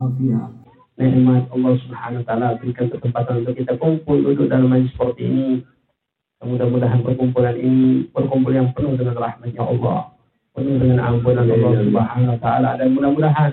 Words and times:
afiat 0.00 0.50
nikmat 0.96 1.48
Allah 1.52 1.72
Subhanahu 1.84 2.20
wa 2.24 2.26
taala 2.26 2.48
berikan 2.60 2.88
kesempatan 2.88 3.44
untuk 3.44 3.54
kita 3.56 3.76
kumpul 3.76 4.16
duduk 4.20 4.48
dalam 4.48 4.72
majlis 4.72 4.92
seperti 4.96 5.28
ini. 5.28 5.48
Mudah-mudahan 6.40 7.00
perkumpulan 7.00 7.56
ini 7.56 8.06
perkumpulan 8.12 8.68
yang 8.68 8.70
penuh 8.76 8.92
dengan 8.96 9.16
rahmatnya 9.16 9.62
Allah, 9.64 10.12
penuh 10.52 10.76
dengan 10.76 11.00
ampunan 11.04 11.48
Allah 11.48 11.72
Subhanahu 11.84 12.32
wa 12.36 12.40
taala. 12.40 12.70
Dan 12.80 12.96
mudah-mudahan 12.96 13.52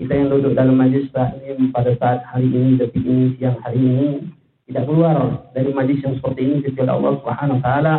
kita 0.00 0.12
yang 0.16 0.28
duduk 0.32 0.52
dalam 0.56 0.76
majlis 0.76 1.08
ini 1.12 1.68
pada 1.72 1.92
saat 2.00 2.24
hari 2.28 2.48
ini, 2.48 2.80
detik 2.80 3.04
ini, 3.04 3.36
siang 3.36 3.60
hari 3.60 3.80
ini 3.80 4.08
tidak 4.68 4.84
keluar 4.88 5.48
dari 5.52 5.68
majlis 5.72 6.00
yang 6.00 6.16
seperti 6.16 6.40
ini 6.44 6.56
kecuali 6.64 6.90
Allah 6.92 7.12
Subhanahu 7.20 7.56
wa 7.60 7.64
taala 7.64 7.94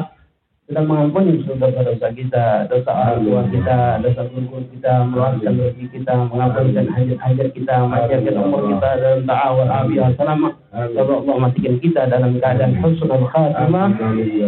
sedang 0.72 0.88
mengampuni 0.88 1.44
dosa-dosa 1.44 2.08
kita, 2.16 2.72
dosa 2.72 2.92
orang 2.96 3.28
tua 3.28 3.44
kita, 3.52 4.00
dosa 4.00 4.24
guru 4.32 4.64
kita, 4.72 5.04
meluaskan 5.04 5.60
rezeki 5.60 5.86
kita, 6.00 6.14
mengampuni 6.32 6.72
hajat-hajat 6.80 7.48
kita, 7.52 7.76
mengajarkan 7.84 8.36
umur 8.40 8.62
kita 8.72 8.90
dalam 9.04 9.22
ta'awal 9.28 9.68
abiyah 9.68 10.16
selama 10.16 10.56
Semoga 10.72 11.20
Allah 11.20 11.36
matikan 11.52 11.76
kita 11.84 12.08
dalam 12.08 12.40
keadaan 12.40 12.80
husnul 12.80 13.28
khatimah 13.28 13.92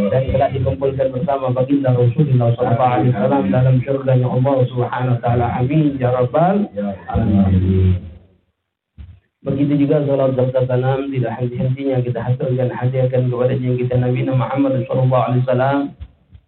dan 0.08 0.24
telah 0.32 0.50
dikumpulkan 0.56 1.12
bersama 1.12 1.52
baginda 1.52 1.92
Rasulullah 1.92 2.56
sallallahu 2.56 2.94
alaihi 2.96 3.12
wasallam 3.12 3.44
dalam 3.52 3.76
surga 3.84 4.14
Allah 4.24 4.56
Subhanahu 4.72 5.16
wa 5.16 5.20
taala. 5.20 5.48
Amin 5.60 6.00
ya 6.00 6.16
rabbal 6.16 6.64
alamin. 7.12 8.00
Begitu 9.44 9.84
juga 9.84 10.00
salat 10.08 10.32
dan 10.40 10.48
salam 10.64 11.12
tidak 11.12 11.36
henti-hentinya 11.36 12.00
kita 12.00 12.20
hasilkan 12.24 12.72
hadiahkan 12.72 13.22
kepada 13.28 13.54
yang 13.60 13.76
kita 13.76 14.00
Nabi 14.00 14.24
Muhammad 14.24 14.88
sallallahu 14.88 15.24
alaihi 15.28 15.44
wasallam 15.44 15.80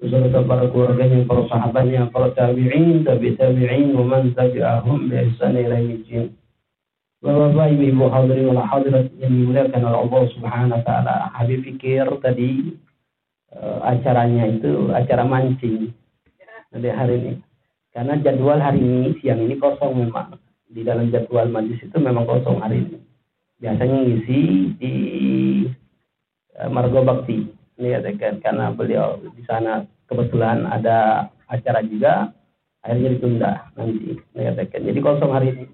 beserta 0.05 0.45
para 0.45 0.70
keluarganya, 0.70 1.26
para 1.26 1.50
sahabatnya, 1.50 2.14
para 2.14 2.30
tabi'in, 2.38 3.02
tabi 3.02 3.34
tabi'in, 3.34 3.98
wa 3.98 4.05
man 4.05 4.38
tabi'ahum 4.38 5.09
bi 5.09 5.18
ihsan 5.26 5.58
ila 5.58 5.81
yaumil 5.81 6.30
Bapak-bapak, 7.26 7.73
ibu-ibu 7.73 8.05
hadirin 8.14 8.54
wal 8.54 8.62
hadirat 8.62 9.09
yang 9.18 9.34
dimuliakan 9.34 9.81
oleh 9.81 10.00
Allah 10.05 10.23
Subhanahu 10.38 10.78
wa 10.78 10.84
taala. 10.86 11.16
Habib 11.34 11.66
pikir 11.66 12.06
tadi 12.22 12.78
uh, 13.50 13.81
acaranya 13.81 14.45
itu 14.45 14.94
acara 14.94 15.25
mancing. 15.25 15.89
Nanti 16.69 16.90
hari 16.94 17.16
ini. 17.17 17.34
Karena 17.90 18.22
jadwal 18.22 18.62
hari 18.62 18.78
ini 18.78 19.17
siang 19.25 19.42
ini 19.42 19.58
kosong 19.58 20.06
memang 20.06 20.38
di 20.69 20.86
dalam 20.86 21.09
jadwal 21.09 21.50
majlis 21.50 21.81
itu 21.81 21.97
memang 21.97 22.30
kosong 22.30 22.62
hari 22.62 22.86
ini. 22.86 23.02
Biasanya 23.58 23.97
ngisi 24.06 24.40
di 24.78 24.94
uh, 26.62 26.69
Margo 26.69 27.02
Bakti. 27.02 27.42
Ini 27.81 27.90
ya 27.90 28.00
kan 28.22 28.38
karena 28.38 28.69
beliau 28.69 29.17
di 29.34 29.42
sana 29.50 29.81
kebetulan 30.06 30.66
ada 30.67 31.30
acara 31.50 31.81
juga 31.86 32.34
akhirnya 32.81 33.09
ditunda 33.17 33.52
nanti. 33.78 34.17
Ini 34.36 34.42
ya 34.42 34.52
kan. 34.53 34.81
Jadi 34.81 35.00
kosong 35.02 35.31
hari 35.34 35.47
ini. 35.53 35.66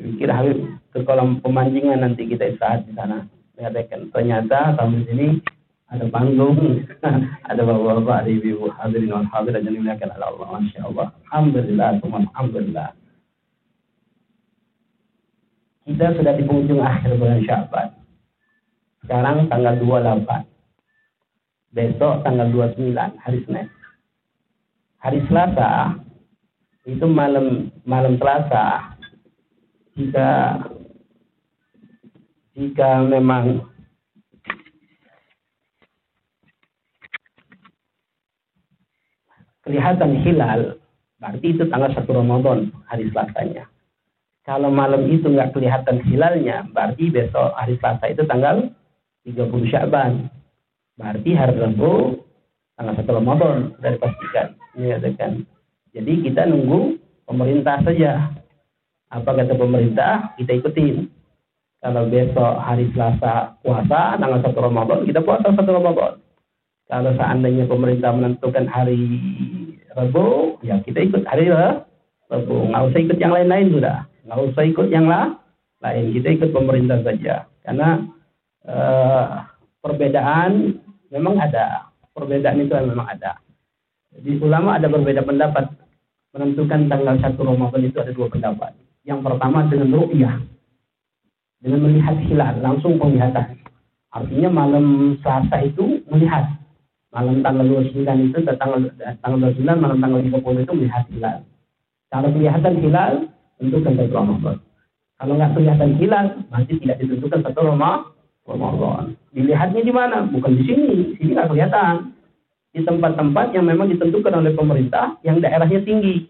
Pikir 0.00 0.32
Habib 0.32 0.58
ke 0.96 1.04
kolam 1.04 1.44
pemancingan 1.44 2.00
nanti 2.00 2.24
kita 2.24 2.56
istirahat 2.56 2.88
di 2.88 2.92
sana. 2.96 3.28
Ini 3.58 3.68
ya 3.68 3.82
kan. 3.84 4.00
Ternyata 4.10 4.78
sambil 4.80 5.04
sini 5.04 5.38
ada 5.90 6.06
panggung, 6.08 6.86
ada 7.50 7.60
bapak-bapak, 7.66 8.16
ada 8.24 8.30
ibu-ibu 8.30 8.70
hadirin 8.78 9.10
wal 9.10 9.26
hadirat 9.28 9.60
yang 9.66 9.74
dimuliakan 9.76 10.14
oleh 10.14 10.26
Allah. 10.26 10.46
Masya 10.56 10.80
Allah. 10.86 11.06
Alhamdulillah, 11.28 11.88
Alhamdulillah 12.00 12.90
kita 15.90 16.14
sudah 16.14 16.32
di 16.38 16.46
penghujung 16.46 16.78
akhir 16.84 17.18
bulan 17.18 17.42
Syaban. 17.42 17.88
Sekarang 19.02 19.50
tanggal 19.50 19.74
28. 19.82 20.49
Besok 21.70 22.26
tanggal 22.26 22.50
29, 22.50 22.94
hari 23.22 23.38
Senin. 23.46 23.66
Hari 25.00 25.22
Selasa 25.30 25.96
itu 26.84 27.06
malam 27.06 27.70
malam 27.86 28.18
Selasa 28.18 28.96
jika 29.94 30.28
jika 32.58 32.90
memang 33.06 33.64
kelihatan 39.62 40.20
hilal 40.26 40.80
berarti 41.20 41.46
itu 41.54 41.64
tanggal 41.70 41.92
1 41.94 42.04
Ramadan 42.10 42.74
hari 42.90 43.06
Selasanya 43.12 43.70
kalau 44.50 44.72
malam 44.72 45.04
itu 45.06 45.28
nggak 45.28 45.52
kelihatan 45.52 46.00
hilalnya, 46.08 46.64
berarti 46.72 47.12
besok 47.12 47.52
hari 47.54 47.76
Selasa 47.78 48.08
itu 48.08 48.24
tanggal 48.24 48.72
30 49.22 49.70
Syaban. 49.70 50.32
Berarti 50.98 51.30
hari 51.34 51.54
Rabu 51.58 52.22
tanggal 52.78 52.94
1 52.96 53.18
Ramadan 53.18 53.56
sudah 53.76 53.90
dipastikan. 53.94 54.46
Ini 54.78 54.96
kan. 55.18 55.32
Jadi 55.90 56.12
kita 56.26 56.46
nunggu 56.46 56.98
pemerintah 57.26 57.82
saja. 57.82 58.30
Apa 59.10 59.34
kata 59.34 59.58
pemerintah, 59.58 60.38
kita 60.38 60.62
ikutin. 60.62 61.10
Kalau 61.82 62.06
besok 62.06 62.62
hari 62.62 62.86
Selasa 62.94 63.58
puasa, 63.58 64.14
tanggal 64.16 64.38
1 64.38 64.54
Ramadan, 64.54 64.98
kita 65.02 65.20
puasa 65.20 65.50
1 65.50 65.66
Ramadan. 65.66 66.22
Kalau 66.86 67.10
seandainya 67.18 67.66
pemerintah 67.66 68.10
menentukan 68.14 68.66
hari 68.70 69.02
Rabu, 69.98 70.58
ya 70.62 70.78
kita 70.86 71.02
ikut 71.02 71.26
hari 71.26 71.50
Rabu. 71.50 72.70
Nggak 72.70 72.84
usah 72.94 73.00
ikut 73.02 73.18
yang 73.18 73.34
lain-lain 73.34 73.74
sudah 73.74 74.10
nggak 74.30 74.40
usah 74.52 74.64
ikut 74.68 74.88
yang 74.92 75.06
lain 75.08 76.06
kita 76.14 76.28
ikut 76.36 76.50
pemerintah 76.52 77.00
saja 77.00 77.48
karena 77.64 78.04
uh, 78.68 79.48
perbedaan 79.80 80.78
memang 81.10 81.36
ada 81.36 81.90
perbedaan 82.14 82.62
itu 82.62 82.72
memang 82.74 83.06
ada. 83.06 83.38
Jadi 84.14 84.42
ulama 84.42 84.78
ada 84.78 84.90
berbeda 84.90 85.22
pendapat. 85.22 85.70
Menentukan 86.30 86.86
tanggal 86.86 87.18
satu 87.18 87.42
Ramadan 87.42 87.82
itu 87.90 87.98
ada 87.98 88.14
dua 88.14 88.30
pendapat. 88.30 88.70
Yang 89.02 89.20
pertama 89.26 89.66
dengan 89.66 89.98
ru'yah. 89.98 90.38
Dengan 91.58 91.80
melihat 91.90 92.16
hilal 92.22 92.54
langsung 92.62 92.96
penglihatan. 93.02 93.58
Artinya 94.14 94.50
malam 94.50 95.18
Selasa 95.22 95.66
itu 95.66 96.02
melihat. 96.06 96.46
Malam 97.10 97.42
tanggal 97.42 97.66
29 97.66 98.30
itu 98.30 98.38
tanggal 98.46 98.86
tanggal 99.18 99.38
29 99.50 99.66
malam 99.66 99.98
tanggal 99.98 100.22
30 100.22 100.62
itu 100.62 100.72
melihat 100.78 101.04
hilal. 101.10 101.38
Kalau 102.10 102.28
kelihatan 102.30 102.74
hilal 102.78 103.12
tentukan 103.58 103.92
satu 103.98 104.14
Ramadan. 104.14 104.56
Kalau 105.20 105.32
nggak 105.36 105.52
kelihatan 105.52 105.90
hilal, 106.00 106.26
nanti 106.48 106.72
tidak 106.80 106.96
ditentukan 107.02 107.40
satu 107.44 107.60
Ramadan. 107.66 108.19
Dilihatnya 109.30 109.82
di 109.84 109.92
mana? 109.94 110.26
Bukan 110.26 110.58
di 110.58 110.62
sini. 110.66 111.14
Sini 111.18 111.36
nggak 111.36 111.50
kelihatan. 111.54 112.14
Di 112.70 112.80
tempat-tempat 112.86 113.50
yang 113.54 113.66
memang 113.66 113.90
ditentukan 113.90 114.30
oleh 114.30 114.54
pemerintah, 114.54 115.18
yang 115.26 115.42
daerahnya 115.42 115.82
tinggi, 115.82 116.22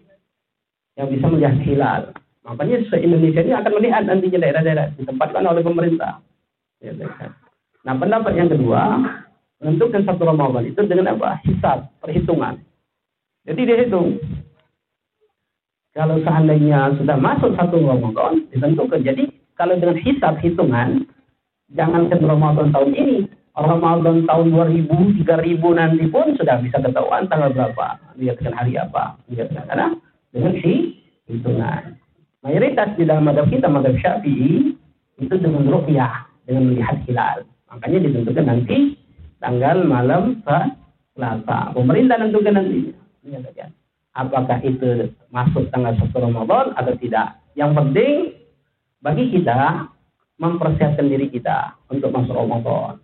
yang 0.97 1.05
bisa 1.13 1.29
melihat 1.29 1.53
hilal. 1.61 2.01
Makanya 2.41 2.81
se-Indonesia 2.89 3.45
ini 3.45 3.53
akan 3.53 3.71
melihat 3.77 4.01
nantinya 4.09 4.41
daerah-daerah 4.41 4.85
ditempatkan 4.97 5.45
oleh 5.45 5.61
pemerintah. 5.61 6.17
Ya? 6.81 6.97
Nah 7.85 7.93
pendapat 7.93 8.33
yang 8.33 8.49
kedua, 8.49 9.05
menentukan 9.61 10.01
satu 10.01 10.25
Ramadan 10.25 10.65
itu 10.65 10.81
dengan 10.89 11.13
apa? 11.13 11.37
Hisab, 11.45 11.93
perhitungan. 12.01 12.57
Jadi 13.45 13.61
dihitung 13.61 14.17
kalau 15.93 16.17
seandainya 16.23 16.95
sudah 16.97 17.17
masuk 17.19 17.53
satu 17.53 17.77
Ramadan, 17.83 18.47
ditentukan. 18.49 19.05
Jadi 19.05 19.29
kalau 19.53 19.77
dengan 19.77 20.01
hisab 20.01 20.41
hitungan, 20.41 21.05
jangan 21.75 22.07
ke 22.11 22.15
Ramadan 22.19 22.71
tahun 22.71 22.91
ini, 22.95 23.17
Ramadan 23.51 24.23
tahun 24.25 24.47
2000, 24.51 25.23
3000 25.27 25.79
nanti 25.79 26.05
pun 26.07 26.35
sudah 26.39 26.59
bisa 26.63 26.79
ketahuan 26.79 27.27
tanggal 27.27 27.51
berapa, 27.51 27.99
lihatkan 28.15 28.55
hari 28.55 28.79
apa, 28.79 29.19
lihatkan 29.27 29.67
karena 29.67 29.87
dengan 30.31 30.53
si 30.63 31.03
hitungan. 31.27 31.99
Mayoritas 32.41 32.97
di 32.97 33.05
dalam 33.05 33.27
madhab 33.27 33.51
kita, 33.51 33.69
madhab 33.69 33.93
syafi'i, 34.01 34.73
itu 35.21 35.35
dengan 35.37 35.67
ruqyah, 35.69 36.25
dengan 36.49 36.73
melihat 36.73 36.97
hilal. 37.05 37.45
Makanya 37.69 37.99
ditentukan 38.09 38.45
nanti 38.49 38.97
tanggal 39.37 39.85
malam 39.85 40.41
Selasa. 40.41 41.75
Pemerintah 41.75 42.17
tentukan 42.17 42.55
nanti. 42.55 42.95
Lihat 43.21 43.53
apakah 44.17 44.59
itu 44.65 45.11
masuk 45.29 45.69
tanggal 45.69 45.93
1 45.95 46.11
Ramadan 46.11 46.73
atau 46.75 46.93
tidak. 46.97 47.37
Yang 47.53 47.71
penting 47.77 48.13
bagi 49.03 49.25
kita 49.29 49.87
mempersiapkan 50.41 51.05
diri 51.05 51.29
kita 51.29 51.77
untuk 51.93 52.09
masuk 52.09 52.33
Ramadan. 52.33 52.97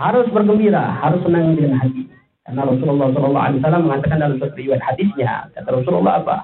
Harus 0.00 0.26
bergembira, 0.32 0.96
harus 1.04 1.20
senang 1.20 1.52
dengan 1.52 1.76
hati. 1.76 2.08
Karena 2.46 2.62
Rasulullah 2.64 3.10
SAW 3.12 3.84
mengatakan 3.84 4.22
dalam 4.22 4.36
satu 4.40 4.56
riwayat 4.56 4.80
hadisnya, 4.80 5.50
kata 5.52 5.68
Rasulullah 5.68 6.24
apa? 6.24 6.36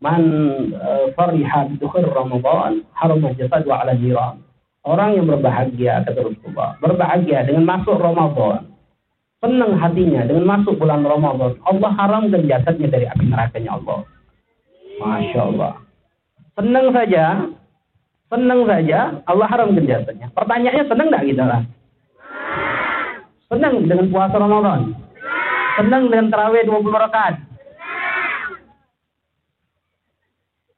Man 0.00 0.22
uh, 0.72 1.10
fariha 1.16 1.74
bidukhir 1.74 2.06
Ramadan 2.12 2.84
haramah 2.96 3.32
jasadu 3.36 3.72
ala 3.72 3.92
jiran. 3.98 4.40
Orang 4.84 5.16
yang 5.16 5.26
berbahagia, 5.28 6.04
kata 6.04 6.28
Rasulullah, 6.28 6.76
berbahagia 6.80 7.44
dengan 7.48 7.64
masuk 7.64 7.96
Ramadan, 7.96 8.68
senang 9.40 9.76
hatinya 9.80 10.28
dengan 10.28 10.44
masuk 10.44 10.76
bulan 10.76 11.04
Ramadan, 11.04 11.56
Allah 11.64 11.90
haramkan 11.96 12.44
jasadnya 12.44 12.88
dari 12.88 13.08
api 13.08 13.24
nerakanya 13.28 13.80
Allah. 13.80 13.98
Masya 15.00 15.40
Allah. 15.40 15.72
Senang 16.54 16.86
saja, 16.94 17.24
senang 18.28 18.60
saja, 18.66 19.20
Allah 19.24 19.46
haramkan 19.48 19.84
jasadnya. 19.84 20.28
Pertanyaannya 20.32 20.84
senang 20.88 21.08
tidak 21.10 21.26
kita 21.28 21.44
lah? 21.44 21.62
Senang 23.48 23.74
dengan 23.86 24.06
puasa 24.10 24.36
Ramadan? 24.40 24.96
Senang 25.78 26.08
dengan 26.08 26.30
terawih 26.30 26.64
20 26.66 26.90
rakaat? 26.90 27.34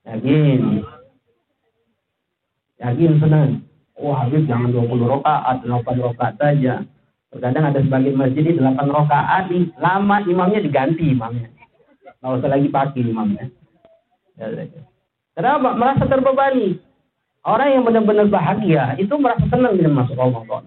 Yakin. 0.07 0.87
Yakin 2.81 3.13
senang. 3.19 3.51
Oh 3.97 4.13
Habib 4.13 4.45
jangan 4.45 4.71
20 4.71 5.09
rakaat, 5.09 5.65
8 5.65 6.05
rakaat 6.05 6.35
saja. 6.37 6.85
Terkadang 7.33 7.65
ada 7.69 7.81
sebagian 7.81 8.17
masjid 8.17 8.45
ini 8.45 8.61
8 8.61 8.87
rakaat, 8.93 9.49
lama 9.81 10.17
imamnya 10.25 10.61
diganti 10.61 11.17
imamnya. 11.17 11.49
Nggak 12.21 12.33
usah 12.41 12.51
lagi 12.51 12.69
pakai 12.69 13.03
imamnya. 13.05 13.45
Ya, 14.37 14.53
ya, 14.53 14.65
ya. 14.69 14.83
Kenapa? 15.37 15.77
Merasa 15.77 16.05
terbebani. 16.09 16.81
Orang 17.47 17.69
yang 17.71 17.87
benar-benar 17.87 18.27
bahagia 18.27 18.99
itu 18.99 19.15
merasa 19.23 19.47
senang 19.47 19.79
dengan 19.79 20.03
masuk 20.03 20.19
Ramadan. 20.19 20.67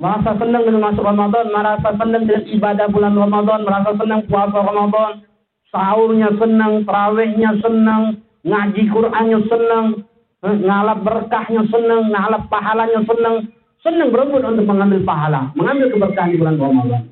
Merasa 0.00 0.32
senang 0.40 0.64
dengan 0.64 0.82
masuk 0.90 1.04
Ramadan, 1.04 1.44
merasa 1.52 1.88
senang 1.92 2.24
dengan 2.24 2.44
ibadah 2.48 2.86
bulan 2.88 3.12
Ramadan, 3.12 3.60
merasa 3.68 3.90
senang 3.92 4.24
puasa 4.24 4.58
Ramadan, 4.64 5.12
sahurnya 5.68 6.32
senang, 6.40 6.88
terawihnya 6.88 7.50
senang, 7.60 8.02
ngaji 8.48 8.82
Qur'annya 8.88 9.38
senang, 9.44 9.86
eh, 10.40 10.56
ngalap 10.64 10.98
berkahnya 11.04 11.62
senang, 11.68 12.02
ngalap 12.08 12.42
pahalanya 12.48 13.00
senang, 13.04 13.36
senang 13.84 14.08
berebut 14.08 14.40
untuk 14.40 14.64
mengambil 14.64 15.04
pahala, 15.04 15.52
mengambil 15.52 15.92
keberkahan 15.92 16.32
di 16.32 16.40
bulan 16.40 16.56
Ramadan, 16.56 17.02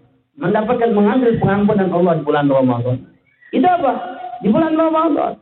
mendapatkan 0.41 0.91
mengambil 0.97 1.31
pengampunan 1.37 1.89
Allah 1.93 2.13
di 2.17 2.23
bulan 2.25 2.47
Ramadan. 2.49 2.97
Itu 3.53 3.69
apa? 3.69 3.93
Di 4.41 4.49
bulan 4.49 4.81
Ramadan. 4.81 5.37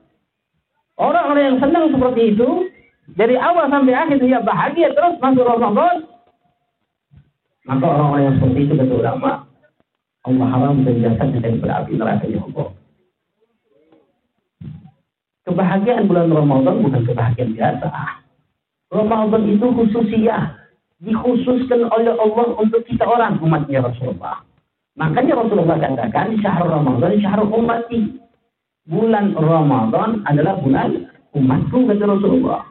Orang-orang 0.99 1.45
yang 1.47 1.59
senang 1.63 1.95
seperti 1.95 2.37
itu, 2.37 2.69
dari 3.19 3.35
awal 3.35 3.67
sampai 3.71 3.95
akhir 3.97 4.19
dia 4.23 4.39
bahagia 4.43 4.95
terus 4.95 5.19
masuk 5.19 5.47
Ramadan. 5.47 6.07
Maka 7.67 7.85
orang-orang 7.87 8.23
yang 8.25 8.35
seperti 8.41 8.61
itu 8.67 8.75
kata 8.75 8.95
ulama, 8.99 9.31
Allah 10.27 10.47
haram 10.49 10.83
dan 10.83 10.97
jasad 11.03 11.29
dari 11.39 11.59
berapi 11.61 11.93
neraka 11.97 12.27
Allah. 12.27 12.69
Kebahagiaan 15.51 16.07
bulan 16.07 16.29
Ramadan 16.31 16.75
bukan 16.85 17.03
kebahagiaan 17.05 17.53
biasa. 17.59 17.89
Ramadan 18.91 19.43
itu 19.51 19.67
khususnya 19.71 20.55
dikhususkan 21.03 21.91
oleh 21.91 22.15
Allah 22.15 22.47
untuk 22.61 22.87
kita 22.87 23.03
orang 23.03 23.41
umatnya 23.43 23.83
Rasulullah. 23.83 24.45
Makanya 24.95 25.39
Rasulullah 25.39 25.79
katakan 25.81 26.39
syahr 26.39 26.69
Ramadan 26.69 27.19
syahr 27.19 27.41
ummati. 27.43 28.21
Bulan 28.91 29.37
Ramadan 29.37 30.25
adalah 30.27 30.59
bulan 30.59 31.07
umatku 31.37 31.87
kata 31.87 32.05
Rasulullah. 32.05 32.70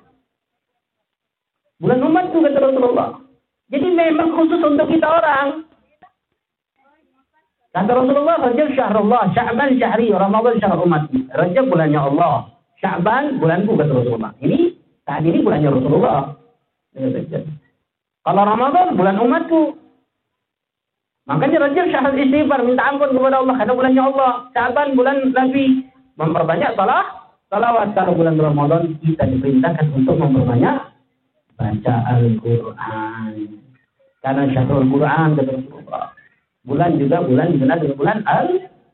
Bulan 1.79 2.03
umatku 2.03 2.37
kata 2.43 2.59
Rasulullah. 2.59 3.09
Jadi 3.71 3.87
memang 3.87 4.35
khusus 4.35 4.59
untuk 4.59 4.87
kita 4.91 5.07
orang. 5.07 5.63
Kata 7.69 7.91
Rasulullah, 7.95 8.35
Rajab 8.41 8.67
syahrullah, 8.75 9.29
Sya'ban 9.31 9.77
syahri, 9.79 10.11
Ramadan 10.11 10.59
syahr 10.59 10.75
umatku. 10.75 11.15
Rajab 11.31 11.65
bulannya 11.71 12.01
Allah, 12.01 12.51
Sya'ban 12.83 13.39
bulanku 13.39 13.79
kata 13.79 13.93
Rasulullah. 13.95 14.33
Ini 14.43 14.75
saat 15.07 15.23
ini 15.23 15.39
bulannya 15.39 15.69
Rasulullah. 15.71 16.35
Kalau 18.25 18.43
Ramadan 18.43 18.87
bulan 18.99 19.15
umatku. 19.21 19.61
Makanya 21.29 21.69
Rajab 21.69 21.85
syahr 21.93 22.11
istighfar, 22.17 22.65
minta 22.65 22.89
ampun 22.89 23.13
kepada 23.13 23.39
Allah 23.39 23.55
karena 23.55 23.73
bulannya 23.77 24.03
Allah. 24.03 24.31
Sya'ban 24.51 24.97
bulan 24.99 25.17
Nabi. 25.31 25.87
Memperbanyak 26.19 26.75
salah, 26.75 27.31
salawat. 27.47 27.95
Kalau 27.95 28.17
bulan 28.17 28.35
Ramadan 28.35 28.99
kita 28.99 29.23
diperintahkan 29.29 29.93
untuk 29.95 30.19
memperbanyak 30.19 30.98
baca 31.59 31.93
Al-Quran. 32.15 33.33
Karena 34.23 34.43
syahrul 34.55 34.87
Quran. 34.87 35.29
Bulan 36.63 36.91
juga 36.99 37.23
bulan 37.23 37.55
dikenal 37.55 37.77
dengan 37.83 37.97
bulan 37.99 38.19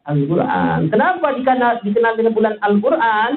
Al-Quran. 0.06 0.80
Kenapa 0.90 1.28
dikenal, 1.38 1.74
dikenal 1.86 2.14
dengan 2.18 2.34
bulan 2.34 2.56
Al-Quran? 2.62 3.32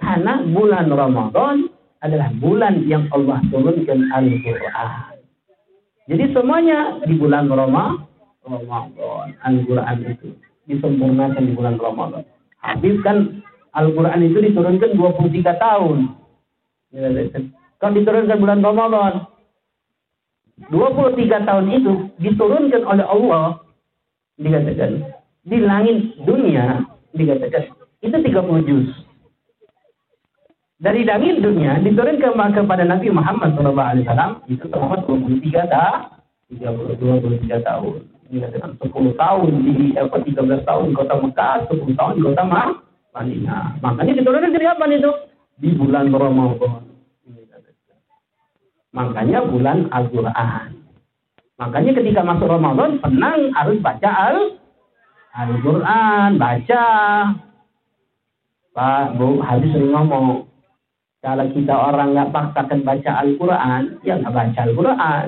Karena 0.00 0.32
bulan 0.44 0.86
Ramadan 0.88 1.56
adalah 2.04 2.28
bulan 2.36 2.84
yang 2.84 3.08
Allah 3.12 3.40
turunkan 3.48 4.12
Al-Quran. 4.12 5.16
Jadi 6.04 6.24
semuanya 6.36 7.00
di 7.08 7.16
bulan 7.16 7.48
Ramadan, 7.48 8.04
Al-Quran 9.40 9.96
itu 10.04 10.36
disempurnakan 10.68 11.42
di 11.48 11.52
bulan 11.56 11.80
Ramadan. 11.80 12.28
Habis 12.60 13.00
kan 13.00 13.40
Al-Quran 13.72 14.20
itu 14.20 14.38
diturunkan 14.40 14.90
23 15.00 15.56
tahun. 15.56 15.98
Kan 17.84 17.92
diturunkan 17.92 18.40
bulan 18.40 18.64
Ramadan. 18.64 19.28
23 20.72 21.44
tahun 21.44 21.66
itu 21.68 21.92
diturunkan 22.16 22.80
oleh 22.88 23.04
Allah 23.04 23.60
dikatakan 24.40 25.04
di 25.44 25.60
langit 25.60 26.16
dunia 26.24 26.80
dikatakan 27.12 27.68
itu 28.00 28.16
30 28.16 28.64
juz. 28.64 28.88
Dari 30.80 31.04
langit 31.04 31.44
dunia 31.44 31.76
diturunkan 31.84 32.56
kepada 32.56 32.88
Nabi 32.88 33.12
Muhammad 33.12 33.52
SAW 33.52 34.48
itu 34.48 34.64
selama 34.72 35.04
23 35.04 35.68
tahun, 35.68 36.00
32 36.56 37.20
23 37.20 37.68
tahun. 37.68 38.00
Dikatakan 38.32 38.70
10 38.80 39.12
tahun 39.20 39.50
di 39.60 39.92
apa 40.00 40.16
13 40.24 40.64
tahun 40.64 40.88
kota 40.96 41.14
Mekah, 41.20 41.68
10 41.68 41.92
tahun 42.00 42.16
kota 42.24 42.42
Madinah. 43.12 43.76
Makanya 43.84 44.12
diturunkan 44.16 44.56
dari 44.56 44.66
apa 44.72 44.88
itu? 44.88 45.12
Di 45.60 45.68
bulan 45.76 46.08
Ramadan. 46.08 46.93
Makanya 48.94 49.42
bulan 49.50 49.90
Al-Quran. 49.90 50.86
Makanya 51.58 51.92
ketika 51.98 52.22
masuk 52.22 52.46
Ramadan, 52.46 53.02
senang 53.02 53.50
harus 53.50 53.78
baca 53.82 54.10
Al-Quran, 55.34 56.38
baca. 56.38 56.86
Pak, 58.74 59.06
Bu, 59.18 59.38
habis 59.42 59.70
sering 59.70 59.94
ngomong, 59.94 60.46
kalau 61.22 61.46
kita 61.50 61.74
orang 61.74 62.14
nggak 62.14 62.30
paksakan 62.30 62.86
baca 62.86 63.10
Al-Quran, 63.22 63.82
ya 64.06 64.18
nggak 64.18 64.34
baca 64.34 64.60
Al-Quran. 64.62 65.26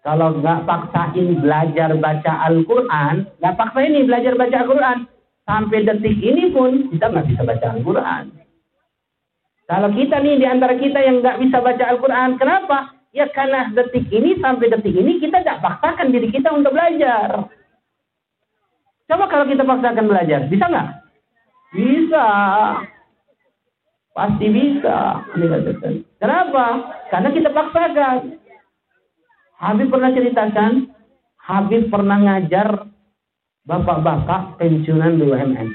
Kalau 0.00 0.28
nggak 0.40 0.64
paksain 0.64 1.28
belajar 1.44 1.90
baca 2.00 2.32
Al-Quran, 2.48 3.28
nggak 3.36 3.56
paksa 3.60 3.80
ini 3.84 4.08
belajar 4.08 4.32
baca 4.36 4.56
Al-Quran, 4.64 4.98
sampai 5.44 5.84
detik 5.84 6.16
ini 6.24 6.48
pun 6.56 6.88
kita 6.88 7.12
nggak 7.12 7.28
bisa 7.28 7.42
baca 7.44 7.66
Al-Quran. 7.76 8.24
Kalau 9.70 9.86
kita 9.94 10.18
nih 10.18 10.42
di 10.42 10.46
antara 10.50 10.74
kita 10.74 10.98
yang 10.98 11.22
nggak 11.22 11.38
bisa 11.46 11.62
baca 11.62 11.84
Al-Quran, 11.94 12.34
kenapa? 12.42 12.90
Ya 13.14 13.30
karena 13.30 13.70
detik 13.70 14.10
ini 14.10 14.34
sampai 14.42 14.66
detik 14.66 14.98
ini 14.98 15.22
kita 15.22 15.46
tidak 15.46 15.62
paksakan 15.62 16.10
diri 16.10 16.26
kita 16.34 16.50
untuk 16.50 16.74
belajar. 16.74 17.46
Coba 19.06 19.30
kalau 19.30 19.46
kita 19.46 19.62
paksakan 19.62 20.10
belajar, 20.10 20.50
bisa 20.50 20.66
nggak? 20.66 20.88
Bisa. 21.70 22.26
Pasti 24.10 24.46
bisa. 24.50 25.22
Kenapa? 26.18 26.66
Karena 27.14 27.30
kita 27.30 27.54
paksakan. 27.54 28.42
Habib 29.54 29.86
pernah 29.86 30.10
ceritakan, 30.10 30.72
Habib 31.46 31.94
pernah 31.94 32.18
ngajar 32.18 32.90
bapak-bapak 33.70 34.58
pensiunan 34.58 35.14
BUMN. 35.14 35.68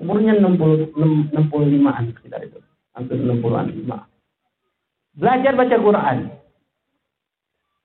Umurnya 0.00 0.40
60, 0.40 0.96
65-an 1.36 2.16
sekitar 2.16 2.40
itu 2.48 2.64
hampir 2.94 3.18
60-an 3.18 3.74
Belajar 5.14 5.52
baca 5.54 5.76
Quran. 5.78 6.18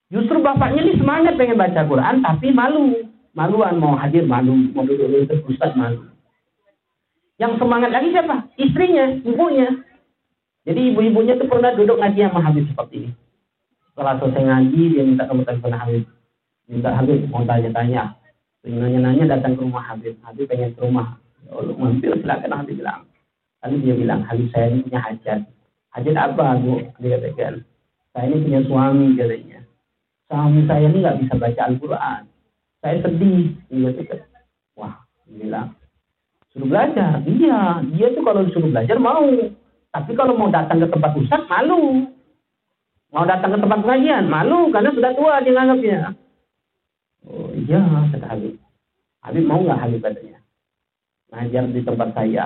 Justru 0.10 0.42
bapaknya 0.42 0.82
ini 0.82 0.98
semangat 0.98 1.38
pengen 1.38 1.62
baca 1.62 1.86
Quran, 1.86 2.26
tapi 2.26 2.50
malu. 2.50 3.06
Maluan 3.38 3.78
mau 3.78 3.94
hadir 3.94 4.26
malu, 4.26 4.58
mau 4.74 4.82
duduk 4.82 5.30
Ustaz 5.46 5.78
malu. 5.78 6.10
Yang 7.38 7.62
semangat 7.62 7.94
lagi 7.94 8.10
siapa? 8.10 8.50
Istrinya, 8.58 9.22
ibunya. 9.22 9.70
Jadi 10.68 10.92
ibu-ibunya 10.92 11.40
tuh 11.40 11.48
pernah 11.48 11.72
duduk 11.72 11.98
ngaji 11.98 12.30
sama 12.30 12.42
Habib 12.44 12.68
seperti 12.68 12.96
ini. 13.06 13.12
Setelah 13.90 14.20
selesai 14.20 14.44
ngaji, 14.44 14.82
dia 14.92 15.04
minta 15.08 15.24
kamu 15.26 15.42
telepon 15.48 15.74
Habib. 15.74 16.04
Minta 16.70 16.90
Habib, 16.94 17.26
mau 17.32 17.42
tanya-tanya. 17.42 18.14
Nanya-nanya 18.68 19.40
datang 19.40 19.56
ke 19.56 19.64
rumah 19.66 19.82
Habib. 19.88 20.20
Habib 20.22 20.46
pengen 20.46 20.76
ke 20.76 20.84
rumah. 20.84 21.16
Ya 21.48 21.58
Allah, 21.58 21.74
mampir 21.74 22.12
silakan 22.20 22.54
Habib 22.54 22.76
bilang. 22.78 23.09
Lalu 23.66 23.76
dia 23.84 23.96
bilang, 24.00 24.22
Habib 24.24 24.48
saya 24.56 24.72
ini 24.72 24.88
punya 24.88 25.00
hajat. 25.04 25.40
Hajat 25.92 26.16
apa, 26.16 26.46
Bu? 26.64 26.80
Dia 27.04 27.20
katakan, 27.20 27.66
saya 28.16 28.26
ini 28.32 28.44
punya 28.48 28.60
suami, 28.64 29.08
katanya. 29.20 29.60
Suami 30.32 30.60
saya 30.70 30.86
ini 30.88 30.98
nggak 31.04 31.20
bisa 31.26 31.34
baca 31.36 31.62
Al-Quran. 31.68 32.22
Saya 32.80 32.96
sedih. 33.04 33.44
Dia 33.68 33.90
katakan, 33.92 34.44
wah, 34.80 34.96
dia 35.28 35.36
bilang, 35.44 35.68
suruh 36.56 36.68
belajar. 36.72 37.20
Iya, 37.28 37.84
dia 37.92 38.08
tuh 38.16 38.24
kalau 38.24 38.42
disuruh 38.48 38.72
belajar 38.72 38.96
mau. 38.96 39.28
Tapi 39.90 40.12
kalau 40.14 40.38
mau 40.38 40.48
datang 40.54 40.80
ke 40.80 40.88
tempat 40.88 41.12
pusat, 41.18 41.42
malu. 41.50 42.06
Mau 43.10 43.26
datang 43.26 43.58
ke 43.58 43.60
tempat 43.60 43.80
pengajian, 43.82 44.30
malu 44.30 44.70
karena 44.70 44.94
sudah 44.94 45.12
tua 45.18 45.42
dia 45.42 45.54
nganggapnya. 45.58 46.00
Oh 47.26 47.50
iya, 47.58 47.82
kata 48.14 48.26
Habib. 48.30 48.56
Habib 49.26 49.44
mau 49.50 49.60
nggak 49.66 49.82
Habib 49.82 50.00
katanya? 50.06 50.38
Ngajar 51.34 51.64
di 51.74 51.82
tempat 51.82 52.10
saya. 52.14 52.46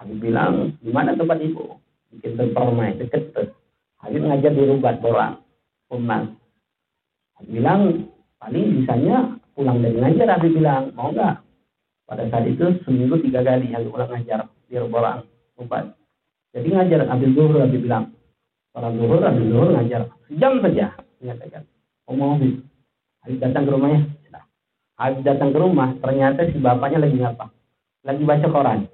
Habib 0.00 0.16
bilang, 0.16 0.80
di 0.80 0.88
mana 0.88 1.12
tempat 1.12 1.36
ibu? 1.44 1.76
Bikin 2.08 2.40
permai, 2.56 2.96
deket 2.96 3.36
tuh. 3.36 3.52
Habib 4.00 4.24
ngajar 4.24 4.56
di 4.56 4.64
Rubat, 4.64 5.04
Bolang, 5.04 5.44
Umman. 5.92 6.40
Habib 7.36 7.52
bilang, 7.60 8.08
paling 8.40 8.80
bisanya 8.80 9.36
pulang 9.52 9.84
dari 9.84 10.00
ngajar. 10.00 10.40
Habib 10.40 10.56
bilang, 10.56 10.96
mau 10.96 11.12
nggak? 11.12 11.44
Pada 12.08 12.24
saat 12.32 12.48
itu 12.48 12.80
seminggu 12.88 13.20
tiga 13.20 13.44
kali 13.44 13.68
Habib 13.76 13.92
pulang 13.92 14.08
ngajar 14.08 14.48
di 14.66 14.80
Bolang, 14.88 15.28
Rubat. 15.60 15.92
Jadi 16.56 16.68
ngajar 16.72 17.06
habis 17.06 17.30
zuhur 17.36 17.60
habis 17.60 17.78
bilang. 17.78 18.10
Para 18.72 18.90
zuhur 18.90 19.22
habis 19.22 19.46
zuhur 19.46 19.70
ngajar. 19.76 20.08
Sejam 20.26 20.58
saja. 20.64 20.96
Mengatakan. 21.22 21.62
Omong 22.10 22.30
habis. 22.40 22.54
Habis 23.22 23.38
datang 23.38 23.68
ke 23.68 23.70
rumahnya. 23.70 24.00
Habis 25.00 25.24
datang 25.24 25.56
ke 25.56 25.58
rumah, 25.64 25.96
ternyata 25.96 26.44
si 26.52 26.60
bapaknya 26.60 27.08
lagi 27.08 27.16
ngapa? 27.16 27.48
Lagi 28.04 28.20
baca 28.20 28.46
koran. 28.52 28.84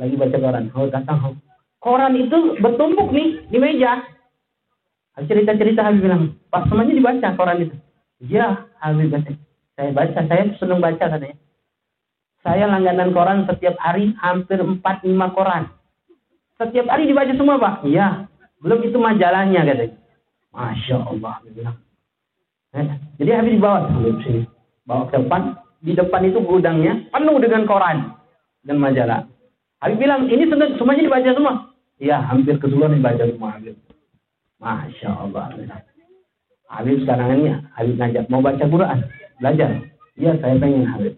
Lagi 0.00 0.16
baca 0.16 0.36
koran. 0.40 0.72
Oh 0.72 0.88
datang. 0.88 1.18
Oh. 1.20 1.36
Koran 1.80 2.16
itu 2.16 2.56
bertumpuk 2.64 3.12
nih 3.12 3.44
di 3.52 3.58
meja. 3.60 4.00
Cerita-cerita 5.20 5.84
Habib 5.84 6.08
bilang, 6.08 6.32
Pak 6.48 6.72
semuanya 6.72 6.96
dibaca 6.96 7.28
koran 7.36 7.68
itu. 7.68 7.76
Iya, 8.24 8.64
Habib 8.80 9.12
baca. 9.12 9.32
Saya 9.76 9.90
baca, 9.92 10.20
saya 10.24 10.42
senang 10.56 10.80
baca 10.80 11.04
katanya. 11.04 11.36
Saya 12.40 12.64
langganan 12.64 13.12
koran 13.12 13.44
setiap 13.44 13.76
hari 13.76 14.16
hampir 14.16 14.56
4-5 14.56 15.36
koran. 15.36 15.68
Setiap 16.56 16.88
hari 16.88 17.04
dibaca 17.04 17.32
semua 17.36 17.60
Pak. 17.60 17.84
Iya. 17.84 18.28
Belum 18.64 18.80
itu 18.80 18.96
majalahnya 18.96 19.68
katanya. 19.68 19.96
Masya 20.52 20.96
Allah. 21.04 21.34
Dia 21.44 21.52
bilang. 21.52 21.76
Eh, 22.70 22.86
jadi 23.20 23.30
habis 23.40 23.56
dibawa 23.60 23.88
Habib 23.92 24.16
sini. 24.24 24.48
Bawa 24.88 25.08
ke 25.12 25.20
depan. 25.20 25.60
Di 25.80 25.92
depan 25.96 26.28
itu 26.28 26.44
gudangnya 26.44 27.08
penuh 27.08 27.36
dengan 27.40 27.64
koran 27.64 28.16
dan 28.64 28.76
majalah. 28.76 29.24
Habib 29.80 29.96
bilang, 29.96 30.28
ini 30.28 30.44
semuanya 30.76 31.02
dibaca 31.08 31.30
semua. 31.32 31.54
Iya, 31.96 32.20
hampir 32.20 32.60
keseluruhan 32.60 33.00
dibaca 33.00 33.24
semua 33.24 33.56
Habib. 33.56 33.76
Masya 34.60 35.08
Allah. 35.08 35.56
Habib 36.68 36.96
sekarang 37.02 37.28
ini 37.40 37.56
Habib 37.72 37.96
ngajak 37.96 38.28
mau 38.28 38.44
baca 38.44 38.60
Quran, 38.60 38.98
belajar. 39.40 39.70
Iya, 40.20 40.36
saya 40.36 40.60
pengen 40.60 40.84
Habib. 40.84 41.16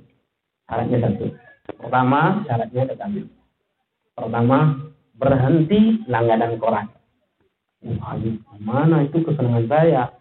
Syaratnya 0.71 0.99
satu. 1.03 1.27
Pertama, 1.75 2.21
syaratnya 2.47 2.83
kata 2.95 3.03
Habib. 3.03 3.27
Pertama, 4.15 4.59
berhenti 5.19 5.81
langganan 6.07 6.55
Quran. 6.63 6.87
Oh, 7.83 7.99
Habib, 8.07 8.39
mana 8.63 9.03
itu 9.03 9.19
kesenangan 9.27 9.67
saya? 9.67 10.15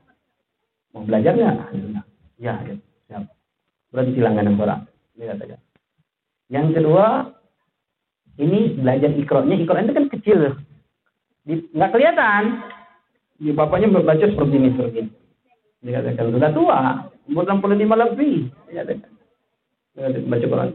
Mau 0.97 1.05
belajar 1.05 1.37
nggak? 1.37 1.57
Ya, 2.41 2.57
Habib. 2.57 2.81
Siap. 3.05 3.23
Berhenti 3.93 4.17
langganan 4.17 4.57
Quran. 4.57 4.81
Ini 5.13 5.29
kata 5.29 5.61
Yang 6.49 6.67
kedua, 6.81 7.05
ini 8.39 8.79
belajar 8.79 9.11
ikronya. 9.11 9.55
Ikro 9.59 9.75
itu 9.75 9.93
kan 9.95 10.07
kecil. 10.07 10.39
Nggak 11.47 11.91
kelihatan. 11.91 12.43
Ya, 13.41 13.51
bapaknya 13.57 13.89
membaca 13.89 14.21
seperti 14.21 14.55
ini, 14.55 14.69
seperti 14.77 14.97
ini. 15.01 15.11
Dikatakan 15.81 16.29
sudah 16.29 16.51
tua, 16.53 16.79
umur 17.25 17.43
65 17.49 17.97
lebih. 18.05 18.35
Dikatakan. 18.69 19.11
Baca 20.29 20.45
Quran. 20.45 20.71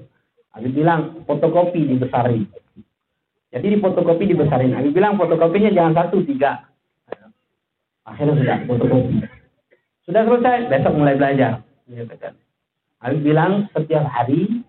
Habis 0.57 0.73
bilang 0.75 1.01
fotokopi 1.25 1.81
dibesari. 1.87 2.43
Jadi 3.55 3.67
di 3.73 3.79
fotokopi 3.81 4.29
dibesarin. 4.29 4.75
Habis 4.75 4.93
bilang 4.93 5.17
fotokopinya 5.17 5.71
jangan 5.73 5.95
satu, 5.97 6.21
tiga. 6.27 6.67
Akhirnya 8.05 8.35
sudah 8.37 8.59
fotokopi. 8.67 9.17
Sudah 10.05 10.23
selesai, 10.27 10.69
besok 10.69 10.93
mulai 10.99 11.17
belajar. 11.17 11.63
Dikatakan. 11.87 12.35
Habis 13.01 13.21
bilang 13.23 13.71
setiap 13.71 14.05
hari 14.11 14.67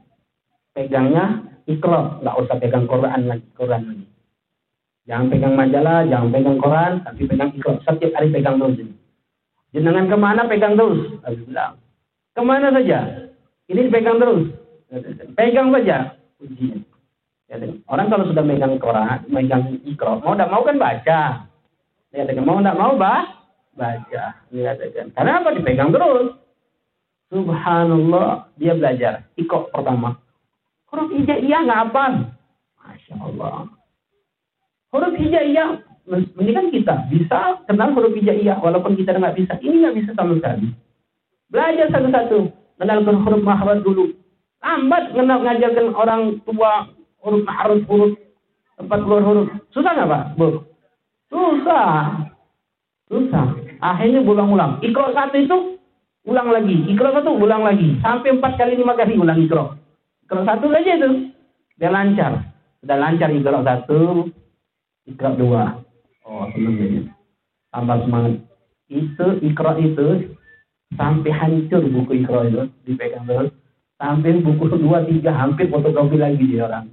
pegangnya 0.78 1.57
ikro, 1.68 2.24
nggak 2.24 2.38
usah 2.40 2.56
pegang 2.58 2.88
Quran 2.88 3.22
lagi, 3.28 3.48
Quran 3.54 3.82
lagi. 3.84 4.06
Jangan 5.08 5.28
pegang 5.32 5.56
majalah, 5.56 6.04
jangan 6.04 6.30
pegang 6.36 6.58
koran, 6.60 6.94
tapi 7.08 7.22
pegang 7.32 7.52
ikut. 7.56 7.76
Setiap 7.88 8.12
hari 8.12 8.28
pegang 8.28 8.60
terus 8.60 8.76
ini. 8.76 8.94
Jenengan 9.72 10.12
ke 10.12 10.18
mana 10.20 10.44
pegang 10.52 10.76
terus? 10.76 11.16
Habis 11.24 11.48
bilang. 11.48 11.80
Ke 12.36 12.42
mana 12.44 12.68
saja? 12.76 13.00
Ini 13.72 13.88
pegang 13.88 14.20
terus. 14.20 14.52
Pegang 15.36 15.72
saja. 15.72 16.12
Ujian. 16.44 16.84
Orang 17.88 18.12
kalau 18.12 18.28
sudah 18.28 18.44
megang 18.44 18.76
koran, 18.84 19.24
megang 19.32 19.80
ikro, 19.88 20.20
mau 20.20 20.36
tidak 20.36 20.52
mau 20.52 20.68
kan 20.68 20.76
baca. 20.76 21.20
Ya, 22.12 22.24
mau 22.44 22.60
tidak 22.60 22.76
mau 22.76 23.00
bah, 23.00 23.24
baca. 23.80 24.24
Ya, 24.52 24.72
Karena 25.16 25.40
apa? 25.40 25.56
Dipegang 25.56 25.96
terus. 25.96 26.36
Subhanallah, 27.32 28.52
dia 28.60 28.76
belajar. 28.76 29.24
Ikro 29.40 29.72
pertama. 29.72 30.20
Huruf 30.98 31.14
iya 31.14 31.62
nggak 31.62 31.94
apa. 31.94 32.34
Masya 32.82 33.16
Allah. 33.22 33.70
Huruf 34.90 35.14
hijaiyah, 35.14 35.78
mendingan 36.34 36.74
kita 36.74 37.06
bisa 37.14 37.62
kenal 37.70 37.94
huruf 37.94 38.18
hijaiyah 38.18 38.58
walaupun 38.58 38.98
kita 38.98 39.14
nggak 39.14 39.38
bisa. 39.38 39.62
Ini 39.62 39.86
nggak 39.86 39.94
bisa 40.02 40.12
sama 40.18 40.42
sekali. 40.42 40.74
Belajar 41.54 41.94
satu-satu, 41.94 42.50
kenalkan 42.82 43.22
huruf 43.22 43.46
makhraj 43.46 43.86
dulu. 43.86 44.10
Lambat 44.58 45.14
kenal 45.14 45.46
ngajarkan 45.46 45.88
orang 45.94 46.42
tua 46.42 46.90
huruf 47.22 47.46
makhraj 47.46 47.80
huruf 47.86 48.18
tempat 48.82 49.00
keluar 49.06 49.22
huruf. 49.22 49.48
Susah 49.70 49.94
nggak 49.94 50.10
Pak? 50.10 50.24
Bu? 50.34 50.66
Susah. 51.30 52.26
Susah. 53.06 53.46
Akhirnya 53.86 54.26
ulang-ulang. 54.26 54.82
Ikro 54.82 55.14
satu 55.14 55.38
itu 55.38 55.58
ulang 56.26 56.50
lagi. 56.50 56.90
Ikro 56.90 57.14
satu 57.14 57.38
ulang 57.38 57.62
lagi. 57.62 58.02
Sampai 58.02 58.34
empat 58.34 58.58
kali 58.58 58.82
lima 58.82 58.98
kali 58.98 59.14
ulang 59.14 59.38
ikro. 59.46 59.78
Ikro 60.28 60.44
satu 60.44 60.68
aja 60.76 61.00
itu. 61.00 61.32
Dia 61.80 61.88
lancar. 61.88 62.52
Sudah 62.84 63.00
lancar 63.00 63.32
ikro 63.32 63.64
satu, 63.64 64.28
Ikra 65.08 65.40
dua. 65.40 65.80
Oh, 66.28 66.52
jadi. 66.52 67.08
Tambah 67.72 68.04
semangat. 68.04 68.44
Itu 68.92 69.40
ikra 69.40 69.80
itu 69.80 70.36
sampai 71.00 71.32
hancur 71.32 71.80
buku 71.88 72.28
ikra 72.28 72.44
itu 72.44 72.68
dipegang 72.84 73.24
terus. 73.24 73.56
Sampai 73.96 74.44
buku 74.44 74.68
dua 74.84 75.08
tiga 75.08 75.32
hampir 75.32 75.72
fotokopi 75.72 76.20
lagi 76.20 76.44
dia 76.44 76.68
orang. 76.68 76.92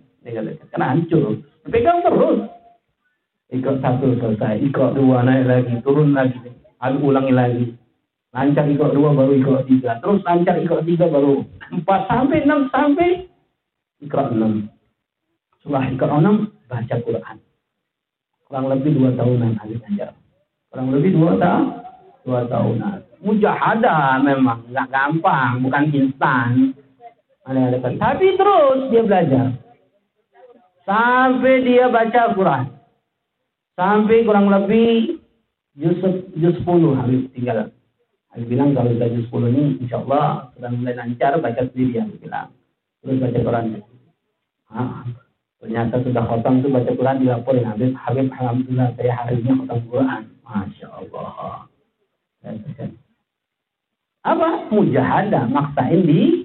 Karena 0.71 0.95
hancur. 0.95 1.43
Dipegang 1.67 2.07
terus. 2.07 2.39
Ikra 3.51 3.83
satu 3.83 4.15
selesai. 4.15 4.63
Ikra 4.63 4.95
dua 4.95 5.27
naik 5.27 5.43
lagi. 5.51 5.75
Turun 5.83 6.15
lagi. 6.15 6.39
Aku 6.79 7.11
ulangi 7.11 7.35
lagi. 7.35 7.65
Lancar 8.35 8.67
ikra 8.67 8.91
dua 8.91 9.15
baru 9.15 9.33
ikra 9.39 9.63
tiga. 9.65 10.03
Terus 10.03 10.21
lancar 10.27 10.59
ikra 10.59 10.83
tiga 10.83 11.07
baru 11.07 11.47
empat 11.71 12.01
sampai 12.11 12.43
enam 12.43 12.67
sampai 12.75 13.31
ikra 14.03 14.35
enam. 14.35 14.67
Setelah 15.63 15.85
ikra 15.95 16.11
enam 16.19 16.37
baca 16.67 16.97
Quran 17.01 17.37
kurang 18.45 18.71
lebih 18.71 18.91
dua 18.95 19.11
tahunan 19.19 19.59
Ali 19.63 19.81
Ganjar. 19.83 20.13
Kurang 20.71 20.89
lebih 20.95 21.11
dua 21.17 21.33
tahun, 21.39 21.65
dua 22.23 22.41
tahunan. 22.47 22.99
Mujahadah 23.25 24.21
memang 24.21 24.69
nggak 24.69 24.91
gampang, 24.93 25.65
bukan 25.65 25.85
instan. 25.91 26.77
Tapi 27.99 28.27
terus 28.41 28.79
dia 28.89 29.03
belajar 29.05 29.53
sampai 30.85 31.65
dia 31.65 31.89
baca 31.89 32.33
Quran 32.37 32.65
sampai 33.77 34.25
kurang 34.25 34.49
lebih 34.49 35.21
juz 35.77 35.99
juz 36.37 36.57
10 36.63 37.01
Habib 37.01 37.29
tinggal. 37.37 37.69
Habib 38.35 38.51
bilang 38.51 38.75
kalau 38.75 38.91
juz 38.91 39.31
10 39.31 39.55
ini 39.55 39.65
insya 39.87 40.03
Allah 40.03 40.51
sudah 40.59 40.71
mulai 40.75 40.99
lancar 40.99 41.39
baca 41.39 41.63
sendiri 41.71 42.03
Habib 42.03 42.19
bilang. 42.19 42.51
Terus 42.99 43.23
baca 43.23 43.39
Quran. 43.39 43.67
Ah, 44.75 45.07
Ternyata 45.65 45.97
sudah 46.05 46.29
khotam 46.29 46.61
itu 46.61 46.69
baca 46.69 46.93
Quran 46.93 47.25
dilaporin 47.25 47.65
Habib, 47.65 47.97
Habib 47.97 48.29
Alhamdulillah 48.37 48.93
saya 49.01 49.13
hari 49.17 49.41
ini 49.41 49.65
khotam 49.65 49.81
Quran. 49.89 50.23
Masya 50.45 50.87
Allah. 50.93 51.65
Apa? 54.29 54.49
Mujahadah, 54.69 55.49
maksain 55.49 56.05
di 56.05 56.45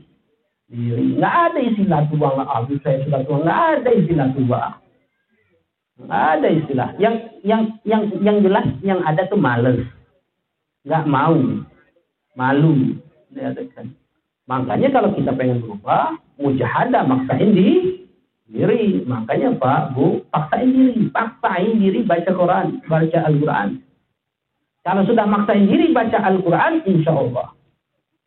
diri. 0.72 1.20
Nggak 1.20 1.36
ada 1.52 1.60
istilah 1.60 2.02
tua, 2.08 2.28
nggak 2.32 2.48
Habib 2.48 2.80
saya 2.80 2.98
sudah 3.04 3.22
tua, 3.28 3.38
nggak 3.44 3.60
ada 3.60 3.90
istilah 3.92 4.28
tua. 4.32 4.62
Nggak 6.00 6.24
ada 6.40 6.48
istilah. 6.56 6.90
Yang 6.96 7.16
yang 7.44 7.62
yang 7.84 8.02
yang 8.24 8.38
jelas 8.40 8.68
yang 8.80 9.00
ada 9.04 9.28
tuh 9.28 9.36
males. 9.36 9.84
Nggak 10.88 11.04
mau. 11.12 11.36
Malu. 12.40 12.96
Makanya 14.48 14.88
kalau 14.96 15.12
kita 15.12 15.36
pengen 15.36 15.60
berubah, 15.60 16.16
mujahadah 16.40 17.04
maksain 17.04 17.52
di 17.52 18.00
diri. 18.48 19.04
Makanya 19.04 19.60
Pak, 19.60 19.94
Bu, 19.94 20.24
paksain 20.32 20.72
diri. 20.72 21.12
Paksain 21.12 21.76
diri 21.76 22.08
baca 22.08 22.32
Quran, 22.32 22.80
baca 22.88 23.20
Al-Quran. 23.28 23.70
Kalau 24.88 25.04
sudah 25.04 25.28
maksain 25.28 25.68
diri 25.68 25.92
baca 25.92 26.18
Al-Quran, 26.24 26.82
insya 26.88 27.12
Allah. 27.12 27.48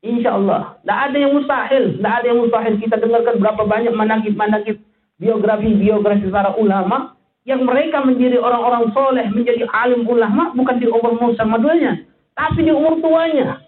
Insya 0.05 0.37
Allah. 0.37 0.77
Tidak 0.85 0.99
ada 1.09 1.17
yang 1.17 1.33
mustahil. 1.33 1.85
Tidak 1.97 2.13
ada 2.21 2.27
yang 2.29 2.39
mustahil. 2.45 2.75
Kita 2.77 3.01
dengarkan 3.01 3.41
berapa 3.41 3.63
banyak 3.65 3.95
manakib-manakib 3.97 4.77
biografi-biografi 5.23 6.27
para 6.29 6.53
ulama 6.59 7.15
yang 7.47 7.67
mereka 7.67 8.03
menjadi 8.03 8.39
orang-orang 8.39 8.91
soleh, 8.95 9.27
menjadi 9.31 9.67
alim 9.71 10.07
ulama 10.07 10.55
bukan 10.55 10.79
di 10.79 10.87
umur 10.87 11.19
musa 11.19 11.43
maduanya, 11.43 12.03
tapi 12.39 12.67
di 12.67 12.71
umur 12.71 13.03
tuanya. 13.03 13.63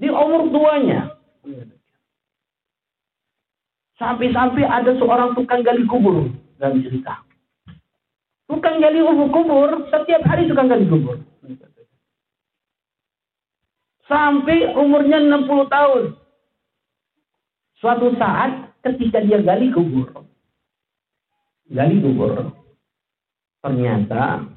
Di 0.00 0.08
umur 0.08 0.48
tuanya. 0.48 1.12
Sampai-sampai 4.00 4.64
ada 4.64 4.96
seorang 4.96 5.36
tukang 5.36 5.60
gali 5.60 5.84
kubur 5.84 6.32
dalam 6.56 6.80
cerita. 6.80 7.20
Tukang 8.48 8.80
gali 8.80 9.04
kubur, 9.04 9.92
setiap 9.92 10.24
hari 10.24 10.48
tukang 10.48 10.72
gali 10.72 10.88
kubur. 10.88 11.20
Sampai 14.08 14.72
umurnya 14.72 15.20
60 15.20 15.68
tahun. 15.68 16.04
Suatu 17.76 18.16
saat 18.16 18.72
ketika 18.80 19.20
dia 19.20 19.44
gali 19.44 19.68
kubur. 19.68 20.08
gali 21.68 22.00
kubur. 22.00 22.56
Ternyata 23.60 24.48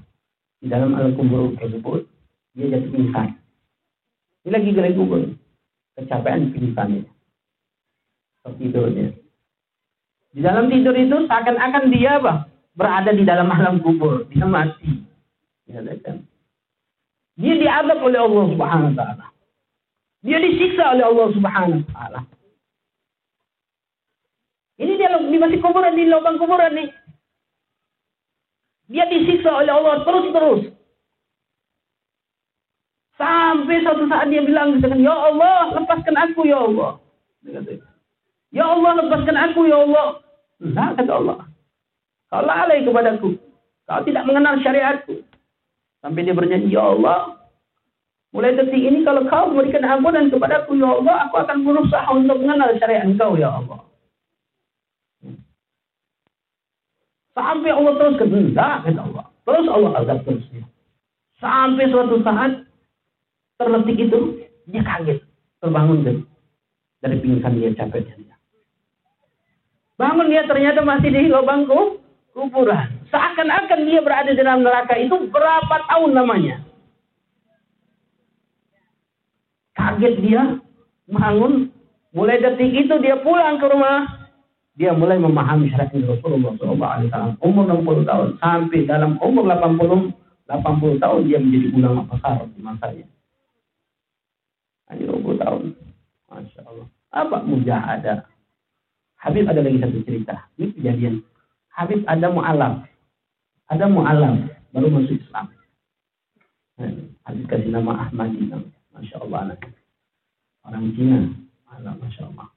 di 0.63 0.71
dalam 0.71 0.95
alam 0.95 1.19
kubur 1.19 1.51
tersebut 1.59 2.07
dia 2.55 2.71
jatuh 2.71 2.91
pingsan. 2.95 3.42
Lagi 4.53 4.69
gali 4.69 4.93
kubur. 4.93 5.33
Kecapean 5.97 6.53
pingsan 6.53 7.09
Tertidurnya. 8.45 9.17
Di 10.33 10.39
dalam 10.41 10.69
tidur 10.69 10.93
itu 10.93 11.25
seakan-akan 11.25 11.89
dia 11.89 12.21
apa? 12.21 12.45
Berada 12.77 13.09
di 13.13 13.25
dalam 13.25 13.49
alam 13.49 13.81
kubur. 13.81 14.29
Dia 14.29 14.45
mati. 14.45 15.01
Ya, 15.65 15.81
kan? 16.05 16.21
Dia 17.37 17.53
diadab 17.57 17.97
oleh 18.05 18.19
Allah 18.21 18.43
Subhanahu 18.53 18.89
wa 18.93 18.95
taala. 18.97 19.25
Dia 20.21 20.37
disiksa 20.37 20.93
oleh 20.93 21.05
Allah 21.05 21.27
Subhanahu 21.33 21.81
wa 21.81 21.85
taala. 21.93 22.19
Ini 24.77 24.93
dia 24.97 25.17
di 25.17 25.37
masih 25.37 25.61
kuburan 25.61 25.93
di 25.93 26.09
lubang 26.09 26.41
kuburan 26.41 26.73
nih. 26.73 26.89
Dia 28.89 29.05
disiksa 29.09 29.53
oleh 29.53 29.69
Allah 29.69 30.01
terus-terus. 30.01 30.72
Sampai 33.23 33.79
suatu 33.79 34.03
saat 34.11 34.27
dia 34.27 34.43
bilang 34.43 34.83
Ya 34.99 35.15
Allah, 35.15 35.71
lepaskan 35.79 36.15
aku 36.19 36.43
ya 36.43 36.59
Allah. 36.59 36.99
Ya 38.51 38.67
Allah, 38.67 38.91
lepaskan 38.99 39.37
aku 39.39 39.63
ya 39.71 39.79
Allah. 39.87 40.19
Nah, 40.59 40.91
kata 40.91 41.11
Allah. 41.23 41.37
Kau 42.27 42.43
lalai 42.43 42.83
kepadaku. 42.83 43.39
Kau 43.87 44.01
tidak 44.03 44.27
mengenal 44.27 44.59
syariatku. 44.59 45.23
Sampai 46.03 46.27
dia 46.27 46.35
bernyanyi, 46.35 46.75
Ya 46.75 46.83
Allah, 46.83 47.47
mulai 48.35 48.59
detik 48.59 48.75
ini 48.75 49.07
kalau 49.07 49.23
kau 49.31 49.55
memberikan 49.55 49.87
ampunan 49.87 50.27
kepadaku, 50.27 50.75
Ya 50.75 50.91
Allah, 50.91 51.15
aku 51.31 51.35
akan 51.39 51.57
berusaha 51.63 52.07
untuk 52.11 52.43
mengenal 52.43 52.75
syariat 52.75 53.07
engkau, 53.07 53.39
Ya 53.39 53.55
Allah. 53.55 53.87
Sampai 57.31 57.71
Allah 57.71 57.93
terus 57.95 58.19
enggak, 58.19 58.83
kata 58.83 58.99
Allah. 58.99 59.25
Terus 59.47 59.67
Allah 59.71 59.91
azab 60.03 60.19
terusnya. 60.27 60.63
Sampai 61.39 61.87
suatu 61.87 62.19
saat, 62.19 62.62
terletik 63.63 63.97
itu, 63.97 64.19
dia 64.67 64.83
kaget. 64.83 65.19
Terbangun 65.63 66.03
dari, 66.03 66.21
dari 66.99 67.17
pingsan 67.23 67.55
dia 67.57 67.71
capek. 67.73 68.03
Bangun 69.95 70.27
dia 70.27 70.43
ternyata 70.43 70.83
masih 70.83 71.09
di 71.13 71.31
lubang 71.31 71.63
kuburan. 72.33 72.89
Seakan-akan 73.07 73.87
dia 73.87 74.01
berada 74.03 74.33
di 74.33 74.41
dalam 74.41 74.65
neraka 74.65 74.99
itu 74.99 75.15
berapa 75.31 75.75
tahun 75.87 76.11
namanya. 76.11 76.59
Kaget 79.77 80.15
dia, 80.19 80.41
bangun. 81.07 81.71
Mulai 82.13 82.43
detik 82.43 82.85
itu 82.85 82.93
dia 83.01 83.17
pulang 83.25 83.57
ke 83.57 83.65
rumah 83.71 84.23
dia 84.73 84.89
mulai 84.89 85.21
memahami 85.21 85.69
syariat 85.69 86.17
Rasulullah 86.17 86.57
SAW 86.57 87.37
umur 87.45 87.63
60 87.69 88.09
tahun 88.09 88.27
sampai 88.41 88.89
dalam 88.89 89.21
umur 89.21 89.45
80 89.45 90.09
80 90.49 90.99
tahun 90.99 91.19
dia 91.23 91.39
menjadi 91.39 91.67
ulama 91.71 92.01
besar 92.03 92.43
di 92.51 92.59
masanya. 92.59 93.07
Hanya 94.91 95.03
20 95.15 95.39
tahun. 95.39 95.61
Masya 96.33 96.61
Allah. 96.65 96.87
Apa 97.13 97.37
mujahadah? 97.45 98.25
Habib 99.21 99.45
ada 99.47 99.61
lagi 99.61 99.79
satu 99.79 99.99
cerita. 100.03 100.35
Ini 100.57 100.73
kejadian. 100.75 101.15
Habib 101.71 102.01
ada 102.09 102.27
mu'alaf. 102.33 102.83
Ada 103.69 103.85
mu'alaf. 103.87 104.35
Baru 104.73 104.89
masuk 104.89 105.21
Islam. 105.21 105.47
Habib 107.23 107.45
kasih 107.47 107.69
nama 107.69 108.09
Ahmad. 108.09 108.33
Masya 108.97 109.21
Allah. 109.21 109.53
Anak. 109.53 109.61
Orang 110.65 110.91
Cina. 110.97 111.31
Allah, 111.69 111.95
Masya 111.97 112.29
Allah 112.29 112.53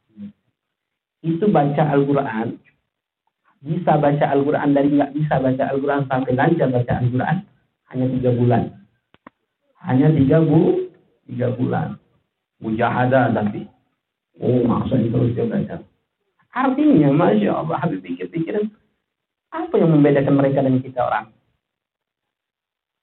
itu 1.26 1.44
baca 1.50 1.82
Al-Quran, 1.90 2.54
bisa 3.66 3.92
baca 3.98 4.24
Al-Quran 4.30 4.70
dari 4.70 4.88
nggak 4.94 5.12
bisa 5.18 5.42
baca 5.42 5.64
Al-Quran 5.74 6.02
sampai 6.06 6.32
lancar 6.38 6.68
baca 6.70 6.92
Al-Quran, 7.02 7.36
hanya 7.90 8.06
tiga 8.14 8.30
bulan. 8.30 8.62
Hanya 9.82 10.08
tiga 10.14 10.38
bu, 10.42 10.90
tiga 11.26 11.50
bulan. 11.58 11.98
Mujahadah 12.60 13.36
tapi. 13.36 13.68
Oh, 14.40 14.64
maksudnya 14.64 15.08
terus 15.12 15.32
dia 15.32 15.48
baca. 15.48 15.76
Artinya, 16.56 17.12
Masya 17.12 17.52
Allah, 17.52 17.76
Habib 17.84 18.00
pikir-pikir, 18.00 18.56
apa 19.52 19.74
yang 19.76 19.92
membedakan 19.92 20.34
mereka 20.40 20.64
dan 20.64 20.80
kita 20.80 21.00
orang? 21.04 21.26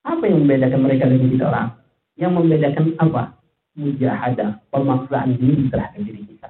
Apa 0.06 0.24
yang 0.26 0.46
membedakan 0.46 0.82
mereka 0.82 1.06
dan 1.06 1.22
kita 1.22 1.46
orang? 1.50 1.68
Yang 2.18 2.32
membedakan 2.34 2.86
apa? 2.98 3.24
Mujahadah, 3.74 4.50
pemaksaan 4.70 5.38
diri 5.38 5.70
terhadap 5.70 6.02
diri 6.02 6.22
kita. 6.30 6.50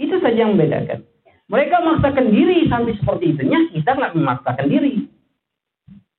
Itu 0.00 0.16
saja 0.20 0.44
yang 0.44 0.56
membedakan. 0.56 1.04
Mereka 1.52 1.74
memaksakan 1.84 2.26
diri 2.32 2.64
sampai 2.72 2.96
seperti 2.96 3.36
itu. 3.36 3.42
kita 3.76 3.90
nggak 3.92 4.16
memaksakan 4.16 4.66
diri. 4.72 5.04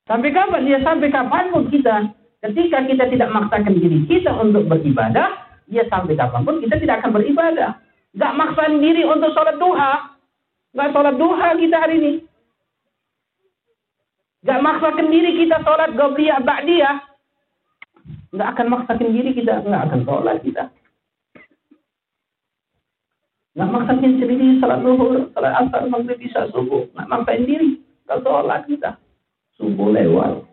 Sampai 0.06 0.30
kapan? 0.30 0.70
Ya 0.70 0.78
sampai 0.86 1.10
kapan 1.10 1.50
pun 1.50 1.66
kita. 1.74 2.14
Ketika 2.46 2.86
kita 2.86 3.10
tidak 3.10 3.30
memaksakan 3.34 3.74
diri 3.74 4.06
kita 4.06 4.30
untuk 4.38 4.70
beribadah, 4.70 5.45
ya 5.70 5.84
sampai 5.90 6.18
kapan 6.18 6.42
pun 6.46 6.62
kita 6.62 6.76
tidak 6.82 7.02
akan 7.02 7.16
beribadah. 7.16 7.78
Gak 8.16 8.36
maksakan 8.40 8.80
diri 8.80 9.04
untuk 9.04 9.32
sholat 9.36 9.60
duha. 9.60 10.16
Gak 10.72 10.92
sholat 10.96 11.16
duha 11.20 11.48
kita 11.60 11.78
hari 11.78 11.96
ini. 12.00 12.14
Gak 14.46 14.62
maksakan 14.64 15.08
diri 15.12 15.32
kita 15.42 15.60
sholat 15.66 15.92
gobliyah 15.98 16.40
ba'diyah. 16.40 16.98
Gak 18.36 18.50
akan 18.56 18.68
maksakan 18.72 19.12
diri 19.12 19.32
kita. 19.36 19.66
Gak 19.68 19.84
akan 19.92 20.02
sholat 20.08 20.38
kita. 20.46 20.72
Nggak 23.56 23.72
maksain 23.72 24.20
sendiri 24.20 24.60
salat 24.60 24.84
zuhur, 24.84 25.32
salat 25.32 25.56
asar, 25.56 25.88
maghrib, 25.88 26.20
bisa 26.20 26.44
subuh. 26.52 26.92
Nggak 26.92 27.08
maksain 27.08 27.48
diri. 27.48 27.80
Nggak 28.04 28.20
sholat 28.28 28.62
kita. 28.68 29.00
Subuh 29.56 29.96
lewat. 29.96 30.44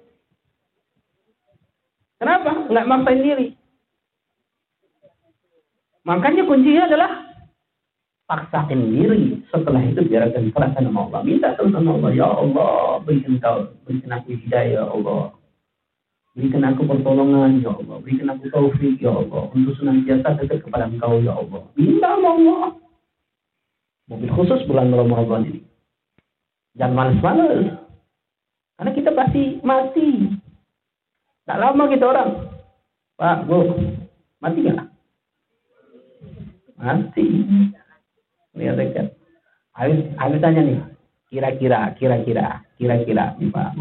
Kenapa? 2.23 2.71
Nggak 2.71 2.87
maksain 2.87 3.27
diri. 3.27 3.47
Makanya 6.03 6.43
kuncinya 6.47 6.91
adalah 6.91 7.11
paksakan 8.27 8.91
diri. 8.91 9.39
Setelah 9.53 9.83
itu 9.87 10.03
biarkan 10.03 10.51
perasaan 10.51 10.89
sama 10.91 11.07
Allah. 11.07 11.21
Minta 11.23 11.55
sama 11.55 11.79
Allah. 11.79 12.11
Ya 12.11 12.29
Allah, 12.29 12.99
berikan 13.07 13.39
kau, 13.39 13.71
berikan 13.87 14.19
aku 14.19 14.35
hidayah 14.35 14.83
ya 14.83 14.85
Allah. 14.89 15.37
Berikan 16.33 16.65
aku 16.65 16.89
pertolongan, 16.89 17.61
ya 17.61 17.77
Allah. 17.77 17.97
Berikan 18.01 18.33
aku 18.33 18.49
taufik, 18.49 18.97
ya 18.99 19.13
Allah. 19.13 19.53
Untuk 19.53 19.77
senantiasa 19.77 20.41
dekat 20.41 20.65
kepada 20.65 20.89
engkau, 20.89 21.21
ya 21.21 21.37
Allah. 21.37 21.61
Minta 21.77 22.09
sama 22.09 22.29
Allah. 22.41 22.63
Mobil 24.09 24.33
khusus 24.33 24.65
bulan 24.65 24.89
Ramadan 24.91 25.45
ini. 25.45 25.61
Jangan 26.81 26.97
males-males. 26.97 27.77
Karena 28.81 28.91
kita 28.97 29.11
pasti 29.13 29.61
mati. 29.61 30.09
Tak 31.45 31.61
lama 31.61 31.85
kita 31.93 32.05
orang. 32.09 32.31
Pak, 33.21 33.45
Bu, 33.45 33.59
mati 34.41 34.59
nggak? 34.65 34.92
Mati. 36.83 37.27
Lihat 38.59 38.75
dekat. 38.77 39.07
Habis, 39.73 40.11
habis 40.19 40.43
tanya 40.43 40.61
nih. 40.67 40.79
Kira-kira, 41.33 41.97
kira-kira, 41.97 42.61
kira-kira 42.77 43.39
nih 43.41 43.49
Pak. 43.49 43.79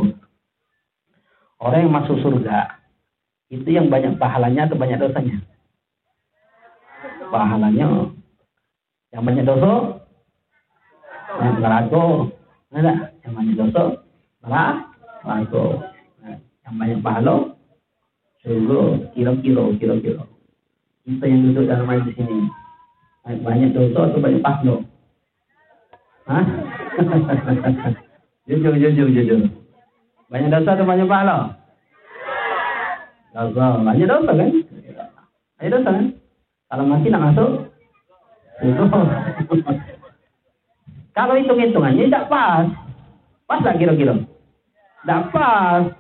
Orang 1.60 1.82
yang 1.84 1.94
masuk 1.94 2.22
surga, 2.24 2.80
itu 3.52 3.68
yang 3.68 3.92
banyak 3.92 4.16
pahalanya 4.16 4.72
atau 4.72 4.80
banyak 4.80 5.02
dosanya? 5.02 5.44
Pahalanya. 7.28 8.16
Yang 9.12 9.24
banyak 9.28 9.44
dosa, 9.44 10.02
yang 11.40 11.58
neraka 11.64 12.06
ada 12.72 12.94
yang 13.24 13.34
banyak 13.36 13.56
dosa 13.56 13.84
neraka 14.44 15.64
yang 16.68 16.76
banyak 16.76 17.00
pahala 17.00 17.36
surga 18.44 18.82
kira-kira 19.16 19.64
kira-kira 19.80 20.24
kita 21.08 21.26
yang 21.26 21.42
duduk 21.50 21.66
dalam 21.72 21.88
majlis 21.88 22.16
ini 22.20 22.40
banyak 23.26 23.70
dosa 23.74 24.00
atau 24.10 24.20
banyak 24.20 24.42
pahala 24.42 24.76
Hah? 26.30 26.46
jujur 28.50 28.74
jujur 28.78 29.08
jujur 29.10 29.40
banyak 30.32 30.50
dosa 30.50 30.70
atau 30.74 30.86
banyak 30.86 31.08
pahala 31.10 31.38
dosa 33.34 33.66
banyak 33.82 34.08
dosa 34.10 34.32
kan 34.34 34.50
banyak 35.58 35.72
dosa 35.72 35.90
kan 35.90 36.06
kalau 36.72 36.86
mati 36.88 37.08
nak 37.12 37.24
masuk 37.32 37.52
Kalau 41.12 41.36
hitung-hitungannya 41.36 42.08
tidak 42.08 42.32
pas. 42.32 42.66
Pas 43.44 43.60
lah 43.60 43.76
kira-kira? 43.76 44.16
Tidak 45.04 45.22
pas. 45.36 45.92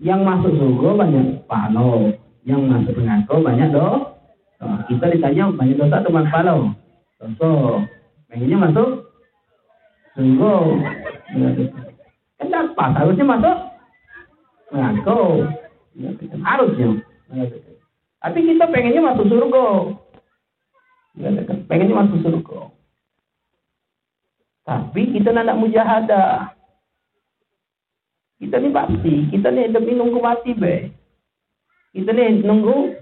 Yang 0.00 0.20
masuk 0.24 0.52
surga 0.56 0.88
banyak 0.96 1.26
palo. 1.44 2.16
Yang 2.48 2.62
masuk 2.72 2.94
neraka 3.04 3.34
banyak 3.36 3.68
do. 3.68 4.13
Nah, 4.62 4.86
kita 4.86 5.10
ditanya 5.10 5.50
banyak 5.50 5.76
dosa 5.76 5.98
atau 6.00 6.10
palo. 6.10 6.56
Dosa. 7.18 7.50
Pengennya 8.30 8.58
masuk 8.58 8.88
surga. 10.14 10.54
Kan 12.38 12.46
tidak 12.46 12.64
pas. 12.74 12.94
Harusnya 12.94 13.24
masuk 13.26 13.56
neraka. 14.70 15.18
Harusnya. 16.42 16.88
Tapi 18.22 18.38
kita 18.42 18.64
pengennya 18.70 19.02
masuk 19.02 19.26
surga. 19.26 19.66
Pengennya 21.66 21.94
masuk 21.94 22.18
surga. 22.22 22.60
Tapi 24.64 25.02
kita 25.12 25.28
nak 25.34 25.60
mujahadah. 25.60 26.56
Kita 28.40 28.58
ni 28.60 28.68
bakti, 28.74 29.30
kita 29.30 29.48
ni 29.54 29.70
demi 29.70 29.94
nunggu 29.94 30.18
mati 30.18 30.52
be. 30.52 30.90
Kita 31.94 32.10
ni 32.10 32.42
nunggu 32.42 32.93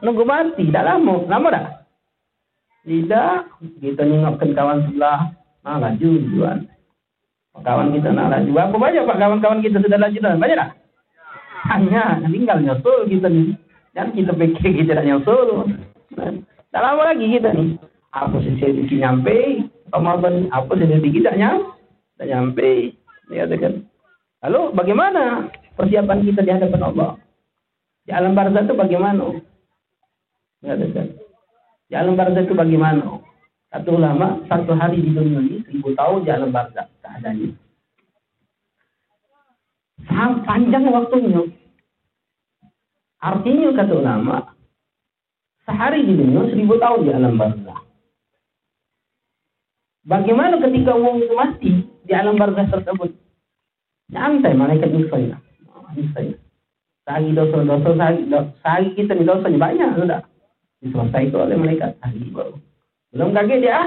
nunggu 0.00 0.24
mati, 0.24 0.68
dah 0.68 0.84
lama, 0.84 1.24
lama 1.28 1.48
dah. 1.52 1.66
Tidak, 2.84 3.36
kita 3.84 4.02
ingatkan 4.08 4.56
kawan 4.56 4.88
sebelah, 4.88 5.36
nah 5.64 5.76
laju 5.76 6.10
jual. 6.32 6.58
Kawan 7.60 7.92
kita 7.92 8.08
nak 8.14 8.32
laju. 8.32 8.50
Berapa 8.56 8.76
banyak 8.78 9.04
pak 9.04 9.18
kawan-kawan 9.20 9.60
kita 9.60 9.82
sudah 9.84 10.00
laju? 10.00 10.18
Banyak 10.22 10.56
dah? 10.56 10.70
Hanya 11.68 12.24
tinggal 12.24 12.58
nyusul 12.64 13.04
kita 13.10 13.28
ni. 13.28 13.52
Dan 13.92 14.16
kita 14.16 14.32
fikir 14.32 14.80
kita 14.80 14.96
dah 14.96 15.04
nyusul. 15.04 15.68
Dah 16.70 16.80
lama 16.80 17.12
lagi 17.12 17.26
kita 17.26 17.52
ni. 17.52 17.76
Apa 18.16 18.40
sisi 18.42 18.96
nyampe, 18.96 19.68
Ramadan 19.92 20.48
apa 20.50 20.72
sisi 20.78 21.08
kita 21.10 21.36
nyampe, 21.36 21.68
tak 22.16 22.26
nyampe. 22.32 22.96
Dia 23.28 23.46
katakan, 23.46 23.86
Lalu 24.40 24.60
bagaimana 24.72 25.52
persiapan 25.76 26.24
kita 26.24 26.40
di 26.40 26.50
hadapan 26.50 26.80
Allah? 26.80 27.10
Di 28.08 28.10
alam 28.16 28.32
barzah 28.32 28.64
itu 28.64 28.72
bagaimana? 28.72 29.36
Di 30.60 31.94
alam 31.96 32.14
barzah 32.14 32.44
itu 32.44 32.52
bagaimana? 32.52 33.18
Satu 33.70 33.96
ulama, 33.96 34.42
satu 34.50 34.74
hari 34.76 35.00
di 35.00 35.14
dunia 35.14 35.40
ini, 35.40 35.62
seribu 35.64 35.94
tahun 35.96 36.26
di 36.26 36.30
alam 36.30 36.50
barzah 36.52 36.90
keadaannya. 37.00 37.54
Sangat 40.04 40.38
panjang 40.44 40.84
waktunya. 40.90 41.42
Artinya 43.20 43.68
kata 43.76 43.94
ulama, 43.94 44.36
sehari 45.64 46.02
di 46.04 46.14
dunia, 46.18 46.50
seribu 46.50 46.76
tahun 46.82 47.06
di 47.06 47.10
alam 47.14 47.34
barzah. 47.38 47.80
Bagaimana 50.04 50.58
ketika 50.58 50.96
uang 50.96 51.22
itu 51.22 51.34
mati 51.36 51.72
di 52.04 52.12
alam 52.12 52.36
barzah 52.36 52.66
tersebut? 52.68 53.12
Nyantai 54.10 54.58
malaikat 54.58 54.90
nyusahin. 54.90 55.38
Nyusahin. 55.94 56.36
Sagi 57.06 57.30
dosa-dosa, 57.34 57.94
sagi, 58.62 58.88
kita 58.94 59.14
ni 59.14 59.26
dosanya 59.26 59.58
banyak 59.58 59.90
sudah. 59.98 60.20
Diselesaikan 60.80 61.48
oleh 61.48 61.56
malaikat. 61.56 61.96
Sagi 62.00 62.32
baru. 62.32 62.56
Belum 63.12 63.30
kaget 63.36 63.58
dia, 63.60 63.80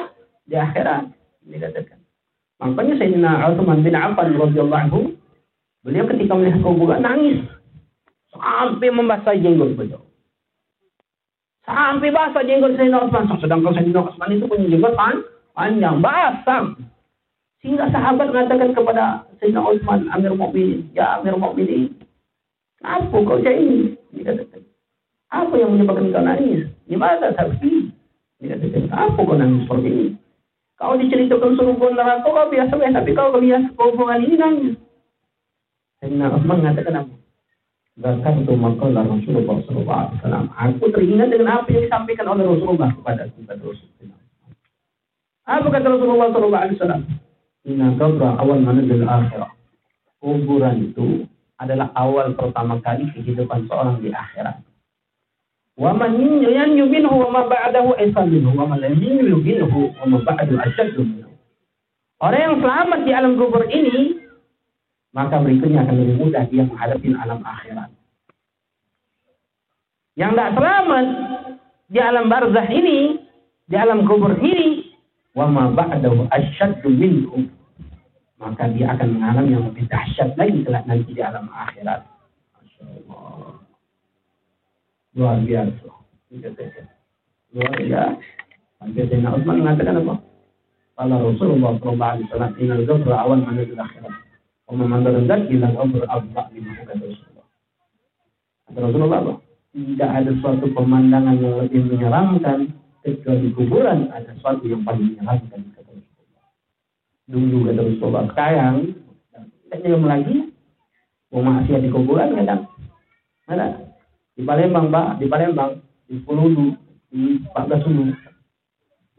di 0.46 0.56
akhirat. 0.58 1.10
Dikatakan. 1.44 2.00
Makanya 2.64 2.94
Sayyidina 3.02 3.32
Uthman 3.52 3.84
bin 3.84 3.98
Affan 3.98 4.38
radhiyallahu 4.40 4.84
anhu, 4.88 5.02
beliau 5.84 6.08
ketika 6.08 6.34
melihat 6.38 6.62
kuburan 6.64 7.04
nangis 7.04 7.44
sampai 8.32 8.88
membasahi 8.88 9.44
jenggot 9.44 9.76
beliau. 9.76 10.00
Sampai 11.68 12.14
basah 12.14 12.44
jenggot 12.46 12.80
Sayyidina 12.80 13.10
Uthman. 13.10 13.28
Sedangkan 13.42 13.76
Sayyidina 13.76 14.08
Uthman 14.08 14.36
itu 14.36 14.46
punya 14.48 14.72
jenggot 14.72 14.94
panjang, 15.54 15.98
basah. 16.00 16.64
Sehingga 17.64 17.88
sahabat 17.96 18.28
mengatakan 18.28 18.76
kepada 18.76 19.24
Sayyidina 19.40 19.64
Utsman, 19.64 20.12
Amir 20.12 20.36
Mukminin, 20.36 20.92
ya 20.92 21.16
Amir 21.16 21.40
Mukminin, 21.40 21.96
apa 22.84 23.08
kau 23.08 23.40
macam 23.40 23.56
ini? 23.56 23.96
Dikatakan, 24.12 24.68
apa 25.32 25.54
yang 25.56 25.72
menyebabkan 25.72 26.12
kau 26.12 26.24
nangis? 26.28 26.68
Di 26.88 26.96
mana 27.00 27.32
saksi? 27.34 27.72
Dikatakan, 28.44 28.92
apa 28.92 29.20
kau 29.24 29.36
nangis 29.40 29.64
seperti 29.64 29.88
ini? 29.88 30.08
Kau 30.76 31.00
diceritakan 31.00 31.56
surga 31.56 31.88
neraka 31.96 32.28
kau 32.28 32.52
biasa 32.52 32.74
biasa, 32.76 32.98
tapi 33.00 33.12
kau 33.16 33.40
lihat 33.40 33.64
kehubungan 33.78 34.20
ini 34.20 34.36
nangis. 34.36 34.76
Sayyidina 36.04 36.36
Utsman 36.36 36.60
mengatakan 36.60 37.00
apa? 37.00 37.16
Bahkan 37.94 38.34
itu 38.44 38.54
maka 38.58 38.90
Rasulullah 38.90 39.58
SAW. 40.18 40.50
Aku 40.50 40.86
teringat 40.92 41.30
dengan 41.32 41.62
apa 41.62 41.70
yang 41.72 41.88
disampaikan 41.88 42.28
oleh 42.28 42.44
Rasulullah 42.44 42.90
kepada 42.92 43.30
kita 43.32 43.54
Rasulullah. 43.56 44.20
Apa 45.46 45.68
kata 45.72 45.88
Rasulullah 45.94 46.28
SAW? 46.34 47.06
Inna 47.64 47.96
qabra 47.96 48.36
awal 48.42 48.60
manazil 48.60 49.08
akhirah. 49.08 49.54
Kuburan 50.20 50.92
itu 50.92 51.24
adalah 51.62 51.94
awal 51.96 52.36
pertama 52.36 52.82
kali 52.84 53.08
kehidupan 53.16 53.72
seorang 53.72 54.04
di 54.04 54.12
akhirat. 54.12 54.60
Wa 55.74 55.90
man 55.94 56.18
yanju 56.18 56.86
minhu 56.86 57.10
wa 57.10 57.30
ma 57.34 57.42
ba'dahu 57.50 57.98
wa. 57.98 57.98
Orang 62.24 62.40
yang 62.40 62.56
selamat 62.62 63.00
di 63.04 63.12
alam 63.12 63.36
kubur 63.36 63.68
ini 63.68 64.24
maka 65.14 65.38
berikutnya 65.38 65.86
akan 65.86 65.96
lebih 66.02 66.16
mudah 66.18 66.44
dia 66.50 66.66
menghadapi 66.66 67.08
alam 67.14 67.40
akhirat. 67.46 67.90
Yang 70.18 70.32
tidak 70.34 70.52
selamat 70.58 71.06
di 71.90 72.00
alam 72.02 72.26
barzah 72.30 72.68
ini, 72.70 73.22
di 73.70 73.76
alam 73.78 74.10
kubur 74.10 74.34
ini, 74.42 74.98
wa 75.38 75.46
ma 75.46 75.70
maka 78.42 78.68
dia 78.74 78.92
akan 78.92 79.08
mengalami 79.16 79.56
yang 79.56 79.64
lebih 79.70 79.86
dahsyat 79.88 80.36
lagi 80.36 80.66
kelak 80.66 80.84
nanti 80.90 81.14
di 81.14 81.22
alam 81.22 81.46
akhirat. 81.48 82.02
Masya 82.58 82.84
Allah. 82.90 83.53
Luar 85.14 85.38
biasa. 85.46 85.88
Luar 87.54 87.74
biasa. 87.78 88.18
Sampai 88.82 89.08
Sayyidina 89.08 89.32
Utsman 89.38 89.62
mengatakan 89.62 90.02
apa? 90.02 90.16
Kalau 90.94 91.18
Rasulullah 91.32 91.72
Sallallahu 91.80 92.12
Alaihi 92.18 92.26
Wasallam 92.28 92.54
inal 92.60 92.84
gabra 92.84 93.16
awal 93.22 93.40
mana 93.40 93.64
di 93.64 93.74
akhirat. 93.74 94.14
Man 94.74 95.06
rendah 95.06 95.40
bilang 95.46 95.74
gabra 95.78 96.06
abba 96.10 96.42
lima 96.52 96.72
kata 96.82 96.92
Rasulullah. 96.98 97.48
Kata 98.68 98.80
Rasulullah 98.82 99.20
apa? 99.22 99.34
Tidak 99.74 100.10
ada 100.10 100.32
suatu 100.42 100.66
pemandangan 100.74 101.36
yang 101.38 101.56
lebih 101.62 101.82
menyeramkan 101.94 102.74
kecuali 103.06 103.48
kuburan 103.54 104.10
ada 104.10 104.34
sesuatu 104.34 104.66
yang 104.66 104.82
paling 104.82 105.14
menyenangkan 105.14 105.62
kata 105.78 105.90
Rasulullah. 105.94 106.46
Dulu 107.30 107.58
kata 107.70 107.82
Rasulullah, 107.86 108.26
sekarang 108.34 108.76
tidak 109.70 110.02
lagi 110.06 110.38
mau 111.34 111.42
maksiat 111.42 111.82
di 111.82 111.90
kuburan 111.90 112.38
kadang 112.38 112.70
ada 113.50 113.93
di 114.34 114.42
Palembang 114.44 114.90
pak 114.90 115.22
di 115.22 115.26
Palembang 115.30 115.82
di 116.10 116.20
Sepuluh 116.20 116.76
di 117.14 117.22
Pak 117.54 117.66
Gasulu 117.70 118.14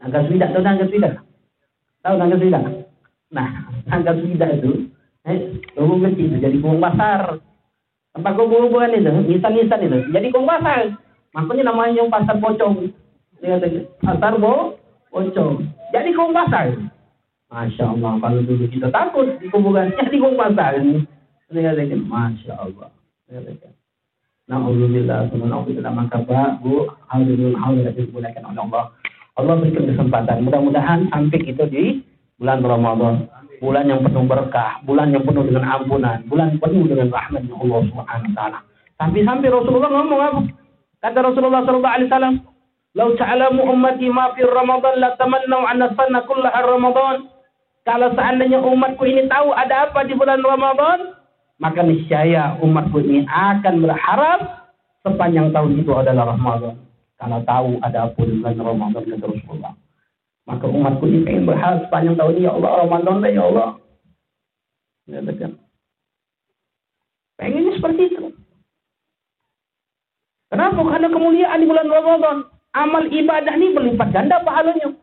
Naga 0.03 0.19
Swida 0.27 0.51
tahu 0.51 0.63
Naga 0.63 0.85
Swida 0.87 1.11
tahu 2.03 2.15
Naga 2.19 2.35
Swida 2.39 2.59
nah 3.31 3.49
Naga 3.87 4.11
Swida 4.19 4.47
itu 4.55 4.71
eh 5.25 5.37
lubung 5.79 6.05
kecil 6.05 6.35
itu 6.35 6.37
jadi 6.37 6.57
kubung 6.61 6.83
pasar 6.83 7.41
tempat 8.13 8.33
kubur-kuburan 8.37 8.93
itu 8.93 9.13
nisan-nisan 9.31 9.87
itu 9.87 9.99
jadi 10.13 10.27
kubung 10.29 10.51
pasar 10.51 10.93
makanya 11.33 11.71
namanya 11.71 12.03
yang 12.03 12.11
pasar 12.11 12.37
pocong 12.37 12.93
pasar 14.01 14.33
bo, 14.39 14.79
pocong. 15.11 15.61
Jadi 15.93 16.09
kong 16.15 16.33
pasar. 16.33 16.73
Masya 17.45 17.85
Allah, 17.93 18.17
kalau 18.19 18.41
dulu 18.41 18.65
kita 18.67 18.89
takut 18.89 19.37
di 19.37 19.47
kuburan, 19.53 19.93
jadi 20.01 20.17
kong 20.17 20.35
pasar. 20.35 20.81
Masya 22.09 22.53
Allah. 22.57 22.89
Na'udzubillah, 24.45 25.33
Na'udzubillah, 25.33 25.93
maka 25.93 26.21
Bu, 26.61 26.85
hadirin 27.09 27.57
hadirat 27.57 27.97
dimuliakan 27.97 28.53
oleh 28.53 28.61
Allah. 28.69 28.83
Allah 29.35 29.53
berikan 29.59 29.89
kesempatan. 29.89 30.47
Mudah-mudahan 30.47 31.11
sampai 31.11 31.39
kita 31.43 31.67
di 31.67 32.05
bulan 32.39 32.63
Ramadan. 32.63 33.27
Bulan 33.59 33.87
yang 33.87 34.03
penuh 34.03 34.27
berkah, 34.27 34.83
bulan 34.83 35.15
yang 35.15 35.23
penuh 35.23 35.47
dengan 35.47 35.63
ampunan, 35.79 36.19
bulan 36.27 36.59
penuh 36.59 36.85
dengan 36.91 37.07
rahmatnya 37.07 37.55
Allah 37.55 37.79
Subhanahu 37.87 38.27
wa 38.29 38.35
taala. 38.35 38.59
Sampai-sampai 38.99 39.47
Rasulullah 39.47 39.91
ngomong 39.91 40.21
apa? 40.21 40.41
Kata 40.99 41.19
Rasulullah 41.23 41.61
sallallahu 41.63 41.95
alaihi 41.95 42.09
wasallam, 42.11 42.35
Lau 42.95 43.11
ta'lamu 43.19 43.67
ummati 43.67 44.07
ma 44.07 44.31
fi 44.31 44.47
Ramadan 44.47 45.03
la 45.03 45.19
tamannau 45.19 45.67
anna 45.67 45.91
sanna 45.99 46.23
kullaha 46.23 46.63
Ramadan. 46.63 47.27
Kalau 47.83 48.15
seandainya 48.15 48.63
umatku 48.63 49.03
ini 49.03 49.27
tahu 49.27 49.51
ada 49.51 49.91
apa 49.91 50.07
di 50.07 50.15
bulan 50.15 50.39
Ramadan, 50.39 51.11
maka 51.61 51.81
niscaya 51.83 52.59
umatku 52.59 52.99
ini 52.99 53.23
akan 53.27 53.83
berharap 53.83 54.39
sepanjang 55.05 55.55
tahun 55.55 55.79
itu 55.79 55.91
adalah 55.95 56.35
Ramadan. 56.35 56.75
Kalau 57.15 57.39
tahu 57.47 57.79
ada 57.79 58.11
di 58.11 58.35
bulan 58.43 58.59
Ramadan 58.59 59.03
kata 59.07 59.25
Rasulullah. 59.25 59.73
Maka 60.45 60.65
umatku 60.67 61.03
ini 61.07 61.25
ingin 61.25 61.47
berharap 61.47 61.87
sepanjang 61.87 62.19
tahun 62.19 62.33
ini 62.37 62.45
ya 62.45 62.51
Allah 62.53 62.71
Ramadan 62.83 63.15
ya 63.23 63.43
Allah. 63.47 63.69
Ya, 65.05 65.19
betul. 65.21 65.51
Pengennya 67.37 67.71
seperti 67.77 68.01
itu. 68.09 68.25
Kenapa? 70.49 70.81
Karena 70.81 71.07
kemuliaan 71.11 71.61
di 71.61 71.67
bulan 71.67 71.89
Ramadan 71.89 72.37
amal 72.75 73.03
ibadah 73.07 73.53
ini 73.55 73.75
berlipat 73.75 74.09
ganda 74.11 74.43
pahalanya. 74.43 74.93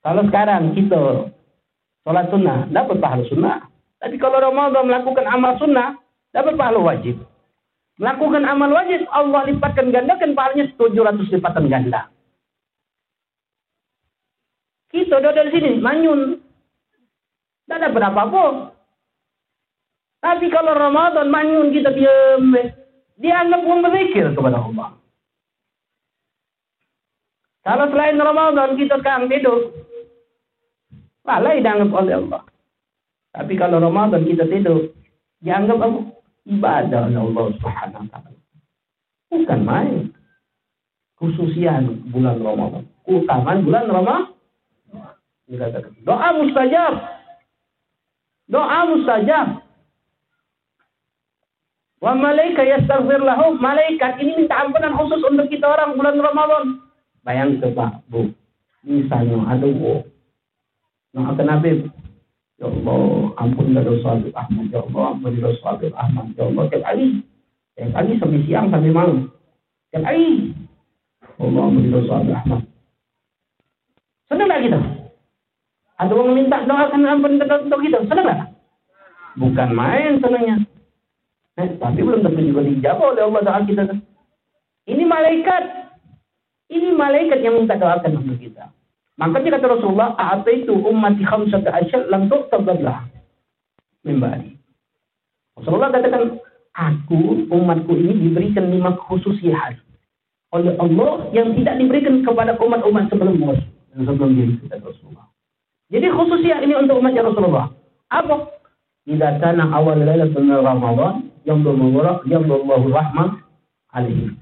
Kalau 0.00 0.22
sekarang 0.26 0.72
kita 0.72 1.28
sholat 2.04 2.26
sunnah, 2.32 2.66
dapat 2.72 2.96
pahala 2.98 3.24
sunnah. 3.28 3.69
Tapi 4.00 4.16
kalau 4.16 4.40
Ramadan 4.40 4.88
melakukan 4.88 5.28
amal 5.28 5.60
sunnah, 5.60 6.00
dapat 6.32 6.56
pahala 6.56 6.80
wajib. 6.80 7.20
Melakukan 8.00 8.48
amal 8.48 8.72
wajib, 8.72 9.04
Allah 9.12 9.44
lipatkan 9.44 9.92
gandakan 9.92 10.32
pahalanya 10.32 10.72
700 10.80 11.36
lipatan 11.36 11.68
ganda. 11.68 12.08
Kita 14.88 15.20
udah 15.20 15.32
dari 15.36 15.52
sini, 15.52 15.76
manyun. 15.78 16.40
Tidak 17.68 17.76
ada 17.76 17.92
berapa 17.92 18.22
pun. 18.32 18.54
Tapi 20.20 20.48
kalau 20.48 20.72
Ramadan 20.72 21.28
manyun 21.28 21.70
kita 21.76 21.92
diam, 21.92 22.56
dianggap 23.20 23.60
pun 23.68 23.84
berzikir 23.84 24.32
kepada 24.32 24.64
Allah. 24.64 24.96
Kalau 27.60 27.86
selain 27.92 28.16
Ramadan 28.16 28.80
kita 28.80 28.96
sekarang 28.96 29.28
tidur. 29.28 29.76
Lalai 31.28 31.60
dianggap 31.60 31.92
oleh 31.92 32.14
Allah. 32.16 32.42
Tapi 33.30 33.54
kalau 33.54 33.78
Ramadan 33.78 34.26
kita 34.26 34.46
tidur, 34.50 34.90
dianggap 35.38 35.78
apa? 35.78 36.00
Ibadah 36.50 37.00
oleh 37.06 37.20
Allah 37.20 37.44
Subhanahu 37.54 38.02
wa 38.02 38.08
taala. 38.10 38.40
Bukan 39.30 39.60
main. 39.62 40.10
Khususian 41.20 42.10
bulan 42.10 42.42
Ramadan. 42.42 42.84
Utaman 43.06 43.62
bulan 43.62 43.86
Ramadan. 43.86 44.34
Doa 46.02 46.28
mustajab. 46.34 46.94
Doa 48.50 48.78
mustajab. 48.90 49.46
Wa 52.00 52.16
malaikat 52.16 52.66
yastaghfir 52.66 53.22
lahum. 53.22 53.60
Malaikat 53.60 54.18
ini 54.18 54.42
minta 54.42 54.58
ampunan 54.58 54.96
khusus 54.96 55.20
untuk 55.22 55.46
kita 55.52 55.68
orang 55.70 55.94
bulan 55.94 56.16
Ramadan. 56.18 56.64
Bayangkan 57.22 57.76
Pak, 57.76 57.92
Bu. 58.08 58.32
Misalnya 58.82 59.38
ada 59.44 59.68
Bu. 59.68 60.02
Nah, 61.12 61.36
Nabi. 61.36 61.90
Ya 62.60 62.68
Allah, 62.68 63.32
ampunilah 63.40 63.82
dosa 63.88 64.20
Habib 64.20 64.36
Ahmad. 64.36 64.68
Ya 64.68 64.84
Allah, 64.84 65.04
ampunilah 65.16 65.48
dosa 65.48 65.66
Habib 65.72 65.96
Ahmad. 65.96 66.28
Ya 66.36 66.44
Allah, 66.44 66.64
tiap 66.68 66.84
hari. 66.84 67.24
Tiap 67.72 67.90
hari 67.96 68.12
sampai 68.20 68.40
siang, 68.44 68.66
sampai 68.68 68.92
malam. 68.92 69.32
Tiap 69.88 70.04
hari. 70.04 70.52
Ya 71.24 71.42
Allah, 71.48 71.62
ampunilah 71.72 71.92
dosa 72.04 72.12
Habib 72.20 72.36
Ahmad. 72.36 72.60
Senang 74.28 74.46
tak 74.52 74.60
kita? 74.60 74.78
Ada 76.00 76.12
orang 76.12 76.36
minta 76.36 76.58
doakan 76.68 77.08
ampun 77.08 77.40
untuk 77.40 77.80
kita. 77.80 77.98
Senang 78.04 78.26
tak? 78.28 78.40
Bukan 79.40 79.68
main 79.72 80.20
senangnya. 80.20 80.56
Eh, 81.60 81.68
tapi 81.80 82.00
belum 82.04 82.24
tentu 82.24 82.40
juga 82.44 82.64
dijawab 82.64 83.16
oleh 83.16 83.24
Allah 83.24 83.40
doa 83.40 83.60
kita. 83.64 83.84
Ini 84.84 85.02
malaikat. 85.08 85.64
Ini 86.70 86.88
malaikat 86.92 87.40
yang 87.40 87.56
minta 87.56 87.80
doakan 87.80 88.20
untuk 88.20 88.36
kita. 88.36 88.68
Makanya 89.20 89.60
kata 89.60 89.66
Rasulullah, 89.76 90.16
"A'taitu 90.16 90.72
ummati 90.72 91.22
khamsata 91.28 91.68
asyad 91.68 92.08
lam 92.08 92.32
tu'tab 92.32 92.64
lah." 92.80 93.04
Membari. 94.00 94.56
Rasulullah 95.60 95.92
katakan, 95.92 96.40
aku 96.72 97.44
umatku 97.52 97.92
ini 97.92 98.16
diberikan 98.16 98.72
lima 98.72 98.96
khususiat 98.96 99.76
oleh 100.50 100.74
Allah 100.80 101.30
yang 101.36 101.54
tidak 101.54 101.76
diberikan 101.78 102.24
kepada 102.24 102.56
umat-umat 102.58 103.12
sebelum 103.12 103.38
sebelum 103.92 104.30
diri 104.34 104.54
kita 104.64 104.80
Rasulullah. 104.80 105.28
Jadi 105.90 106.06
khususiat 106.10 106.58
ini 106.64 106.74
untuk 106.78 107.02
umatnya 107.02 107.26
Rasulullah. 107.26 107.68
Apa? 108.10 108.56
Idza 109.06 109.38
kana 109.42 109.70
awal 109.74 110.00
lailatul 110.02 110.46
Ramadan 110.46 111.30
yamdullahu 111.46 111.90
mubarak 111.90 112.18
yamdullahu 112.26 112.86
rahmah 112.90 113.42
alaihi. 113.94 114.34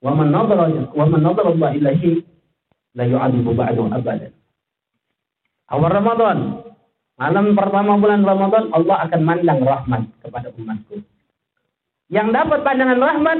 Wa 0.00 0.16
man 0.16 0.32
nadara 0.32 0.66
wa 0.96 1.04
man 1.06 1.20
nadara 1.22 1.54
Allah 1.54 1.70
ilahi 1.76 2.24
la 2.94 3.04
yu'adibu 3.06 3.54
ba'du 3.54 3.86
abadan. 3.90 4.32
Awal 5.70 5.92
Ramadan, 5.94 6.38
malam 7.14 7.54
pertama 7.54 7.94
bulan 7.94 8.26
Ramadan 8.26 8.74
Allah 8.74 8.96
akan 9.06 9.20
mandang 9.22 9.60
rahmat 9.62 10.02
kepada 10.22 10.50
umatku. 10.58 10.98
Yang 12.10 12.28
dapat 12.34 12.58
pandangan 12.66 12.98
rahmat 12.98 13.38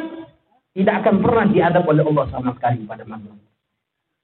tidak 0.78 0.94
akan 1.02 1.14
pernah 1.18 1.46
diadab 1.50 1.84
oleh 1.90 2.06
Allah 2.06 2.24
sama 2.30 2.54
sekali 2.54 2.86
pada 2.86 3.02
malam. 3.02 3.34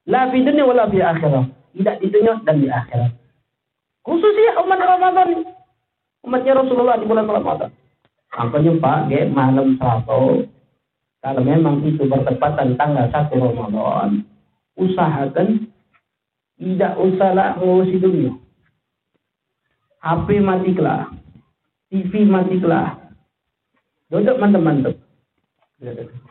La 0.06 0.30
fi 0.30 0.38
dunia 0.38 0.62
wala 0.62 0.86
fi 0.86 1.02
akhirah. 1.02 1.50
Tidak 1.74 1.96
di 1.98 2.06
dunia 2.08 2.38
dan 2.46 2.62
di 2.62 2.70
akhirat. 2.70 3.12
Khususnya 4.06 4.62
umat 4.62 4.78
Ramadan. 4.78 5.50
Umatnya 6.22 6.52
Rasulullah 6.62 6.96
di 7.02 7.06
bulan 7.10 7.26
Ramadan. 7.26 7.70
Makanya 8.38 8.72
Pak, 8.78 8.98
malam 9.34 9.68
satu. 9.82 10.46
Kalau 11.26 11.42
memang 11.42 11.82
itu 11.82 12.06
bertepatan 12.06 12.78
tanggal 12.78 13.10
1 13.10 13.34
Ramadan, 13.34 14.22
usahakan 14.76 15.72
tidak 16.56 16.92
usahlah 16.96 17.56
ngurusi 17.60 18.00
dunia. 18.00 18.32
HP 20.00 20.40
matilah, 20.40 21.10
TV 21.92 22.24
matilah. 22.24 22.96
Duduk 24.08 24.38
mantap-mantap. 24.38 24.94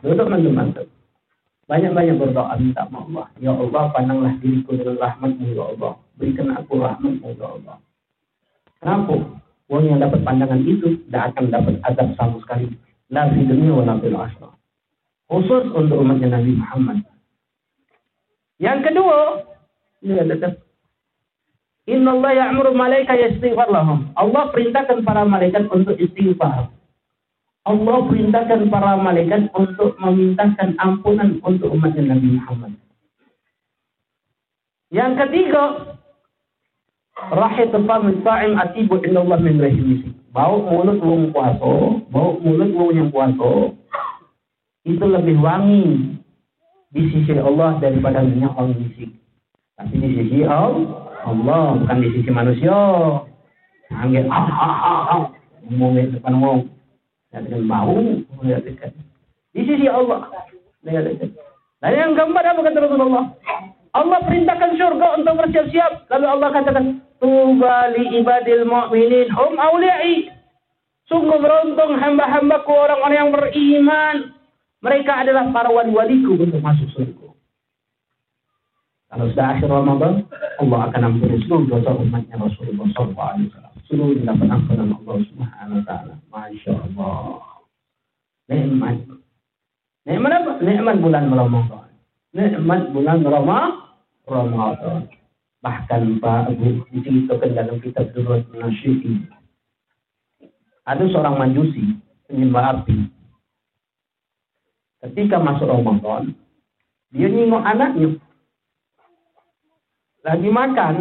Duduk 0.00 0.26
mantap-mantap. 0.26 0.86
Banyak-banyak 1.66 2.16
berdoa 2.16 2.54
minta 2.62 2.86
sama 2.86 3.04
Allah. 3.10 3.26
Ya 3.42 3.50
Allah, 3.50 3.84
pandanglah 3.90 4.32
diriku 4.38 4.78
dengan 4.78 5.02
rahmatmu 5.02 5.50
ya 5.50 5.64
Allah. 5.74 5.92
Berikan 6.14 6.54
aku 6.54 6.78
rahmatmu 6.78 7.26
ya 7.34 7.46
Allah. 7.46 7.76
Kenapa? 8.78 9.14
Orang 9.66 9.86
yang 9.90 9.98
dapat 9.98 10.22
pandangan 10.22 10.62
itu 10.62 10.94
tidak 11.06 11.34
akan 11.34 11.50
dapat 11.50 11.74
azab 11.82 12.08
sama 12.14 12.38
sekali. 12.46 12.70
La 13.10 13.26
fi 13.34 13.42
dunia 13.42 13.74
wa 13.74 13.82
la 13.82 13.94
fil 13.98 14.14
Khusus 15.26 15.74
untuk 15.74 15.98
umatnya 16.06 16.38
Nabi 16.38 16.54
Muhammad 16.54 17.02
yang 18.56 18.80
kedua, 18.80 19.44
katakan 20.00 20.60
Inna 21.86 22.18
Allah 22.18 22.32
ya'muru 22.34 22.74
malaika 22.74 23.14
yastighfar 23.14 23.70
lahum. 23.70 24.10
Allah 24.18 24.50
perintahkan 24.50 25.06
para 25.06 25.22
malaikat 25.22 25.70
untuk 25.70 25.94
istighfar. 25.94 26.66
Allah 27.62 27.98
perintahkan 28.10 28.66
para 28.70 28.98
malaikat 28.98 29.54
untuk 29.54 29.94
memintakan 30.02 30.74
ampunan 30.82 31.38
untuk 31.46 31.70
umat 31.78 31.94
Nabi 31.94 32.42
Muhammad. 32.42 32.74
Yang 34.90 35.12
ketiga, 35.18 35.64
rahit 37.30 37.70
fam 37.70 38.04
sa'im 38.22 38.58
atibu 38.58 38.98
inna 39.06 39.22
Allah 39.22 39.38
min 39.38 39.62
rahimisi. 39.62 40.10
Bau 40.34 40.66
mulut 40.66 40.98
wong 40.98 41.30
puasa, 41.30 42.02
bau 42.10 42.38
mulut 42.42 42.70
wong 42.74 42.90
yang 42.98 43.08
puasa 43.14 43.72
itu 44.86 45.02
lebih 45.02 45.38
wangi 45.42 46.18
di 46.96 47.12
sisi 47.12 47.36
Allah 47.36 47.76
daripada 47.76 48.24
minyak 48.24 48.56
orang 48.56 48.72
bisik. 48.80 49.12
Tapi 49.76 50.00
di 50.00 50.08
sisi 50.16 50.40
Allah, 50.48 51.76
bukan 51.76 51.98
di 52.00 52.08
sisi 52.16 52.30
manusia. 52.32 52.72
Anggil 53.92 54.24
ah 54.32 54.48
ah 54.48 54.76
ah 54.80 55.02
ah, 55.12 55.24
depan 55.68 56.32
ngomong, 56.32 56.60
dengan 57.28 57.62
bau, 57.68 58.00
dekat. 58.40 58.96
Di 59.52 59.62
sisi 59.68 59.86
Allah, 59.92 60.24
dekat. 60.80 61.36
Dan 61.84 61.92
yang 61.92 62.12
keempat 62.16 62.44
apa 62.56 62.60
kata 62.64 62.78
Rasulullah? 62.88 63.36
Allah 63.96 64.18
perintahkan 64.24 64.76
surga 64.76 65.06
untuk 65.20 65.34
bersiap-siap. 65.40 66.08
Lalu 66.12 66.26
Allah 66.28 66.48
katakan, 66.52 66.84
Tuba 67.16 67.92
li 67.96 68.20
ibadil 68.20 68.68
mu'minin 68.68 69.32
hum 69.32 69.56
awliya'i. 69.56 70.28
Sungguh 71.08 71.38
beruntung 71.40 71.96
hamba-hambaku 71.96 72.72
orang-orang 72.72 73.16
yang 73.16 73.30
beriman. 73.32 74.35
Mereka 74.84 75.12
adalah 75.24 75.48
para 75.50 75.72
wali-waliku 75.72 76.36
untuk 76.36 76.60
masuk 76.60 76.88
surga. 76.92 77.28
Kalau 79.06 79.26
sudah 79.32 79.46
akhir 79.56 79.70
Ramadan, 79.70 80.26
Allah 80.60 80.80
akan 80.90 81.02
ampuni 81.06 81.40
seluruh 81.46 81.66
dosa 81.70 81.94
umatnya 81.94 82.36
Rasulullah 82.36 82.86
SAW. 82.92 83.48
Seluruh 83.86 84.18
dapat 84.26 84.50
ampunan 84.50 84.92
Allah 84.98 85.16
Subhanahu 85.30 85.78
Wa 85.80 85.84
Taala. 85.86 86.14
Masya 86.28 86.72
Allah. 86.74 87.40
Nikmat. 88.50 88.96
Nikmat 90.04 90.32
apa? 90.42 90.52
Nikmat 90.60 90.96
bulan 91.00 91.24
Ramadan. 91.30 91.88
Nikmat 92.34 92.82
bulan 92.92 93.18
Ramadan. 93.24 95.00
Bahkan 95.64 96.02
Pak 96.20 96.52
Abu 96.52 96.84
diceritakan 96.92 97.50
dalam 97.56 97.76
kitab 97.80 98.10
Durrat 98.12 98.44
Nasyidi. 98.52 99.24
Ada 100.86 101.02
seorang 101.10 101.40
majusi 101.40 101.98
penyembah 102.30 102.82
api 102.82 103.15
ketika 105.04 105.36
masuk 105.36 105.68
Ramadan, 105.68 106.32
dia 107.12 107.28
nengok 107.28 107.64
anaknya. 107.64 108.08
Lagi 110.26 110.50
makan. 110.50 110.94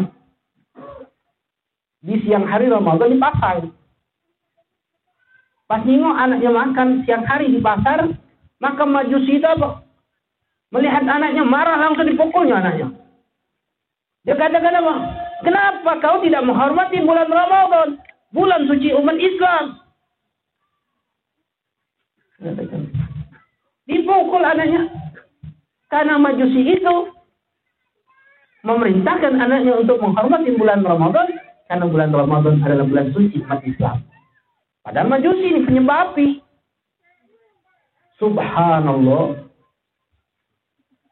Di 2.05 2.15
siang 2.21 2.45
hari 2.45 2.69
Ramadan 2.69 3.09
di 3.09 3.17
pasar. 3.17 3.65
Pas 5.65 5.81
nengok 5.81 6.13
anaknya 6.13 6.51
makan 6.53 6.87
siang 7.03 7.25
hari 7.25 7.49
di 7.49 7.57
pasar, 7.57 8.05
maka 8.61 8.85
majusi 8.85 9.41
itu 9.41 9.47
apa? 9.47 9.81
Melihat 10.69 11.07
anaknya 11.09 11.41
marah 11.41 11.77
langsung 11.81 12.05
dipukulnya 12.05 12.61
anaknya. 12.61 12.93
Dia 14.25 14.37
katakan 14.37 14.81
apa? 14.81 14.93
Kenapa 15.45 15.91
kau 16.01 16.17
tidak 16.21 16.45
menghormati 16.45 17.01
bulan 17.01 17.29
Ramadan? 17.29 18.01
Bulan 18.33 18.65
suci 18.69 18.93
umat 18.93 19.17
Islam. 19.17 19.65
Dipukul 23.85 24.41
anaknya. 24.41 24.89
Karena 25.89 26.17
majusi 26.17 26.75
itu 26.75 26.95
memerintahkan 28.65 29.37
anaknya 29.37 29.77
untuk 29.77 30.01
menghormati 30.01 30.57
bulan 30.57 30.81
Ramadan 30.81 31.29
karena 31.69 31.85
bulan 31.85 32.09
Ramadan 32.09 32.61
adalah 32.65 32.85
bulan 32.85 33.13
suci 33.13 33.41
umat 33.45 33.61
Islam. 33.61 34.01
Padahal 34.81 35.09
majusi 35.09 35.45
ini 35.49 35.61
penyembah 35.65 36.13
api. 36.13 36.41
Subhanallah. 38.21 39.45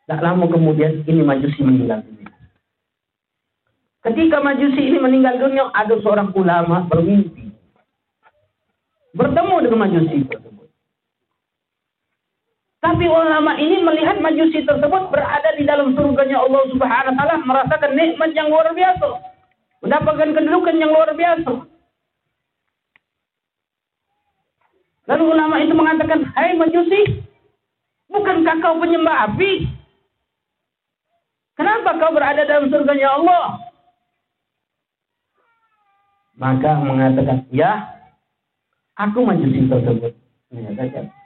Tak 0.04 0.20
lama 0.20 0.46
kemudian 0.50 1.06
ini 1.08 1.22
majusi 1.24 1.64
meninggal 1.64 2.04
dunia. 2.04 2.30
Ketika 4.04 4.38
majusi 4.44 4.82
ini 4.84 5.00
meninggal 5.00 5.40
dunia, 5.40 5.72
ada 5.72 5.96
seorang 6.04 6.36
ulama 6.36 6.86
bermimpi. 6.92 7.56
Bertemu 9.16 9.56
dengan 9.64 9.80
majusi 9.80 10.28
tapi 12.84 13.08
ulama 13.08 13.56
ini 13.56 13.80
melihat 13.80 14.20
majusi 14.20 14.60
tersebut 14.68 15.08
berada 15.08 15.56
di 15.56 15.64
dalam 15.64 15.96
surganya 15.96 16.44
Allah 16.44 16.68
Subhanahu 16.68 17.16
wa 17.16 17.18
taala 17.18 17.36
merasakan 17.48 17.96
nikmat 17.96 18.36
yang 18.36 18.52
luar 18.52 18.76
biasa. 18.76 19.08
Mendapatkan 19.80 20.36
kedudukan 20.36 20.76
yang 20.76 20.92
luar 20.92 21.16
biasa. 21.16 21.64
Lalu 25.08 25.24
ulama 25.24 25.56
itu 25.64 25.72
mengatakan, 25.72 26.28
Hai 26.36 26.60
majusi, 26.60 27.24
bukankah 28.12 28.60
kau 28.60 28.76
penyembah 28.76 29.32
api? 29.32 29.64
Kenapa 31.56 31.96
kau 32.04 32.12
berada 32.12 32.44
dalam 32.44 32.68
surganya 32.68 33.16
Allah? 33.16 33.64
Maka 36.36 36.84
mengatakan, 36.84 37.48
ya, 37.48 37.96
aku 39.00 39.24
majusi 39.24 39.72
tersebut. 39.72 40.12
Menyatakan. 40.52 41.23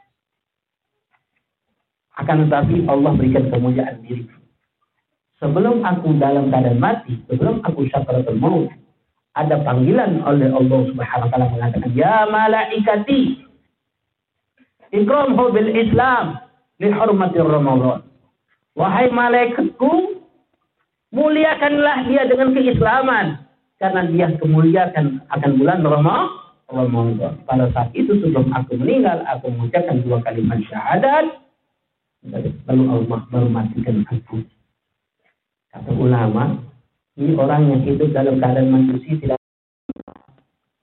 Akan 2.17 2.49
tetapi 2.49 2.89
Allah 2.89 3.13
berikan 3.13 3.45
kemuliaan 3.53 4.01
diri. 4.01 4.25
Sebelum 5.37 5.85
aku 5.85 6.17
dalam 6.17 6.49
keadaan 6.49 6.81
mati, 6.81 7.13
sebelum 7.29 7.61
aku 7.61 7.85
syakaratul 7.93 8.41
maut, 8.41 8.73
ada 9.37 9.61
panggilan 9.61 10.25
oleh 10.25 10.49
Allah 10.49 10.79
Subhanahu 10.89 11.29
wa 11.29 11.31
taala 11.31 11.53
mengatakan, 11.53 11.93
"Ya 11.93 12.25
malaikati, 12.25 13.45
ikramhu 14.97 15.53
bil 15.53 15.69
Islam 15.77 16.41
li 16.81 16.89
hurmati 16.89 17.37
Ramadan." 17.37 18.01
Wahai 18.73 19.13
malaikatku, 19.13 20.25
muliakanlah 21.13 22.09
dia 22.09 22.25
dengan 22.25 22.57
keislaman 22.57 23.45
karena 23.77 24.09
dia 24.09 24.27
kemuliakan 24.41 25.21
akan 25.37 25.51
bulan 25.61 25.85
Ramadan. 25.85 27.37
Pada 27.45 27.69
saat 27.77 27.93
itu 27.93 28.09
sebelum 28.25 28.49
aku 28.57 28.73
meninggal, 28.73 29.21
aku 29.29 29.53
mengucapkan 29.53 30.01
dua 30.01 30.17
kalimat 30.25 30.57
syahadat 30.65 31.46
lalu 32.31 32.83
Allah 32.91 33.19
mematikan 33.31 34.03
aku. 34.07 34.43
Kata 35.71 35.91
ulama, 35.93 36.63
ini 37.19 37.33
orang 37.35 37.71
yang 37.71 37.81
hidup 37.83 38.09
dalam 38.15 38.39
keadaan 38.39 38.71
manusia 38.71 39.15
tidak 39.19 39.39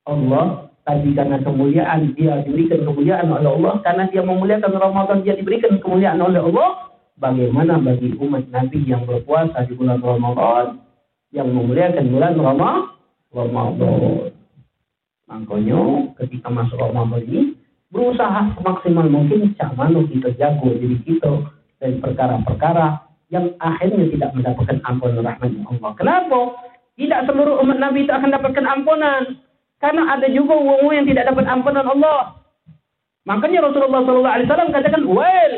Allah, 0.04 0.68
tapi 0.84 1.16
karena 1.16 1.40
kemuliaan 1.40 2.12
dia 2.12 2.44
diberikan 2.44 2.84
kemuliaan 2.84 3.32
oleh 3.32 3.48
Allah, 3.48 3.74
karena 3.80 4.04
dia 4.12 4.20
memuliakan 4.20 4.72
Ramadan 4.76 5.24
dia 5.24 5.34
diberikan 5.38 5.80
kemuliaan 5.80 6.20
oleh 6.20 6.44
Allah. 6.44 6.92
Bagaimana 7.14 7.78
bagi 7.78 8.10
umat 8.18 8.50
Nabi 8.50 8.90
yang 8.90 9.06
berpuasa 9.06 9.62
di 9.70 9.78
bulan 9.78 10.02
Ramadan, 10.02 10.82
yang 11.30 11.46
memuliakan 11.46 12.10
bulan 12.10 12.34
Ramadan? 13.30 14.34
Makanya 15.30 15.80
ketika 16.20 16.50
masuk 16.50 16.76
Ramadan 16.76 17.22
ini, 17.24 17.53
berusaha 17.94 18.58
semaksimal 18.58 19.06
mungkin 19.06 19.54
mana 19.78 20.02
kita 20.10 20.34
jago 20.34 20.74
diri 20.74 20.98
kita 21.06 21.46
dari 21.78 22.02
perkara-perkara 22.02 23.06
yang 23.30 23.54
akhirnya 23.62 24.10
tidak 24.10 24.30
mendapatkan 24.34 24.78
ampunan 24.82 25.22
rahmat 25.22 25.50
Allah. 25.70 25.92
Kenapa? 25.94 26.40
Tidak 26.98 27.20
seluruh 27.30 27.62
umat 27.62 27.78
Nabi 27.78 28.06
itu 28.06 28.12
akan 28.12 28.30
dapatkan 28.34 28.66
ampunan. 28.66 29.22
Karena 29.78 30.02
ada 30.14 30.26
juga 30.30 30.54
wong 30.58 30.90
yang 30.90 31.06
tidak 31.06 31.30
dapat 31.30 31.46
ampunan 31.46 31.86
Allah. 31.86 32.34
Makanya 33.24 33.64
Rasulullah 33.64 34.04
SAW 34.04 34.74
katakan, 34.74 35.02
Wail, 35.08 35.52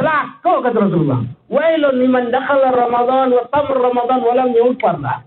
celaka 0.00 0.52
kata 0.64 0.78
Rasulullah. 0.88 1.20
Wailun 1.52 2.00
liman 2.00 2.32
dakhala 2.32 2.72
Ramadan 2.72 3.28
wa 3.36 3.44
tamr 3.52 3.76
Ramadan 3.76 4.20
wa 4.24 4.32
lam 4.34 4.50
yufarlah. 4.56 5.18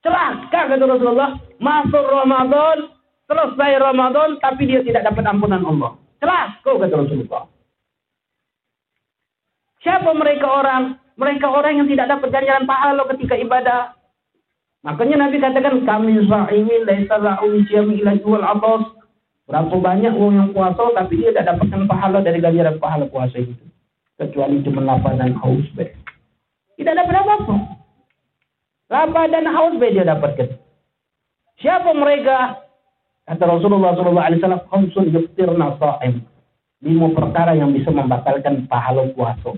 Celaka 0.00 0.60
kata 0.70 0.84
Rasulullah, 0.86 1.36
masuk 1.60 2.04
Ramadan 2.08 2.93
selesai 3.28 3.80
Ramadan 3.80 4.36
tapi 4.40 4.68
dia 4.68 4.80
tidak 4.84 5.08
dapat 5.08 5.24
ampunan 5.28 5.64
Allah. 5.64 5.96
Jelas 6.20 6.56
kau 6.64 6.80
kata 6.80 6.94
Rasulullah. 6.94 7.44
Siapa 9.84 10.10
mereka 10.16 10.48
orang? 10.48 10.96
Mereka 11.14 11.46
orang 11.46 11.78
yang 11.78 11.88
tidak 11.88 12.10
dapat 12.10 12.28
ganjaran 12.32 12.66
pahala 12.66 13.04
ketika 13.14 13.36
ibadah. 13.38 13.94
Makanya 14.82 15.28
Nabi 15.28 15.36
katakan 15.38 15.84
kami 15.84 16.24
sa'imin 16.26 16.88
laisa 16.88 17.16
la'u 17.20 17.62
siyami 17.68 18.00
ila 18.00 18.16
jual 18.18 18.42
atas. 18.42 18.82
Berapa 19.44 19.76
banyak 19.76 20.16
orang 20.16 20.36
yang 20.40 20.50
puasa 20.56 20.88
tapi 20.96 21.20
dia 21.20 21.30
tidak 21.30 21.52
dapatkan 21.52 21.84
pahala 21.84 22.24
dari 22.24 22.40
ganjaran 22.40 22.80
pahala 22.80 23.04
puasa 23.12 23.36
itu. 23.36 23.52
Kecuali 24.16 24.64
cuma 24.64 24.80
lapar 24.80 25.20
dan 25.20 25.36
haus 25.36 25.68
be. 25.76 25.92
Tidak 26.80 26.94
dapat 26.96 27.14
apa-apa. 27.20 27.56
Lapar 28.88 29.28
dan 29.28 29.44
haus 29.52 29.76
be 29.76 29.92
dia 29.92 30.08
dapatkan. 30.08 30.48
Siapa 31.60 31.92
mereka? 31.92 32.63
Kata 33.24 33.44
Rasulullah 33.48 33.96
SAW, 33.96 34.68
khamsun 34.68 35.08
yuftirna 35.08 35.80
sa'im. 35.80 36.20
Lima 36.84 37.08
perkara 37.16 37.56
yang 37.56 37.72
bisa 37.72 37.88
membatalkan 37.88 38.68
pahala 38.68 39.08
puasa. 39.16 39.56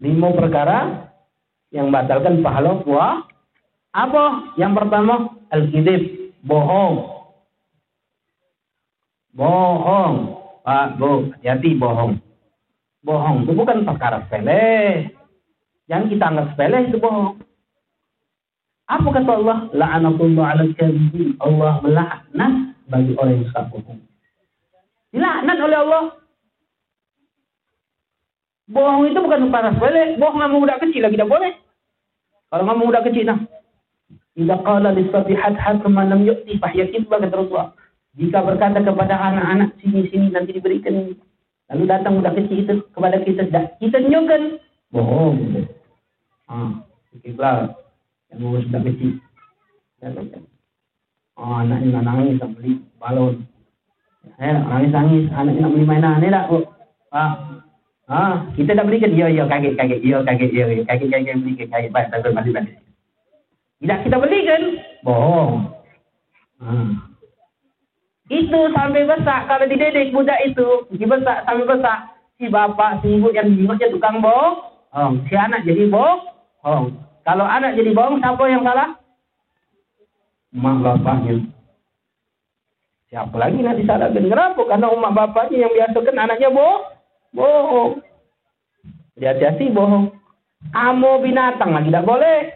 Lima 0.00 0.32
perkara 0.32 1.12
yang 1.68 1.92
membatalkan 1.92 2.40
pahala 2.40 2.80
puasa. 2.80 3.28
Apa? 3.92 4.56
Yang 4.60 4.72
pertama, 4.76 5.14
al-kidib, 5.52 6.32
bohong. 6.44 7.16
Bohong. 9.36 10.14
Pak, 10.66 10.98
Bu, 10.98 11.30
hati-hati 11.30 11.78
bohong. 11.78 12.18
Bohong 13.06 13.46
itu 13.46 13.52
bukan 13.54 13.86
perkara 13.86 14.26
sepele. 14.26 15.06
Yang 15.86 16.16
kita 16.16 16.24
anggap 16.26 16.46
sepele 16.52 16.90
itu 16.90 16.98
bohong. 16.98 17.38
Apa 18.86 19.08
kata 19.10 19.30
Allah? 19.42 19.58
La'anatullah 19.74 20.46
ala 20.54 20.64
kadhibin. 20.78 21.34
Allah 21.42 21.82
melaknat 21.82 22.52
bagi 22.86 23.18
orang 23.18 23.42
yang 23.42 23.46
suka 23.50 23.62
bohong. 23.74 24.00
Dilaknat 25.10 25.58
oleh 25.58 25.78
Allah. 25.82 26.04
Bohong 28.70 29.10
itu 29.10 29.18
bukan 29.18 29.50
para 29.50 29.74
sepele. 29.74 30.14
Bohong 30.22 30.38
sama 30.38 30.54
budak 30.54 30.78
kecil 30.86 31.02
lagi 31.02 31.18
tidak 31.18 31.30
boleh. 31.34 31.52
Kalau 32.46 32.62
sama 32.62 32.86
budak 32.86 33.04
kecil 33.10 33.26
nah. 33.26 33.38
Idza 34.38 34.56
qala 34.62 34.94
lisafihat 34.94 35.58
hakman 35.58 36.12
lam 36.12 36.22
yu'ti 36.22 36.62
fahyakin 36.62 37.10
kata 37.10 37.26
Rasulullah. 37.32 37.74
Jika 38.14 38.38
berkata 38.46 38.86
kepada 38.86 39.18
anak-anak 39.18 39.74
sini-sini 39.82 40.30
nanti 40.30 40.54
diberikan. 40.54 41.10
Lalu 41.74 41.84
datang 41.90 42.22
budak 42.22 42.38
kecil 42.38 42.62
itu 42.62 42.74
kepada 42.94 43.18
kita. 43.18 43.50
Kita 43.82 43.98
nyukan. 43.98 44.62
Bohong. 44.94 45.66
Ah, 46.46 46.86
ikiblah 47.10 47.74
yang 48.32 48.42
umur 48.42 48.60
sudah 48.66 48.82
kecil. 48.82 49.12
Oh, 51.36 51.52
anaknya 51.60 52.00
nak 52.00 52.04
nangis, 52.08 52.40
tak 52.40 52.50
beli 52.56 52.80
balon. 52.96 53.44
Eh, 54.40 54.56
nangis-nangis, 54.56 55.28
anaknya 55.30 55.68
nak 55.68 55.72
beli 55.76 55.84
mainan, 55.84 56.18
ni 56.18 56.32
tak? 56.32 56.48
Ah, 57.12 57.32
ah, 58.08 58.34
kita 58.56 58.72
dah 58.72 58.84
belikan, 58.84 59.12
ya, 59.12 59.28
ya, 59.28 59.44
kaget, 59.44 59.76
kaget, 59.76 60.00
ya, 60.00 60.24
kaget, 60.24 60.50
ya, 60.52 60.64
ya, 60.72 60.82
kaget, 60.88 61.08
kaget, 61.12 61.36
belikan, 61.44 61.68
kaget, 61.70 61.90
baik, 61.92 62.08
tak 62.08 62.32
balik, 62.32 62.52
balik. 62.56 62.74
Tidak 63.84 63.98
kita 64.08 64.16
belikan, 64.16 64.62
bohong. 65.04 65.52
Hmm. 66.56 66.88
Itu 68.32 68.60
sampai 68.74 69.06
besar, 69.06 69.46
kalau 69.46 69.68
dididik 69.68 70.10
budak 70.10 70.40
itu, 70.42 70.88
si 70.90 71.04
besar 71.04 71.44
sampai 71.46 71.68
besar, 71.68 71.98
si 72.40 72.48
bapak, 72.48 73.04
si 73.04 73.20
ibu 73.20 73.28
yang 73.30 73.54
jiwanya 73.54 73.86
tukang 73.92 74.18
bohong, 74.24 74.56
oh, 74.96 75.10
si 75.28 75.34
anak 75.36 75.62
jadi 75.68 75.86
bohong, 75.86 76.20
oh, 76.64 76.90
kalau 77.26 77.42
anak 77.42 77.74
jadi 77.74 77.90
bohong, 77.90 78.22
siapa 78.22 78.44
yang 78.46 78.62
salah? 78.62 78.94
Mak 80.54 80.78
bapaknya. 80.78 81.42
Siapa 83.10 83.34
lagi 83.34 83.58
nak 83.66 83.82
disalahkan? 83.82 84.30
Kenapa? 84.30 84.62
Karena 84.62 84.86
umat 84.94 85.10
bapaknya 85.10 85.66
yang 85.66 85.72
biasakan 85.74 86.22
anaknya 86.22 86.54
bohong. 86.54 86.82
Bohong. 87.34 87.92
Hati-hati 89.18 89.74
bohong. 89.74 90.14
Amo 90.70 91.18
binatang 91.18 91.74
lagi 91.74 91.90
tak 91.90 92.06
boleh. 92.06 92.50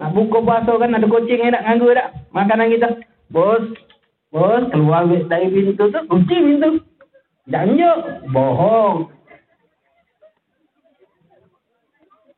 Nak 0.00 0.16
buka 0.16 0.38
puasa 0.40 0.72
kan 0.80 0.96
ada 0.96 1.04
kucing 1.04 1.42
yang 1.42 1.52
nak 1.52 1.64
ganggu 1.68 1.92
tak? 1.92 2.08
Makanan 2.32 2.72
kita. 2.72 2.88
Bos, 3.28 3.64
bos 4.32 4.64
keluar 4.72 5.04
dari 5.04 5.52
pintu 5.52 5.92
tu, 5.92 6.00
kunci 6.08 6.36
pintu. 6.40 6.80
Janjuk, 7.48 8.28
bohong. 8.32 9.12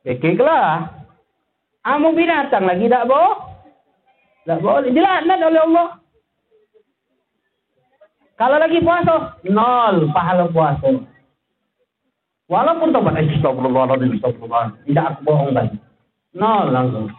Kekeklah. 0.03 1.00
Amu 1.81 2.13
binatang 2.13 2.69
lagi 2.69 2.93
tak 2.93 3.09
boh? 3.09 3.51
Tak 4.45 4.61
boleh. 4.61 4.93
Dilaknat 4.93 5.41
oleh 5.41 5.61
Allah. 5.65 5.89
Kalau 8.41 8.57
lagi 8.57 8.81
puasa, 8.81 9.37
nol 9.45 10.09
pahala 10.17 10.49
puasa. 10.49 10.97
Walaupun 12.49 12.91
tobat, 12.91 13.21
astagfirullahaladzim, 13.21 14.17
astagfirullah. 14.17 14.75
Tidak 14.89 15.05
aku 15.05 15.21
bohong 15.29 15.53
lagi. 15.53 15.77
Nol 16.33 16.73
langsung. 16.73 17.13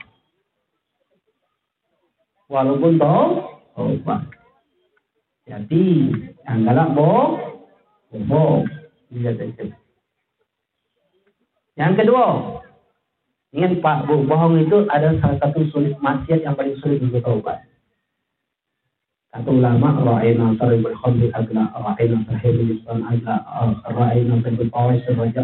Walaupun 2.49 2.97
tobat. 2.97 4.21
Jadi, 5.45 5.85
yang 6.49 6.65
galak 6.65 6.89
bohong, 6.97 7.33
bohong. 8.25 8.65
Yang 11.77 11.93
kedua, 12.01 12.23
Ingat 13.51 13.83
Pak, 13.83 14.07
bohong 14.07 14.63
itu 14.63 14.87
ada 14.87 15.11
salah 15.19 15.35
satu 15.43 15.67
sulit 15.75 15.99
maksiat 15.99 16.47
yang 16.47 16.55
paling 16.55 16.79
sulit 16.79 17.03
untuk 17.03 17.19
taubat. 17.19 17.59
Kata 19.31 19.47
ulama, 19.51 19.99
ra'ayna 19.99 20.55
saribul 20.55 20.95
khamri 21.03 21.31
agla, 21.35 21.67
ra'ayna 21.75 22.23
sahibul 22.31 22.71
islam 22.79 23.03
agla, 23.03 23.43
ra'ayna 23.91 24.39
sahibul 24.39 24.71
awais 24.71 25.03
sebagai 25.03 25.43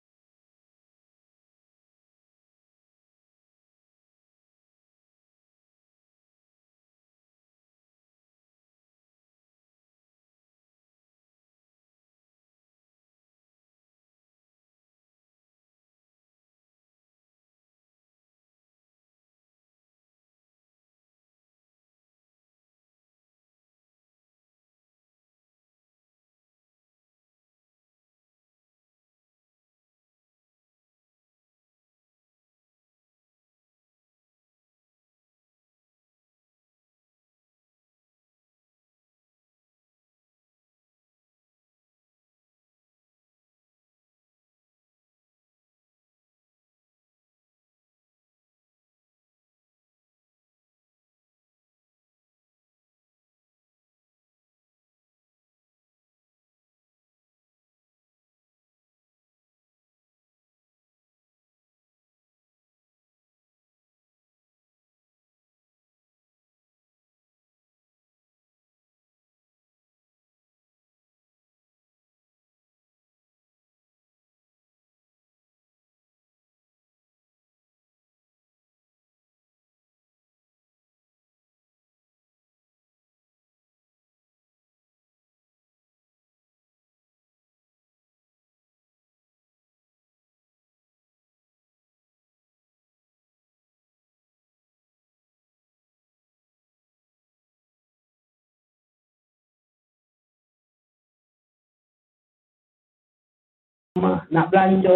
nak 104.31 104.45
belanja 104.51 104.95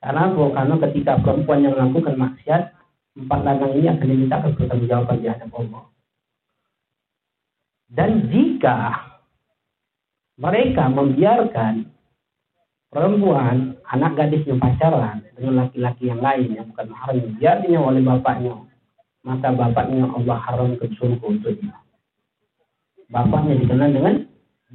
Karena 0.00 0.28
apa? 0.28 0.44
Karena 0.52 0.74
ketika 0.88 1.12
perempuan 1.18 1.64
yang 1.64 1.74
melakukan 1.74 2.14
maksiat, 2.20 2.62
empat 3.16 3.40
ladang 3.42 3.72
ini 3.80 3.88
akan 3.88 4.06
dimintakan 4.06 4.52
pertanggungjawaban 4.54 5.18
di 5.24 5.28
hadapan 5.28 5.62
Allah. 5.66 5.84
Dan 7.86 8.10
jika 8.28 8.78
mereka 10.36 10.84
membiarkan 10.92 11.88
perempuan, 12.92 13.78
anak 13.88 14.12
gadis 14.20 14.44
yang 14.44 14.60
pacaran 14.60 15.24
dengan 15.32 15.64
laki-laki 15.64 16.12
yang 16.12 16.20
lain 16.20 16.60
yang 16.60 16.66
bukan 16.68 16.86
mahram 16.92 17.16
dibiarkannya 17.22 17.80
oleh 17.80 18.02
bapaknya, 18.04 18.54
maka 19.24 19.48
bapaknya 19.54 20.04
Allah 20.12 20.38
haram 20.44 20.76
ke 20.76 20.90
surga 20.98 21.24
untuknya. 21.24 21.72
Bapaknya 23.06 23.54
dikenal 23.64 23.90
dengan 23.94 24.14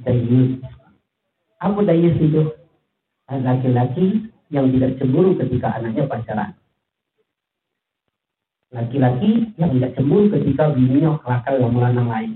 dayus. 0.02 0.56
Apa 1.60 1.78
dayus 1.84 2.16
itu? 2.16 2.42
Laki-laki 3.28 4.31
yang 4.52 4.68
tidak 4.68 5.00
cemburu 5.00 5.32
ketika 5.40 5.80
anaknya 5.80 6.04
pacaran. 6.04 6.52
Laki-laki 8.72 9.52
yang 9.56 9.72
tidak 9.76 9.96
cemburu 9.96 10.28
ketika 10.32 10.72
bininya 10.72 11.20
kelakar 11.24 11.56
yang 11.60 11.72
melanang 11.72 12.08
lain. 12.08 12.32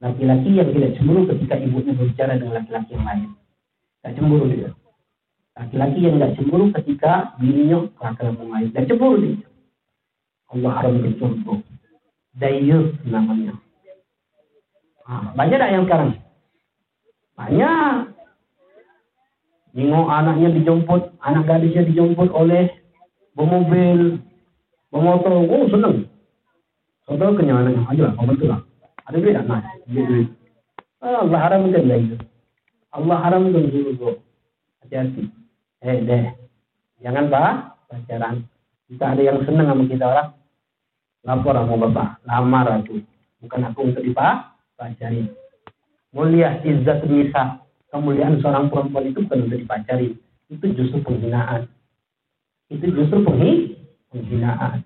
Laki-laki 0.00 0.50
yang 0.52 0.68
tidak 0.72 0.96
cemburu 0.96 1.28
ketika 1.32 1.54
ibunya 1.60 1.92
berbicara 1.92 2.40
dengan 2.40 2.60
laki-laki 2.60 2.90
yang 2.96 3.06
lain. 3.06 3.28
Tidak 4.00 4.12
cemburu 4.16 4.44
dia. 4.48 4.70
Laki-laki 5.52 5.98
yang 6.00 6.14
tidak 6.16 6.32
cemburu 6.40 6.64
ketika 6.80 7.12
bininya 7.36 7.78
kelakar 8.00 8.24
yang 8.32 8.50
lain. 8.52 8.66
Tidak 8.72 8.84
cemburu 8.88 9.16
dia. 9.20 9.36
Allah 10.52 10.72
haram 10.76 11.00
bercemburu. 11.00 11.54
Dayus 12.32 12.96
namanya. 13.04 13.56
Nah, 15.08 15.36
banyak 15.36 15.56
tak 15.60 15.72
yang 15.72 15.84
sekarang? 15.84 16.10
Banyak. 17.36 18.11
Tengok 19.72 20.04
anaknya 20.04 20.52
dijemput, 20.52 21.16
anak 21.24 21.48
gadisnya 21.48 21.88
dijemput 21.88 22.28
oleh 22.36 22.68
bermobil, 23.32 24.20
bermotor. 24.92 25.32
Oh, 25.48 25.64
senang. 25.72 26.04
Saudara 27.08 27.32
kenyang 27.32 27.64
anaknya. 27.64 27.82
Ayolah, 27.88 28.12
kau 28.12 28.28
bantu 28.28 28.44
lah. 28.52 28.60
Ada 29.08 29.16
duit 29.16 29.32
tak? 29.32 29.44
Nah, 29.48 29.64
duit, 29.88 30.04
duit. 30.04 30.28
Ah, 31.00 31.24
Allah 31.24 31.40
haramkan 31.40 31.84
lah 31.88 31.98
itu. 31.98 32.16
Allah 32.92 33.16
haramkan 33.24 33.64
dulu. 33.72 34.20
Hati-hati. 34.84 35.22
Eh, 35.82 35.98
deh. 36.04 36.24
Jangan 37.00 37.32
bah, 37.32 37.80
pacaran. 37.88 38.44
Jika 38.92 39.16
ada 39.16 39.22
yang 39.24 39.40
senang 39.48 39.72
sama 39.72 39.84
kita 39.88 40.04
orang, 40.04 40.28
lapor 41.24 41.56
sama 41.56 41.74
bapak. 41.88 42.08
Lamar 42.28 42.66
aku. 42.76 43.00
Bukan 43.40 43.72
aku 43.72 43.80
untuk 43.88 44.04
dipacari. 44.04 45.32
Mulia 46.12 46.60
izzat 46.60 47.08
nisa 47.08 47.61
kemuliaan 47.92 48.40
seorang 48.40 48.72
perempuan 48.72 49.12
itu 49.12 49.20
bukan 49.28 49.46
untuk 49.46 49.60
dipacari 49.60 50.16
itu 50.48 50.64
justru 50.72 50.98
penghinaan. 51.04 51.68
Itu 52.72 52.88
justru 52.88 53.20
penghinaan. 53.20 54.80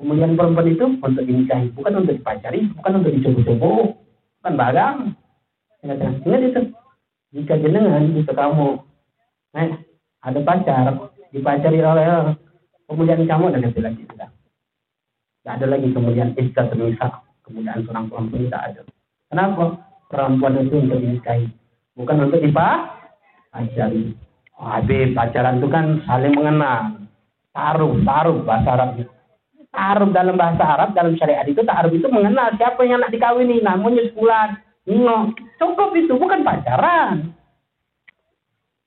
Kemuliaan 0.00 0.34
perempuan 0.34 0.68
itu 0.72 0.84
untuk 0.98 1.24
dinikahi 1.24 1.70
bukan 1.76 2.02
untuk 2.02 2.18
dipacari 2.18 2.66
bukan 2.72 2.92
untuk 3.04 3.12
dicoba-coba. 3.12 3.70
Bukan 4.40 4.54
barang. 4.58 4.96
Ingat 5.84 5.98
ingat 6.24 6.42
itu. 6.42 6.62
Jika 7.32 7.54
jenengan 7.60 8.12
jika 8.12 8.32
kamu 8.36 8.80
eh, 9.56 9.70
ada 10.20 10.40
pacar 10.44 10.84
dipacari 11.32 11.78
oleh 11.80 12.36
kemudian 12.88 13.24
kamu 13.28 13.52
dan 13.52 13.60
nanti 13.64 13.80
lagi 13.80 14.02
tidak. 14.08 14.30
Tidak 15.40 15.52
ada 15.60 15.66
lagi 15.68 15.88
kemudian 15.92 16.32
izzat 16.36 16.72
nisa. 16.76 17.08
Kemudian 17.42 17.84
seorang 17.84 18.06
perempuan 18.08 18.46
tidak 18.48 18.62
ada. 18.62 18.80
Kenapa? 19.32 19.64
Perempuan 20.12 20.60
itu 20.60 20.76
untuk 20.76 21.00
dinikahi, 21.00 21.48
bukan 21.96 22.28
untuk 22.28 22.40
dipacari. 22.40 24.14
Oh, 24.56 24.68
Habib, 24.68 25.16
pacaran 25.16 25.58
itu 25.58 25.68
kan 25.72 26.04
saling 26.06 26.34
mengenal. 26.36 27.02
Taruh, 27.52 27.92
taruh 28.06 28.38
bahasa 28.46 28.68
Arabnya. 28.78 29.06
Taruh 29.72 30.10
dalam 30.12 30.36
bahasa 30.36 30.64
Arab, 30.64 30.92
dalam 30.92 31.16
syariat 31.16 31.48
itu 31.48 31.64
taruh 31.64 31.92
itu 31.92 32.04
mengenal 32.12 32.52
siapa 32.60 32.84
yang 32.84 33.00
nak 33.00 33.12
dikawini, 33.12 33.64
namanya 33.64 34.04
sebulan. 34.12 34.60
No, 34.88 35.32
cukup 35.56 35.96
itu, 35.96 36.12
bukan 36.16 36.44
pacaran. 36.44 37.32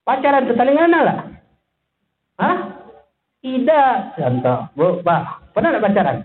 Pacaran 0.06 0.46
itu 0.46 0.54
saling 0.54 0.76
mengenal 0.78 1.04
lah. 1.04 1.20
Hah? 2.38 2.58
Tidak. 3.42 3.98
Contoh, 4.18 4.60
bu, 4.74 4.86
pak, 5.02 5.54
pernah 5.54 5.70
ada 5.74 5.82
pacaran? 5.82 6.18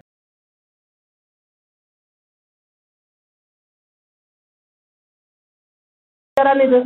Pacaran 6.40 6.64
itu 6.64 6.80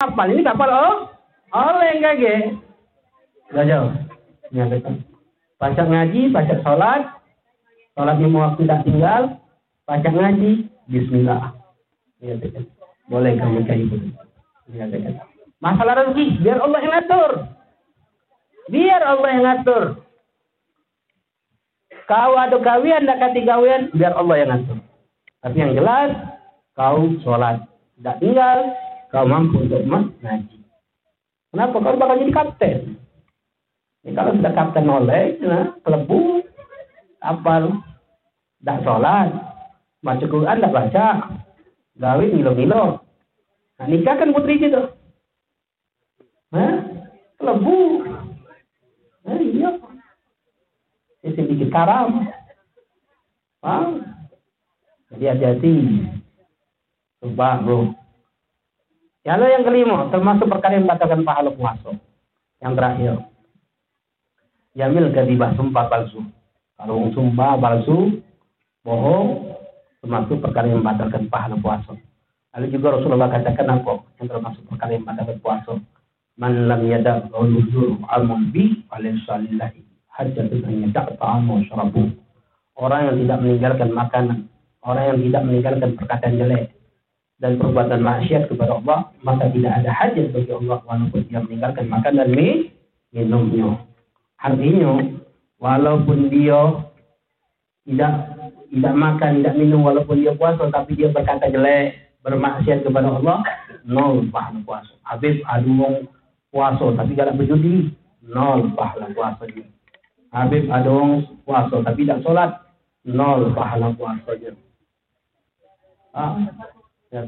kapal 0.00 0.32
ini 0.32 0.40
kapal 0.40 0.68
oh 0.72 0.96
oleh 1.52 2.00
enggak 2.00 2.16
Gak 3.50 3.66
jauh. 3.66 3.90
Nyatakan. 4.54 5.02
Baca 5.58 5.82
ngaji, 5.82 6.30
baca 6.30 6.54
sholat, 6.62 7.02
sholat 7.98 8.16
lima 8.22 8.38
waktu 8.46 8.62
tidak 8.62 8.82
tinggal, 8.86 9.22
baca 9.84 10.10
ngaji, 10.10 10.70
Bismillah. 10.86 11.50
Nyatakan. 12.22 12.64
Boleh 13.10 13.34
kamu 13.34 13.66
kayak 13.66 13.90
gitu. 13.90 13.96
Nyatakan. 14.70 15.18
Masalah 15.58 15.94
rezeki, 15.98 16.40
biar 16.40 16.62
Allah 16.62 16.78
yang 16.78 16.94
ngatur. 16.94 17.30
Biar 18.70 19.02
Allah 19.02 19.28
yang 19.34 19.44
ngatur. 19.44 19.84
Kau 22.06 22.32
ada 22.38 22.58
kawian, 22.58 23.02
tidak 23.02 23.18
kati 23.18 23.40
kawian, 23.42 23.82
biar 23.98 24.14
Allah 24.14 24.36
yang 24.38 24.50
ngatur. 24.54 24.78
Tapi 25.42 25.56
yang 25.58 25.74
jelas, 25.74 26.10
kau 26.78 27.02
sholat. 27.26 27.66
Tidak 27.98 28.16
tinggal, 28.22 28.72
kau 29.10 29.26
mampu 29.26 29.66
untuk 29.66 29.82
mengaji. 29.86 30.58
Kenapa? 31.50 31.76
Kau 31.82 31.98
bakal 31.98 32.22
jadi 32.22 32.32
kapten. 32.32 32.78
Ya, 34.00 34.10
kalau 34.16 34.32
sudah 34.32 34.52
kapten 34.56 34.86
oleh, 34.88 35.36
ya, 35.42 35.76
kelebu, 35.84 36.40
apal, 37.20 37.84
tidak 38.62 38.80
sholat, 38.86 39.28
baca 40.00 40.24
Quran 40.24 40.56
tidak 40.56 40.72
baca, 40.72 41.06
gawe 42.00 42.24
milo-milo. 42.24 43.04
Nah, 43.76 43.86
nikah 43.88 44.16
kan 44.16 44.32
putri 44.32 44.56
gitu. 44.56 44.88
Hah? 46.52 46.74
Kelebu. 47.36 47.78
Nah, 49.24 49.36
iya. 49.40 49.70
Ini 51.20 51.36
sedikit 51.36 51.68
karam. 51.68 52.24
Wow. 53.60 54.00
Jadi 55.12 55.24
hati-hati. 55.28 55.76
Bro. 57.20 57.92
Lalu 59.20 59.44
yang 59.52 59.64
kelima, 59.68 60.08
termasuk 60.08 60.48
perkara 60.48 60.80
yang 60.80 60.88
membatalkan 60.88 61.22
pahala 61.28 61.50
puasa. 61.52 61.92
Yang 62.60 62.72
terakhir, 62.76 63.12
Yamil 64.78 65.10
kadibah 65.10 65.50
sumpah 65.58 65.90
palsu. 65.90 66.22
Kalau 66.78 67.10
sumpah 67.12 67.58
palsu, 67.58 68.22
bohong, 68.86 69.50
termasuk 70.00 70.40
perkara 70.40 70.70
yang 70.70 70.80
membatalkan 70.80 71.28
pahala 71.28 71.58
puasa. 71.60 71.92
Lalu 72.56 72.66
juga 72.72 72.98
Rasulullah 72.98 73.30
katakan 73.30 73.66
apa 73.68 74.00
yang 74.18 74.26
termasuk 74.30 74.62
perkara 74.70 74.96
yang 74.96 75.04
membatalkan 75.04 75.38
puasa. 75.42 75.72
Man 76.40 76.70
lam 76.70 76.80
yada 76.88 77.28
qawlul 77.28 78.00
amun 78.08 78.48
bi 78.48 78.80
falinsalillahi 78.88 79.84
hajatun 80.16 80.64
an 80.64 80.74
yada' 80.88 81.18
ta'amu 81.20 81.60
syarabu. 81.68 82.16
Orang 82.80 83.12
yang 83.12 83.16
tidak 83.20 83.38
meninggalkan 83.44 83.90
makanan, 83.92 84.38
orang 84.80 85.04
yang 85.12 85.18
tidak 85.20 85.42
meninggalkan 85.44 85.90
perkataan 86.00 86.40
jelek, 86.40 86.62
dan 87.40 87.56
perbuatan 87.56 88.04
maksiat 88.04 88.52
kepada 88.52 88.78
Allah, 88.78 89.08
maka 89.24 89.48
tidak 89.50 89.72
ada 89.80 89.90
hajat 89.90 90.30
bagi 90.36 90.52
Allah 90.52 90.78
walaupun 90.84 91.20
dia 91.26 91.40
meninggalkan 91.40 91.86
makan 91.88 92.12
dan 92.20 92.28
minumnya. 93.10 93.68
Artinya, 94.40 94.92
walaupun 95.56 96.28
dia 96.28 96.60
tidak 97.88 98.12
tidak 98.70 98.94
makan, 98.94 99.42
tidak 99.42 99.56
minum, 99.58 99.82
walaupun 99.82 100.22
dia 100.22 100.36
puasa, 100.36 100.68
tapi 100.70 100.94
dia 100.94 101.10
berkata 101.10 101.50
jelek, 101.50 102.14
bermaksiat 102.22 102.86
kepada 102.86 103.08
Allah, 103.18 103.42
nol 103.82 104.28
pahala 104.30 104.60
puasa. 104.62 104.92
Habis 105.08 105.42
ada 105.48 106.06
puasa, 106.54 106.86
tapi 106.94 107.16
tidak 107.16 107.34
berjudi, 107.40 107.90
nol 108.22 108.70
pahala 108.76 109.10
puasanya. 109.16 109.64
Habib 110.30 110.70
ada 110.70 110.86
orang 110.86 111.26
puasa 111.42 111.82
tapi 111.82 112.06
tidak 112.06 112.22
sholat, 112.22 112.62
nol 113.02 113.50
pahala 113.50 113.90
puasanya. 113.98 114.54
Ah, 116.14 116.38
Ya, 117.10 117.26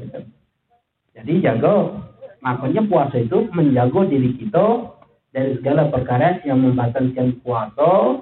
Jadi 1.19 1.43
jago. 1.43 1.99
Makanya 2.43 2.83
puasa 2.87 3.19
itu 3.19 3.47
menjaga 3.55 4.03
diri 4.07 4.35
kita 4.35 4.91
dari 5.31 5.59
segala 5.59 5.87
perkara 5.87 6.43
yang 6.43 6.59
membatalkan 6.59 7.39
puasa 7.39 8.19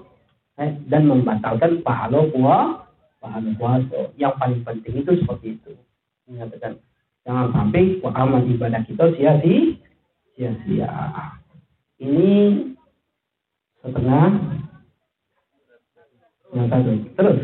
eh, 0.61 0.77
dan 0.89 1.09
membatalkan 1.09 1.81
pahala 1.81 2.29
puasa. 2.29 2.85
Pahala 3.21 3.49
puasa. 3.57 3.99
Yang 4.17 4.33
paling 4.41 4.61
penting 4.65 5.05
itu 5.05 5.11
seperti 5.21 5.47
itu. 5.57 5.73
Menyatakan 6.29 6.81
jangan 7.25 7.53
sampai 7.53 8.01
amal 8.01 8.41
ibadah 8.45 8.81
kita 8.85 9.13
sia-sia. 9.17 9.77
Sia-sia. 10.37 10.89
Ini 12.01 12.29
setengah 13.85 14.29
yang 16.57 16.67
satu. 16.69 16.91
Terus. 17.13 17.37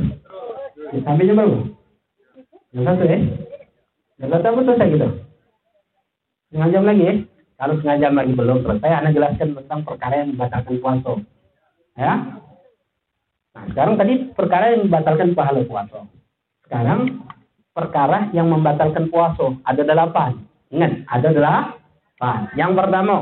Sampai 1.05 1.29
berapa? 1.29 1.57
Yang 2.73 2.83
satu 2.85 3.03
ya. 3.05 3.17
Jangan 3.21 3.46
tahu 4.21 4.65
selesai 4.65 4.87
gitu. 4.89 5.07
Setengah 6.49 6.69
jam 6.73 6.83
lagi 6.85 7.03
ya. 7.05 7.13
Kalau 7.57 7.73
setengah 7.81 7.97
jam 8.01 8.13
lagi 8.13 8.33
belum 8.37 8.57
selesai, 8.61 8.91
Anda 9.01 9.11
jelaskan 9.13 9.49
tentang 9.57 9.81
perkara 9.81 10.13
yang 10.21 10.29
membatalkan 10.37 10.75
puasa. 10.77 11.13
Ya. 11.97 12.13
Nah, 13.57 13.63
sekarang 13.73 13.95
tadi 13.97 14.13
perkara 14.37 14.65
yang 14.77 14.81
membatalkan 14.85 15.33
pahala 15.33 15.61
puasa. 15.65 16.05
Sekarang 16.65 16.99
perkara 17.73 18.29
yang 18.33 18.53
membatalkan 18.53 19.09
puasa. 19.09 19.57
Ada 19.65 19.81
delapan. 19.81 20.45
Ingat, 20.69 20.93
ada 21.09 21.29
delapan. 21.33 22.39
Yang 22.53 22.71
pertama, 22.77 23.15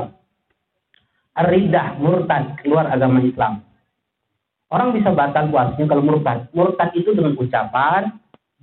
Ridah, 1.36 2.00
murtad, 2.00 2.56
keluar 2.64 2.88
agama 2.88 3.20
Islam. 3.20 3.60
Orang 4.72 4.96
bisa 4.96 5.12
batal 5.12 5.52
puasanya 5.52 5.84
kalau 5.84 6.02
murtad. 6.02 6.48
Murtad 6.56 6.90
itu 6.96 7.12
dengan 7.12 7.36
ucapan, 7.36 8.16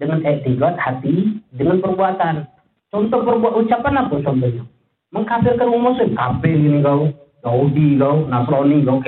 dengan 0.04 0.20
etikat 0.28 0.76
hati, 0.76 1.40
dengan 1.56 1.80
perbuatan. 1.80 2.44
Contoh 2.92 3.20
perbuatan 3.24 3.64
ucapan 3.64 4.04
apa 4.04 4.16
contohnya? 4.20 4.64
Mengkafirkan 5.16 5.72
umat 5.72 5.96
muslim, 5.96 6.18
kafir 6.18 6.58
ini 6.58 6.84
kau, 6.84 7.08
Yahudi 7.46 7.98
kau, 8.02 8.28
Nasrani 8.28 8.84
kau, 8.84 9.00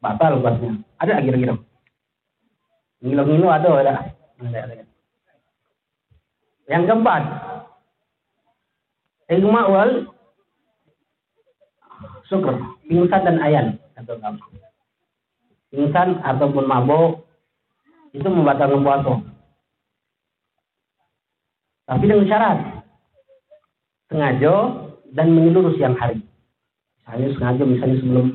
Batal 0.00 0.40
buatnya. 0.40 0.80
Ada 1.00 1.20
kira-kira? 1.20 1.56
Ngilo-ngilo 3.00 3.48
ada 3.48 3.68
ada. 3.80 3.92
Yang 6.68 6.82
keempat, 6.86 7.22
Igma 9.30 9.62
wal 9.66 10.10
syukur, 12.30 12.56
pingsan 12.86 13.26
dan 13.26 13.36
ayan 13.42 13.66
atau 13.98 14.16
apa? 14.22 14.44
Pingsan 15.72 16.20
ataupun 16.22 16.64
mabuk 16.64 17.26
itu 18.14 18.26
membatalkan 18.26 18.86
puasa. 18.86 19.14
Tapi 21.90 22.04
dengan 22.06 22.26
syarat 22.30 22.58
sengaja 24.10 24.54
dan 25.14 25.34
menyeluruh 25.34 25.74
siang 25.76 25.96
hari. 25.98 26.22
Misalnya 27.02 27.28
sengaja 27.34 27.62
misalnya 27.66 27.96
sebelum 28.02 28.26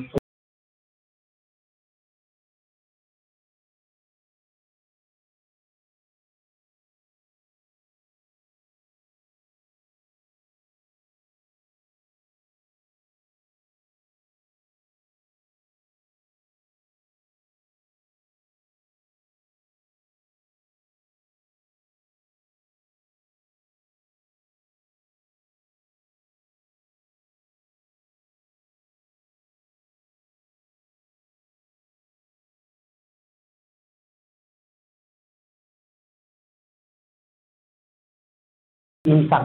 imsak 39.06 39.44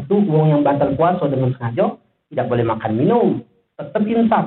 itu 0.00 0.16
uang 0.18 0.48
yang 0.48 0.62
batal 0.64 0.96
puasa 0.96 1.28
dengan 1.28 1.52
sengaja 1.54 2.00
tidak 2.32 2.48
boleh 2.48 2.64
makan 2.64 2.92
minum. 2.96 3.28
Tetap 3.76 4.02
imsak 4.02 4.44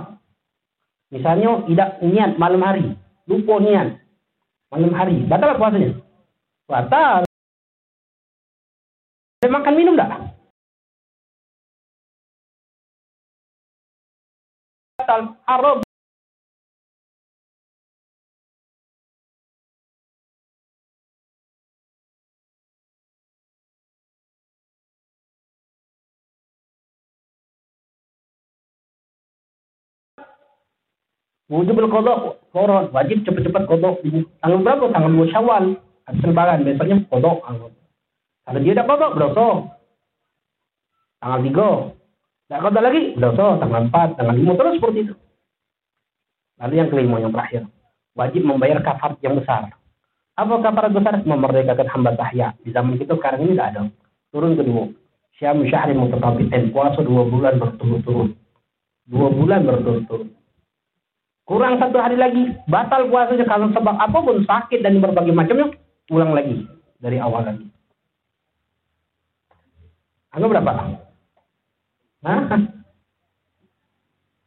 misalnya 1.13 1.63
tidak 1.69 1.89
niat 2.01 2.31
malam 2.41 2.61
hari. 2.65 2.85
Lupa 3.29 3.61
niat 3.61 4.01
malam 4.73 4.91
hari. 4.91 5.23
Batal 5.29 5.55
puasanya. 5.55 5.95
Batal. 6.65 7.23
Boleh 9.39 9.51
makan 9.53 9.73
minum 9.77 9.93
enggak 9.93 10.35
batal. 15.05 15.37
Haram 15.45 15.84
Wujub 31.45 31.77
kodok, 31.77 32.41
koron, 32.49 32.89
wajib 32.89 33.21
cepat-cepat 33.21 33.69
kodok. 33.69 34.01
Tanggal 34.41 34.65
berapa? 34.65 34.89
Tanggal 34.89 35.11
2 35.13 35.29
syawal. 35.29 35.77
Habis 36.09 36.25
lebaran, 36.25 36.65
besoknya 36.65 37.05
kodok. 37.05 37.37
Kalau 38.45 38.59
dia 38.65 38.73
tidak 38.73 38.89
kodok, 38.89 39.13
berdosa. 39.13 39.47
Tanggal 41.21 41.39
3. 41.45 42.49
Tidak 42.49 42.61
kodok 42.65 42.81
lagi, 42.81 43.01
berdosa. 43.13 43.45
Tanggal 43.61 43.81
4, 43.93 44.17
tanggal 44.17 44.35
5, 44.41 44.57
terus 44.57 44.73
seperti 44.81 44.99
itu. 45.05 45.13
Lalu 46.57 46.73
yang 46.81 46.89
kelima, 46.89 47.15
yang 47.21 47.33
terakhir. 47.33 47.61
Wajib 48.17 48.41
membayar 48.41 48.79
kafar 48.81 49.13
yang 49.21 49.37
besar. 49.37 49.69
Apa 50.33 50.53
kafar 50.65 50.89
besar? 50.89 51.21
Memerdekakan 51.29 51.87
hamba 51.93 52.17
sahya. 52.17 52.57
Di 52.65 52.73
zaman 52.73 52.97
kita 52.97 53.21
sekarang 53.21 53.45
ini 53.45 53.53
tidak 53.53 53.69
ada. 53.75 53.81
Turun 54.33 54.57
kedua. 54.57 54.89
Syam 55.37 55.61
syahri 55.69 55.93
mutatabitin. 55.93 56.73
Puasa 56.73 57.05
dua 57.05 57.27
bulan 57.27 57.61
berturut-turut. 57.61 58.33
Dua 59.05 59.29
bulan 59.29 59.67
berturut-turut 59.67 60.44
kurang 61.45 61.77
satu 61.77 61.97
hari 62.01 62.17
lagi 62.17 62.57
batal 62.65 63.09
puasanya 63.09 63.45
kalau 63.45 63.69
sebab 63.69 63.95
apa 63.95 64.17
pun 64.17 64.41
sakit 64.45 64.81
dan 64.81 64.97
berbagai 65.01 65.33
macamnya 65.33 65.69
ulang 66.09 66.33
lagi 66.33 66.65
dari 67.01 67.21
awal 67.21 67.45
lagi 67.45 67.69
Angka 70.35 70.51
berapa? 70.51 70.71
Hah? 72.27 72.59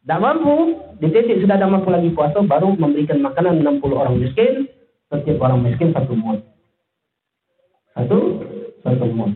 Tidak 0.04 0.20
mampu, 0.20 0.76
di 1.00 1.08
titik 1.08 1.40
sudah 1.40 1.56
tidak 1.56 1.72
mampu 1.72 1.88
lagi 1.88 2.12
puasa, 2.12 2.44
baru 2.44 2.76
memberikan 2.76 3.24
makanan 3.24 3.64
60 3.64 3.96
orang 3.96 4.20
miskin, 4.20 4.68
setiap 5.08 5.40
orang 5.40 5.64
miskin 5.64 5.96
satu 5.96 6.12
muat. 6.12 6.44
Satu, 7.96 8.44
satu 8.84 9.04
muat. 9.08 9.32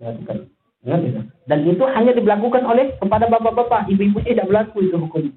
Ingat 0.00 1.00
itu. 1.04 1.20
Dan 1.44 1.58
itu 1.68 1.84
hanya 1.92 2.12
dilakukan 2.16 2.64
oleh 2.64 2.96
kepada 2.96 3.28
bapak-bapak, 3.28 3.92
ibu-ibu 3.92 4.24
tidak 4.24 4.48
berlaku 4.48 4.84
itu 4.84 4.96
hukum. 4.96 5.28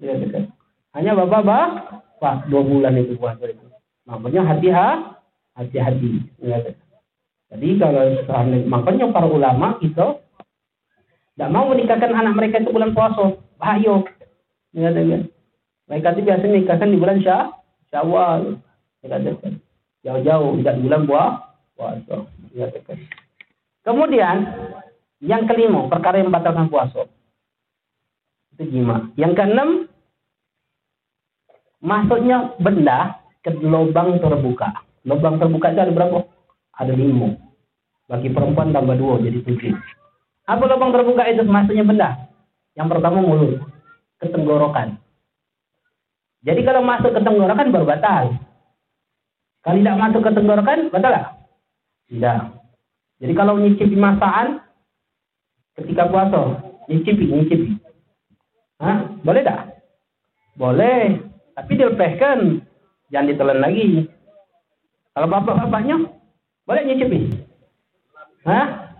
Lihat, 0.00 0.55
Hanya 0.96 1.12
bapak-bapak, 1.12 1.68
Pak, 2.16 2.48
dua 2.48 2.64
bulan 2.64 2.96
itu 2.96 3.20
puasa 3.20 3.44
itu. 3.44 3.68
Makanya 4.08 4.48
hati-hati, 4.48 5.12
hati-hati. 5.52 6.10
Jadi 7.52 7.68
kalau 7.78 8.02
makanya 8.66 9.12
para 9.12 9.28
ulama 9.28 9.76
itu 9.84 10.18
tidak 11.36 11.52
mau 11.52 11.68
menikahkan 11.68 12.16
anak 12.16 12.32
mereka 12.32 12.64
itu 12.64 12.72
bulan 12.72 12.96
puasa, 12.96 13.36
bahaya. 13.60 14.00
Mereka 14.72 16.08
itu 16.16 16.20
biasanya 16.24 16.54
nikahkan 16.64 16.88
di 16.88 16.96
bulan 16.96 17.20
syah, 17.20 17.52
syawal. 17.92 18.56
Jauh-jauh, 20.00 20.50
tidak 20.64 20.74
di 20.80 20.82
bulan 20.88 21.02
buah, 21.04 21.30
puasa. 21.76 22.16
Kemudian, 23.84 24.36
yang 25.20 25.44
kelima, 25.44 25.92
perkara 25.92 26.18
yang 26.18 26.32
membatalkan 26.32 26.72
puasa. 26.72 27.04
Itu 28.56 28.64
jima. 28.66 29.12
Yang 29.14 29.32
keenam, 29.38 29.68
masuknya 31.86 32.50
benda 32.58 33.22
ke 33.46 33.54
lubang 33.62 34.18
terbuka. 34.18 34.74
Lubang 35.06 35.38
terbuka 35.38 35.70
itu 35.70 35.80
ada 35.86 35.94
berapa? 35.94 36.26
Ada 36.74 36.90
lima. 36.90 37.38
Bagi 38.10 38.34
perempuan 38.34 38.74
tambah 38.74 38.98
dua, 38.98 39.22
jadi 39.22 39.38
tujuh. 39.46 39.70
Apa 40.50 40.66
lubang 40.66 40.90
terbuka 40.90 41.22
itu? 41.30 41.46
Masuknya 41.46 41.86
benda. 41.86 42.08
Yang 42.74 42.98
pertama 42.98 43.22
mulut. 43.22 43.62
Ketenggorokan. 44.18 44.98
Jadi 46.42 46.60
kalau 46.66 46.82
masuk 46.82 47.14
ke 47.14 47.20
tenggorokan 47.22 47.70
baru 47.70 47.86
batal. 47.86 48.24
Kalau 49.66 49.78
tidak 49.82 49.98
masuk 49.98 50.20
ke 50.22 50.30
tenggorokan, 50.30 50.78
batal 50.94 51.10
lah? 51.10 51.26
Tidak. 52.06 52.40
Jadi 53.18 53.32
kalau 53.34 53.58
nyicipi 53.58 53.98
masakan 53.98 54.62
ketika 55.74 56.06
puasa, 56.06 56.62
nyicipi, 56.86 57.26
nyicipi. 57.26 57.74
Hah? 58.78 59.10
Boleh 59.26 59.42
tak? 59.42 59.82
Boleh. 60.54 61.25
Tapi 61.56 61.72
dilepehkan. 61.72 62.60
Jangan 63.08 63.28
ditelan 63.32 63.60
lagi. 63.64 64.04
Kalau 65.16 65.28
bapak-bapaknya, 65.32 65.96
boleh 66.68 66.82
nyicipi? 66.84 67.32
Hah? 68.44 68.92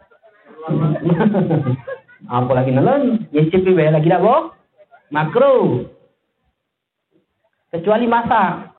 Apa 2.41 2.53
lagi 2.57 2.73
nelen? 2.73 3.29
Nyicipi 3.31 3.77
boleh 3.77 3.93
lagi 3.93 4.09
tak, 4.09 4.25
boh? 4.25 4.57
Makro. 5.13 5.85
Kecuali 7.71 8.09
masak. 8.09 8.73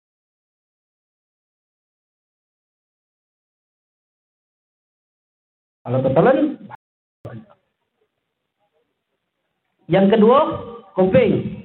Kalau 5.87 6.03
ketelan, 6.03 6.59
yang 9.87 10.11
kedua, 10.11 10.39
kuping. 10.99 11.63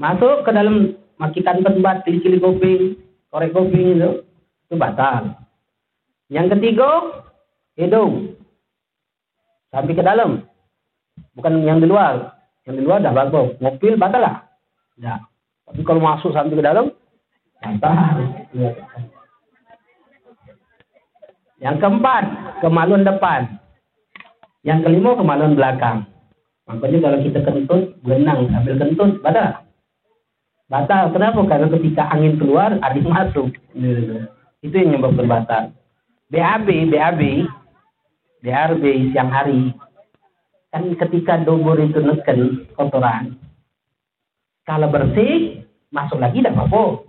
Masuk 0.00 0.48
ke 0.48 0.50
dalam 0.56 0.96
makikan 1.20 1.60
tempat 1.60 2.08
cili-cili 2.08 2.40
kuping, 2.40 2.96
korek 3.28 3.52
kuping 3.52 4.00
itu, 4.00 4.24
itu 4.64 4.74
batal. 4.80 5.36
Yang 6.32 6.56
ketiga, 6.56 7.20
hidung. 7.76 8.32
Sampai 9.68 9.92
ke 9.92 10.00
dalam. 10.00 10.48
Bukan 11.36 11.60
yang 11.68 11.84
di 11.84 11.86
luar. 11.86 12.32
Yang 12.64 12.74
di 12.80 12.82
luar 12.88 13.04
dah 13.04 13.12
bagus. 13.12 13.60
Mobil 13.60 14.00
batal 14.00 14.24
lah. 14.24 14.36
Ya. 14.96 15.20
Tapi 15.68 15.84
kalau 15.84 16.00
masuk 16.00 16.32
sampai 16.32 16.56
ke 16.56 16.64
dalam, 16.64 16.96
batal. 17.60 18.16
Yang 21.60 21.76
keempat, 21.76 22.24
kemaluan 22.64 23.04
depan. 23.04 23.60
Yang 24.64 24.88
kelima, 24.88 25.12
kemaluan 25.12 25.52
belakang. 25.52 26.08
Makanya 26.64 26.98
kalau 27.04 27.18
kita 27.20 27.40
kentut, 27.44 27.82
benang 28.00 28.48
sambil 28.48 28.80
kentut, 28.80 29.20
batal. 29.20 29.69
Batal. 30.70 31.10
Kenapa? 31.10 31.42
Karena 31.50 31.66
ketika 31.66 32.06
angin 32.14 32.38
keluar, 32.38 32.78
adik 32.78 33.02
masuk. 33.02 33.50
Itu 34.62 34.70
yang 34.70 34.94
menyebabkan 34.94 35.26
batal. 35.26 35.64
BAB, 36.30 36.94
BAB, 36.94 37.22
BRB 38.38 38.84
siang 39.10 39.34
hari. 39.34 39.74
Kan 40.70 40.94
ketika 40.94 41.42
dobor 41.42 41.74
itu 41.82 41.98
neken 41.98 42.70
kotoran. 42.78 43.34
Kalau 44.62 44.86
bersih, 44.94 45.66
masuk 45.90 46.22
lagi 46.22 46.38
tidak 46.38 46.54
apa-apa. 46.54 47.02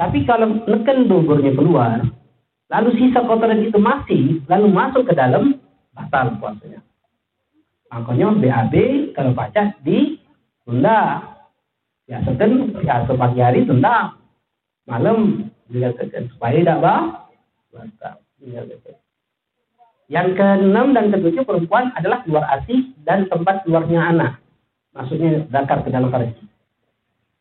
Tapi 0.00 0.24
kalau 0.24 0.64
neken 0.64 1.04
dobornya 1.04 1.52
keluar, 1.52 2.00
lalu 2.72 2.90
sisa 2.96 3.20
kotoran 3.28 3.60
itu 3.60 3.76
masih, 3.76 4.40
lalu 4.48 4.72
masuk 4.72 5.04
ke 5.04 5.12
dalam, 5.12 5.60
batal 5.92 6.32
puasanya. 6.40 6.80
Makanya 7.92 8.40
BAB 8.40 8.74
kalau 9.12 9.36
baca 9.36 9.76
di 9.84 10.16
tunda. 10.64 11.29
Ya 12.10 12.18
seten, 12.26 12.74
ya 12.82 13.06
pagi 13.06 13.38
hari 13.38 13.62
tunda. 13.62 14.18
Malam 14.90 15.46
dikatakan 15.70 16.26
supaya 16.34 16.58
tidak 16.58 16.82
bah, 16.82 17.30
batal. 17.70 18.18
Yang 20.10 20.28
keenam 20.34 20.90
dan 20.90 21.14
ketujuh 21.14 21.46
perempuan 21.46 21.94
adalah 21.94 22.26
keluar 22.26 22.42
asih 22.58 22.90
dan 23.06 23.30
tempat 23.30 23.62
keluarnya 23.62 24.10
anak. 24.10 24.42
Maksudnya 24.90 25.46
zakar 25.54 25.86
ke 25.86 25.94
dalam 25.94 26.10
farji. 26.10 26.50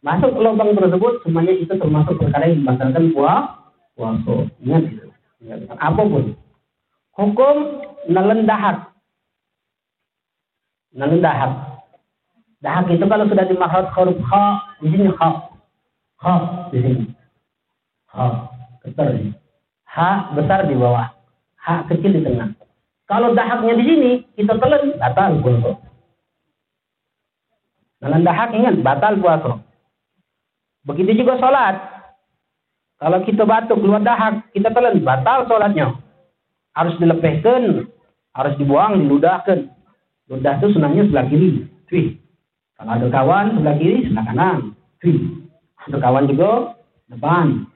Masuk 0.05 0.37
lubang 0.37 0.77
tersebut 0.77 1.25
semuanya 1.25 1.57
itu 1.57 1.73
termasuk 1.73 2.21
perkara 2.21 2.45
yang 2.45 2.61
membatalkan 2.61 3.09
puasa. 3.09 3.73
Puasa. 3.97 4.35
Ingat 4.61 4.83
itu. 4.85 5.05
Apa 5.81 6.01
pun. 6.05 6.37
Hukum 7.17 7.55
nelen 8.05 8.45
dahak. 8.45 8.93
Nelen 10.93 11.25
dahak. 11.25 11.68
Dahak 12.59 12.91
itu 12.91 13.05
kalau 13.07 13.23
sudah 13.23 13.45
dimaksud 13.47 13.87
huruf 13.95 14.19
ha, 14.27 14.75
di 14.83 14.91
sini 14.91 15.07
ha. 15.15 15.29
Ha 16.19 16.33
di 16.75 16.79
sini. 16.83 17.05
Ha. 18.11 18.25
Keter. 18.83 19.31
Ha 19.87 20.35
besar 20.35 20.67
di 20.67 20.75
bawah. 20.75 21.07
Ha 21.63 21.87
kecil 21.87 22.19
di 22.19 22.21
tengah. 22.23 22.51
Kalau 23.09 23.33
dahaknya 23.33 23.73
di 23.73 23.83
sini, 23.89 24.11
kita 24.37 24.53
telan, 24.61 24.93
batal 25.01 25.41
puasa. 25.41 25.81
Nelen 28.05 28.21
dahak 28.21 28.53
ingat, 28.53 28.75
batal 28.85 29.17
puasa. 29.17 29.65
Begitu 30.85 31.25
juga 31.25 31.41
sholat. 31.41 31.75
Kalau 33.01 33.19
kita 33.25 33.49
batuk 33.49 33.81
keluar 33.81 34.05
dahak, 34.05 34.45
kita 34.53 34.69
telan, 34.69 35.01
batal 35.01 35.49
sholatnya. 35.49 35.97
Harus 36.77 37.01
dilepehkan, 37.01 37.89
harus 38.37 38.53
dibuang, 38.61 39.01
diludahkan. 39.01 39.73
Ludah 40.29 40.61
itu 40.61 40.77
senangnya 40.77 41.09
sebelah 41.09 41.25
kiri. 41.33 41.49
Twih. 41.89 42.13
Kalau 42.79 42.95
ada 42.95 43.07
kawan 43.11 43.59
sebelah 43.59 43.75
kiri, 43.75 44.07
sebelah 44.07 44.25
kanan. 44.31 44.57
Twih. 45.03 45.19
Ada 45.83 45.99
kawan 45.99 46.31
juga 46.31 46.79
depan. 47.11 47.67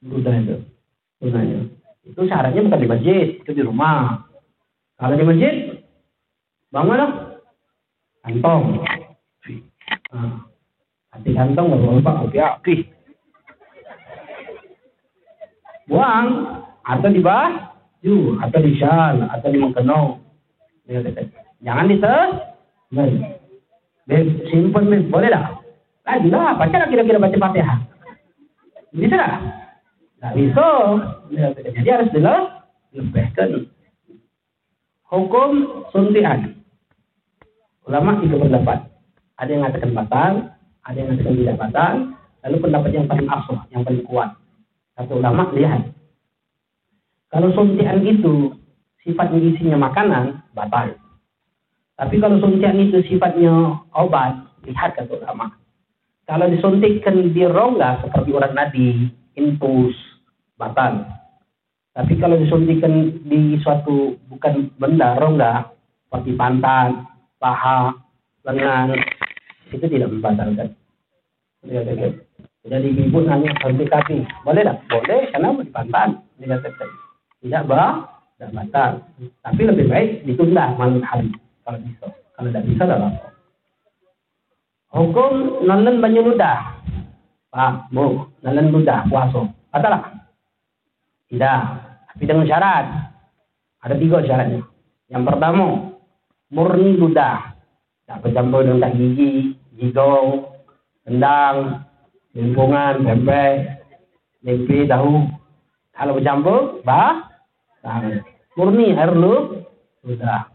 Ludah 0.00 0.34
itu. 0.40 0.56
Lunanya. 1.20 1.68
Itu 2.08 2.24
syaratnya 2.24 2.64
bukan 2.64 2.80
di 2.80 2.88
masjid, 2.88 3.26
itu 3.36 3.50
di 3.52 3.60
rumah. 3.60 4.24
Kalau 4.96 5.20
di 5.20 5.24
masjid, 5.28 5.84
bangun 6.72 7.28
Kantong. 8.20 8.84
Nah, 10.12 10.44
hati 11.12 11.30
kantong 11.32 11.66
nggak 11.72 12.00
lupa 12.00 12.20
kopiah. 12.24 12.56
Twih. 12.64 12.84
Buang 15.88 16.26
atau 16.84 17.08
di 17.08 17.20
baju 17.20 18.16
atau 18.44 18.58
di 18.60 18.72
syal 18.76 19.24
atau 19.28 19.48
di 19.48 19.58
mengkenong. 19.60 20.20
Jangan 21.60 21.88
di 21.88 21.96
Beb, 24.08 24.48
simpen 24.48 24.88
beb, 24.88 25.08
boleh 25.12 25.28
dah. 25.28 25.60
Lagi 26.06 26.28
lah, 26.32 26.56
baca 26.56 26.76
lah 26.76 26.88
kira-kira 26.88 27.20
baca 27.20 27.36
fatihah. 27.36 27.78
Bisa 28.90 29.14
dah? 29.16 29.34
Tidak 30.20 30.32
bisa. 30.36 30.68
Jadi 31.76 31.88
harus 31.88 32.08
dilebihkan. 32.12 33.70
Hukum 35.10 35.50
suntian. 35.90 36.60
Ulama 37.88 38.22
itu 38.22 38.36
berpendapat. 38.36 38.86
Ada 39.40 39.48
yang 39.50 39.60
mengatakan 39.64 39.90
batal, 39.96 40.32
ada 40.84 40.96
yang 40.96 41.08
mengatakan 41.10 41.34
tidak 41.40 41.56
batal. 41.58 41.94
Lalu 42.40 42.56
pendapat 42.60 42.90
yang 42.96 43.06
paling 43.08 43.28
asal, 43.28 43.56
yang 43.68 43.82
paling 43.84 44.04
kuat. 44.08 44.30
Satu 44.96 45.20
ulama 45.20 45.48
lihat. 45.52 45.92
Kalau 47.30 47.52
suntian 47.52 48.02
itu 48.04 48.52
sifatnya 49.04 49.38
isinya 49.40 49.76
makanan, 49.88 50.44
batal. 50.52 50.98
Tapi 52.00 52.16
kalau 52.16 52.40
suntian 52.40 52.80
itu 52.80 53.04
sifatnya 53.04 53.76
obat, 53.92 54.32
lihat 54.64 54.96
kata 54.96 55.20
ulama. 55.20 55.52
Kalau 56.24 56.48
disuntikkan 56.48 57.36
di 57.36 57.44
rongga 57.44 58.00
seperti 58.00 58.32
urat 58.32 58.56
nadi, 58.56 59.12
infus, 59.36 59.92
batal. 60.56 61.04
Tapi 61.92 62.16
kalau 62.16 62.40
disuntikkan 62.40 63.20
di 63.28 63.60
suatu 63.60 64.16
bukan 64.32 64.72
benda 64.80 65.20
rongga 65.20 65.76
seperti 66.08 66.40
pantat, 66.40 67.04
paha, 67.36 67.92
lengan, 68.48 68.96
itu 69.68 69.84
tidak 69.84 70.08
membatalkan. 70.08 70.72
Jadi 72.64 72.88
ibu 72.96 73.20
nanya 73.20 73.52
suntik 73.60 73.92
kaki, 73.92 74.24
boleh 74.48 74.64
tak? 74.64 74.80
Boleh, 74.88 75.28
karena 75.36 75.52
di 75.52 75.68
pantat 75.68 76.16
tidak 77.44 77.68
bah, 77.68 78.24
tidak 78.40 78.56
batal. 78.56 78.90
Tapi 79.44 79.60
lebih 79.68 79.84
baik 79.92 80.24
ditunda 80.24 80.72
malam 80.80 81.04
hari 81.04 81.28
kalau 81.64 81.78
bisa. 81.84 82.06
Kalau 82.36 82.48
tidak 82.48 82.64
bisa, 82.66 82.82
tidak 82.84 82.98
apa. 82.98 83.08
Hukum 84.90 85.32
nelen. 85.62 86.02
Pak, 87.50 87.90
Bu, 87.90 88.30
nelen 88.46 88.70
ludah 88.70 89.06
puasa. 89.10 89.42
Tak? 89.74 90.02
Tidak. 91.30 91.60
Tapi 92.14 92.22
dengan 92.26 92.46
syarat. 92.46 92.86
Ada 93.80 93.94
tiga 93.96 94.18
syaratnya. 94.22 94.62
Yang 95.10 95.22
pertama, 95.26 95.94
murni 96.50 96.98
ludah. 96.98 97.54
Tak 98.06 98.26
bercampur 98.26 98.66
dengan 98.66 98.82
tak 98.82 98.94
gigi, 98.98 99.54
gigong, 99.78 100.50
rendang, 101.06 101.86
lingkungan, 102.34 103.06
pempek, 103.06 103.86
tempe, 104.42 104.78
tahu. 104.90 105.30
Kalau 105.94 106.12
bercampur, 106.18 106.82
bah. 106.82 107.30
Murni 108.58 108.92
air 108.98 109.14
lu, 109.14 109.64
sudah. 110.02 110.49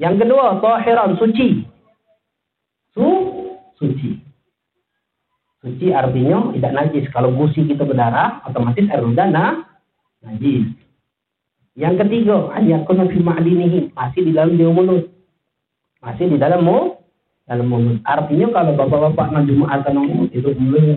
Yang 0.00 0.24
kedua, 0.24 0.64
tahiran 0.64 1.20
suci. 1.20 1.60
Su, 2.96 3.04
suci. 3.76 4.16
Suci 5.60 5.92
artinya 5.92 6.48
tidak 6.56 6.72
najis. 6.72 7.04
Kalau 7.12 7.36
gusi 7.36 7.68
kita 7.68 7.84
berdarah, 7.84 8.40
otomatis 8.48 8.88
air 8.88 9.04
ludah 9.04 9.28
najis. 10.24 10.72
Yang 11.76 11.94
ketiga, 12.00 12.48
hanya 12.56 12.80
kuna 12.88 13.04
fi 13.12 13.20
ma'dinihi, 13.20 13.92
masih 13.92 14.20
di 14.24 14.32
dalam 14.32 14.56
dia 14.56 14.72
mulut. 14.72 15.04
Masih 16.00 16.32
di 16.32 16.40
dalam 16.40 16.64
mulut. 16.64 16.96
Dalam 17.44 17.68
mulut. 17.68 18.00
Artinya 18.08 18.48
kalau 18.56 18.72
bapak-bapak 18.80 19.36
nak 19.36 19.44
jumatan 19.44 20.00
mulut 20.00 20.30
itu 20.32 20.48
mulut 20.56 20.96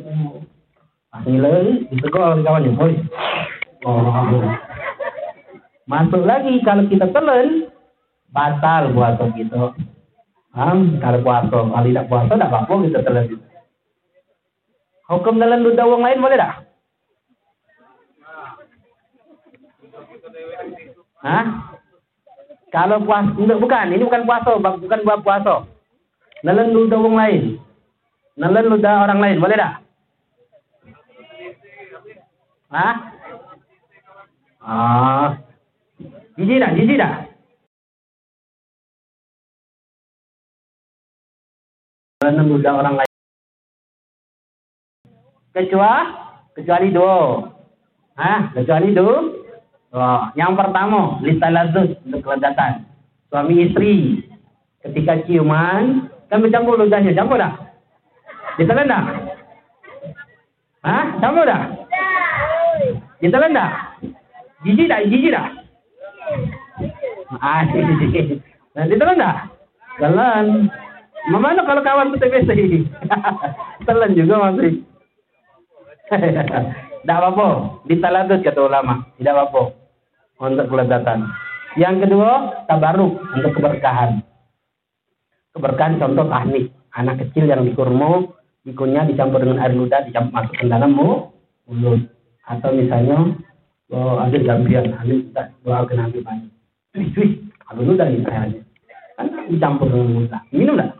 nilai 1.22 1.86
ditegur 1.93 2.41
kawan 2.41 2.74
boy. 2.74 2.93
Oh. 3.86 4.10
Masuk 5.86 6.24
lagi 6.24 6.58
kalau 6.66 6.88
kita 6.89 7.12
telan 7.14 7.70
batal 8.34 8.89
puasa 8.91 9.29
kita. 9.38 9.77
Um, 10.53 10.97
kalau 11.01 11.21
puasa, 11.21 11.49
kalau 11.49 11.86
tidak 11.86 12.09
puasa 12.09 12.34
tidak 12.34 12.49
apa-apa 12.49 12.73
kita 12.89 12.99
telan. 13.05 13.25
Hukum 15.09 15.38
dalam 15.38 15.61
ludah 15.61 15.86
orang 15.86 16.03
lain 16.09 16.19
boleh 16.21 16.38
tak? 16.41 16.53
Hah? 21.23 21.45
Kalau 22.73 22.97
puasa, 23.05 23.29
bukan, 23.38 23.86
ini 23.93 24.01
bukan 24.01 24.25
puasa, 24.25 24.57
bukan 24.57 24.99
buat 25.05 25.21
puasa. 25.21 25.69
Nalan 26.41 26.73
ludah 26.73 26.97
orang 26.99 27.17
lain. 27.17 27.41
Nalan 28.36 28.65
ludah 28.65 29.05
orang 29.05 29.19
lain, 29.21 29.38
boleh 29.38 29.55
tak? 29.55 29.73
Hah? 32.73 32.95
Ah. 34.63 35.27
Jijik 36.34 36.57
tak? 36.57 36.73
Jijik 36.73 36.97
tak? 36.97 37.32
Muda 42.32 42.71
orang 42.80 42.95
lain. 43.03 43.11
Kecuali, 45.51 46.07
kecuali 46.55 46.88
dua. 46.95 47.43
Hah? 48.15 48.55
Kecuali 48.55 48.95
dua. 48.95 49.15
Oh, 49.93 50.21
yang 50.34 50.55
pertama, 50.57 51.19
litalazuz 51.21 51.99
untuk 52.07 52.24
kelezatan. 52.26 52.88
Suami 53.30 53.69
istri 53.69 54.24
ketika 54.82 55.21
ciuman 55.28 56.09
kan 56.32 56.41
bercampur 56.41 56.80
ludahnya, 56.80 57.13
campur 57.13 57.38
tak? 57.38 57.53
Ditelan 58.57 58.89
tak? 58.89 59.03
Hah? 60.82 61.05
Campur? 61.21 61.45
Kita 63.21 63.38
kan 63.38 63.51
tak? 63.53 63.71
Jijik 64.65 64.89
tak? 64.89 65.05
Jijik 65.11 65.36
tak? 65.36 65.47
Ah, 67.38 67.67
Nanti 68.74 68.95
telan 68.97 69.19
tak? 69.19 69.38
Mana 71.32 71.63
kalau 71.63 71.86
kawan 71.86 72.11
TBC? 72.19 72.49
telan 73.88 74.11
juga 74.17 74.36
masih. 74.49 74.84
Tidak 77.03 77.17
apa-apa. 77.19 77.47
Ditaladut 77.88 78.43
kata 78.43 78.61
ulama. 78.63 79.07
Tidak 79.15 79.32
apa-apa. 79.32 79.63
Untuk 80.43 80.67
kelezatan. 80.67 81.28
Yang 81.80 82.07
kedua, 82.07 82.63
tabaruk 82.67 83.24
untuk 83.34 83.51
keberkahan. 83.55 84.19
Keberkahan 85.55 85.99
contoh 85.99 86.28
tahnik. 86.28 86.71
Anak 86.93 87.26
kecil 87.26 87.49
yang 87.49 87.65
dikurmo, 87.65 88.38
ikunya 88.67 89.07
dicampur 89.07 89.41
dengan 89.41 89.63
air 89.65 89.74
ludah, 89.74 90.05
dicampur 90.05 90.45
ke 90.53 90.67
dalam 90.69 90.93
mulut 90.93 92.13
atau 92.43 92.69
misalnya 92.76 93.39
oh, 93.91 94.19
ada 94.19 94.36
jambian 94.36 94.91
Habib 94.99 95.32
tak 95.32 95.55
doakan 95.63 95.99
Habib 96.09 96.24
banyak 96.28 96.51
wih 97.15 97.39
Habib 97.71 97.88
udah 97.88 98.07
nih 98.11 98.21
kayaknya 98.24 98.61
kan 99.15 99.28
dicampur 99.47 99.88
dengan 99.88 100.09
muda 100.11 100.38
minum 100.51 100.76
tak 100.76 100.92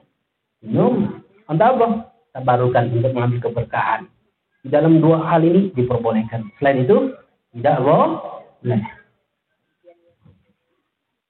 minum 0.64 1.22
apa. 1.48 2.10
Tabarukan 2.34 2.90
untuk 2.90 3.14
mengambil 3.14 3.46
keberkahan. 3.46 4.10
Di 4.66 4.74
dalam 4.74 4.98
dua 4.98 5.22
hal 5.22 5.46
ini 5.46 5.70
diperbolehkan. 5.78 6.50
Selain 6.58 6.82
itu 6.82 7.14
tidak 7.54 7.78
boleh. 7.86 8.82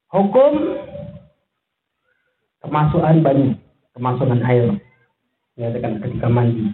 Hukum 0.07 0.53
kemasukan 2.63 3.19
banyu 3.19 3.59
kemasukan 3.99 4.39
air. 4.47 4.79
Kan 5.59 5.99
ketika 5.99 6.31
mandi. 6.31 6.71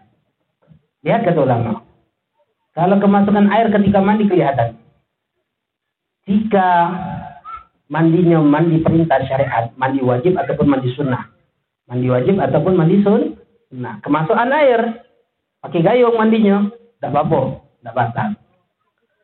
Lihat 1.02 1.26
kata 1.26 1.42
ulama. 1.42 1.82
Kalau 2.78 3.02
kemasukan 3.02 3.50
air 3.50 3.74
ketika 3.74 3.98
mandi 3.98 4.30
kelihatan. 4.30 4.78
Jika 6.30 6.68
mandinya 7.90 8.46
mandi 8.46 8.78
perintah 8.86 9.26
syariat, 9.26 9.74
mandi 9.74 10.06
wajib 10.06 10.38
ataupun 10.38 10.70
mandi 10.70 10.94
sunnah. 10.94 11.39
Mandi 11.90 12.06
wajib 12.06 12.38
ataupun 12.38 12.78
mandi 12.78 13.02
sunnah. 13.02 13.98
Kemasukan 14.06 14.54
air, 14.54 15.10
pakai 15.58 15.82
gayung 15.82 16.22
mandinya, 16.22 16.70
tidak 17.02 17.10
apa-apa, 17.18 17.66
tidak 17.82 17.96
batal. 17.98 18.30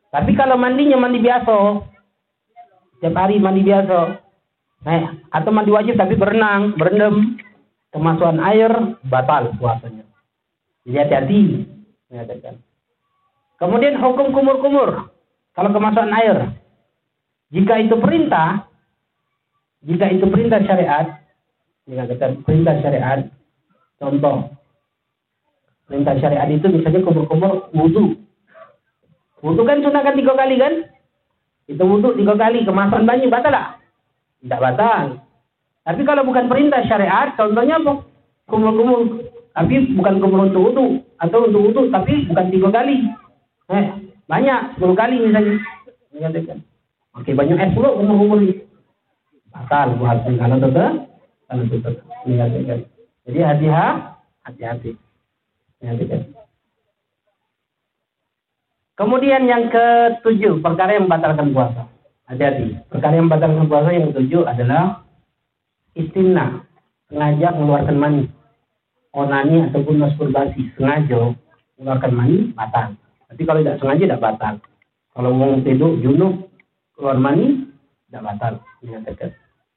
Tapi 0.09 0.31
kalau 0.33 0.57
mandinya 0.57 0.97
mandi 0.97 1.21
biasa, 1.21 1.57
setiap 2.97 3.15
hari 3.21 3.37
mandi 3.37 3.61
biasa, 3.61 4.17
eh, 4.89 5.03
atau 5.29 5.49
mandi 5.53 5.69
wajib 5.69 5.93
tapi 5.93 6.17
berenang, 6.17 6.73
berendam, 6.73 7.37
kemasukan 7.93 8.41
air 8.41 8.71
batal 9.05 9.53
puasanya. 9.61 10.03
Jadi 10.85 10.97
hati-hati. 10.97 11.41
Kemudian 13.61 13.97
hukum 14.01 14.33
kumur-kumur. 14.33 15.09
Kalau 15.53 15.69
kemasukan 15.71 16.11
air. 16.17 16.37
Jika 17.53 17.77
itu 17.79 17.95
perintah, 18.01 18.67
jika 19.85 20.09
itu 20.11 20.25
perintah 20.27 20.59
syariat, 20.65 21.24
kita 21.85 22.41
perintah 22.41 22.75
syariat, 22.81 23.19
contoh, 24.01 24.49
perintah 25.85 26.17
syariat 26.17 26.49
itu 26.49 26.65
misalnya 26.65 27.05
kumur-kumur 27.05 27.69
wudhu. 27.77 28.17
Wudhu 29.45 29.61
kan 29.61 29.85
sunahkan 29.85 30.17
tiga 30.17 30.33
kali 30.33 30.57
kan? 30.57 30.73
Itu 31.69 31.85
wudhu 31.85 32.17
tiga 32.17 32.33
kali, 32.33 32.65
kemasukan 32.65 33.05
banyak 33.05 33.29
batal 33.29 33.53
tak? 33.53 33.67
Tidak 34.41 34.61
batal. 34.61 35.03
Tapi 35.85 36.01
kalau 36.01 36.25
bukan 36.25 36.49
perintah 36.49 36.81
syariat, 36.89 37.37
contohnya 37.37 37.77
apa? 37.77 38.01
Kumur-kumur, 38.49 39.29
tapi 39.53 39.93
bukan 39.93 40.17
kumur 40.17 40.49
untuk 40.49 40.73
wudhu, 40.73 40.85
atau 41.21 41.45
untuk 41.45 41.61
wudhu, 41.69 41.81
tapi 41.93 42.25
bukan 42.25 42.49
tiga 42.49 42.69
kali. 42.73 43.05
Eh, 43.69 43.85
banyak, 44.25 44.81
10 44.81 44.97
kali 44.97 45.21
misalnya. 45.21 45.61
Mengatakan. 46.13 46.57
Oke, 47.15 47.31
banyak 47.31 47.57
es 47.61 47.71
puluh 47.77 47.93
umur-umur 47.95 48.41
ini. 48.41 48.65
Batal 49.53 49.95
puasa 49.95 50.29
kalau 50.35 50.57
tetap, 50.59 51.14
tetap. 51.49 51.95
Mengatakan. 52.25 52.79
Jadi 53.25 53.39
hati-hati, 53.41 54.91
hati-hati. 55.81 56.17
Kemudian 58.95 59.43
yang 59.49 59.67
ketujuh, 59.67 60.63
perkara 60.63 60.95
yang 60.95 61.09
membatalkan 61.09 61.51
puasa. 61.51 61.89
Hati-hati. 62.25 62.79
Perkara 62.89 63.17
yang 63.17 63.27
membatalkan 63.27 63.67
puasa 63.67 63.89
yang 63.91 64.09
ketujuh 64.13 64.47
adalah 64.47 65.03
istimna. 65.97 66.63
Sengaja 67.11 67.53
mengeluarkan 67.53 67.97
mani. 67.97 68.23
Onani 69.11 69.69
ataupun 69.69 69.99
masturbasi. 69.99 70.73
Sengaja 70.79 71.33
mengeluarkan 71.77 72.13
mani, 72.13 72.37
batal. 72.55 72.95
Tapi 73.29 73.41
kalau 73.43 73.59
tidak 73.61 73.77
sengaja 73.83 74.03
tidak 74.07 74.23
batal. 74.23 74.53
Kalau 75.15 75.31
mau 75.31 75.55
tidur 75.63 75.99
junub 75.99 76.51
keluar 76.95 77.19
mani 77.19 77.67
tidak 78.07 78.23
batal 78.31 78.53
dinyatakan 78.79 79.29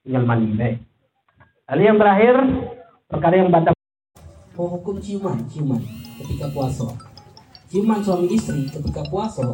tinggal 0.03 0.23
mandi 0.23 0.51
baik. 0.55 0.77
Lalu 1.69 1.81
yang 1.85 1.97
terakhir 2.01 2.35
perkara 3.05 3.35
yang 3.45 3.53
batal 3.53 3.77
hukum 4.57 4.97
ciuman 4.97 5.37
ciuman 5.45 5.77
ketika 6.17 6.49
puasa. 6.49 6.89
Ciuman 7.69 8.01
suami 8.01 8.25
istri 8.33 8.65
ketika 8.65 9.05
puasa 9.05 9.45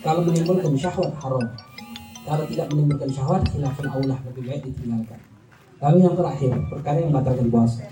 kalau 0.00 0.24
menimbulkan 0.24 0.72
syahwat 0.72 1.12
haram. 1.20 1.44
Kalau 2.24 2.44
tidak 2.48 2.66
menimbulkan 2.72 3.12
syahwat 3.12 3.44
khilafan 3.52 3.86
aulah 3.92 4.18
lebih 4.24 4.42
baik 4.48 4.62
ditinggalkan. 4.72 5.20
Lalu 5.84 5.98
yang 6.08 6.16
terakhir 6.16 6.52
perkara 6.72 6.98
yang 7.04 7.12
batalkan 7.12 7.46
puasa. 7.52 7.84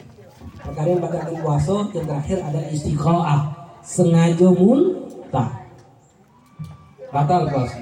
Perkara 0.64 0.89
yang 0.89 1.03
batalkan 1.05 1.35
puasa 1.45 1.77
yang 1.93 2.07
terakhir 2.09 2.39
adalah 2.41 2.69
istiqoah 2.73 3.41
sengaja 3.85 4.49
mun 4.49 4.81
batal. 5.29 5.61
Batal 7.12 7.41
puasa. 7.53 7.79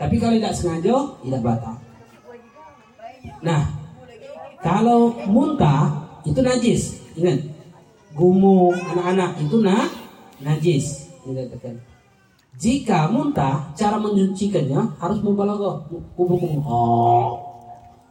Tapi 0.00 0.14
kalau 0.16 0.34
tidak 0.40 0.54
sengaja, 0.56 0.96
tidak 1.20 1.40
batal. 1.44 1.76
Nah, 3.44 3.77
kalau 4.60 5.14
muntah 5.30 5.92
itu 6.26 6.40
najis. 6.42 6.98
Ingat, 7.18 7.40
gumu 8.14 8.74
anak-anak 8.74 9.42
itu 9.42 9.58
nah 9.58 9.86
najis 10.38 11.10
dikatakan 11.26 11.74
jika 12.58 13.10
muntah 13.10 13.74
cara 13.74 13.98
menyucikannya 13.98 14.98
harus 15.02 15.18
mubalaghah 15.22 15.82
kumur-kumur 16.14 16.62
oh 16.62 17.48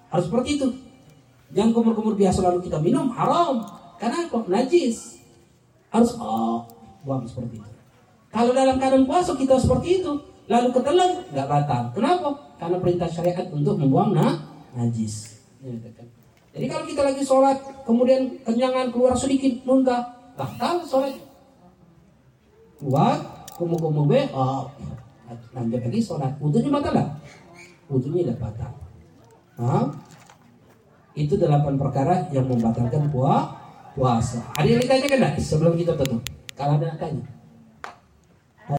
harus 0.07 0.25
seperti 0.31 0.55
itu. 0.55 0.67
Jangan 1.51 1.71
kumur-kumur 1.75 2.15
biasa 2.15 2.43
lalu 2.43 2.67
kita 2.67 2.79
minum 2.79 3.11
haram. 3.11 3.63
Karena 3.99 4.27
kok 4.27 4.47
najis. 4.47 5.19
Harus 5.91 6.15
oh 6.19 6.63
buang 7.03 7.27
seperti 7.27 7.59
itu. 7.59 7.71
Kalau 8.31 8.51
dalam 8.51 8.75
keadaan 8.79 9.07
puasa 9.07 9.35
kita 9.35 9.55
seperti 9.59 10.03
itu 10.03 10.11
lalu 10.47 10.71
ketelan 10.71 11.27
nggak 11.31 11.47
batal. 11.47 11.83
Kenapa? 11.91 12.29
Karena 12.55 12.77
perintah 12.79 13.09
syariat 13.11 13.47
untuk 13.51 13.75
membuang 13.79 14.15
nah, 14.15 14.35
najis. 14.75 15.43
Dikatakan 15.59 16.16
jadi 16.57 16.65
kalau 16.73 16.85
kita 16.89 17.01
lagi 17.05 17.21
sholat, 17.21 17.57
kemudian 17.85 18.33
kenyangan 18.41 18.89
keluar 18.89 19.13
sedikit, 19.13 19.61
muntah, 19.61 20.01
batal 20.33 20.81
sholat. 20.81 21.13
Keluar, 22.81 23.21
kumu-kumu 23.53 24.09
be, 24.09 24.25
oh, 24.33 24.65
lanjut 25.53 25.81
lagi 25.85 26.01
sholat. 26.01 26.33
Wudhunya 26.41 26.73
batal 26.73 26.93
lah? 26.97 27.07
Wudhunya 27.93 28.25
tidak 28.25 28.41
batal. 28.41 28.71
Nah, 29.61 29.85
itu 31.13 31.37
delapan 31.37 31.77
perkara 31.77 32.25
yang 32.33 32.49
membatalkan 32.49 33.05
puasa. 33.93 34.41
Ada 34.57 34.65
yang 34.65 34.81
ditanyakan 34.81 35.17
enggak 35.21 35.33
sebelum 35.37 35.77
kita 35.77 35.93
tutup? 35.93 36.25
Kalau 36.57 36.81
ada 36.81 36.97
tanya. 36.97 37.36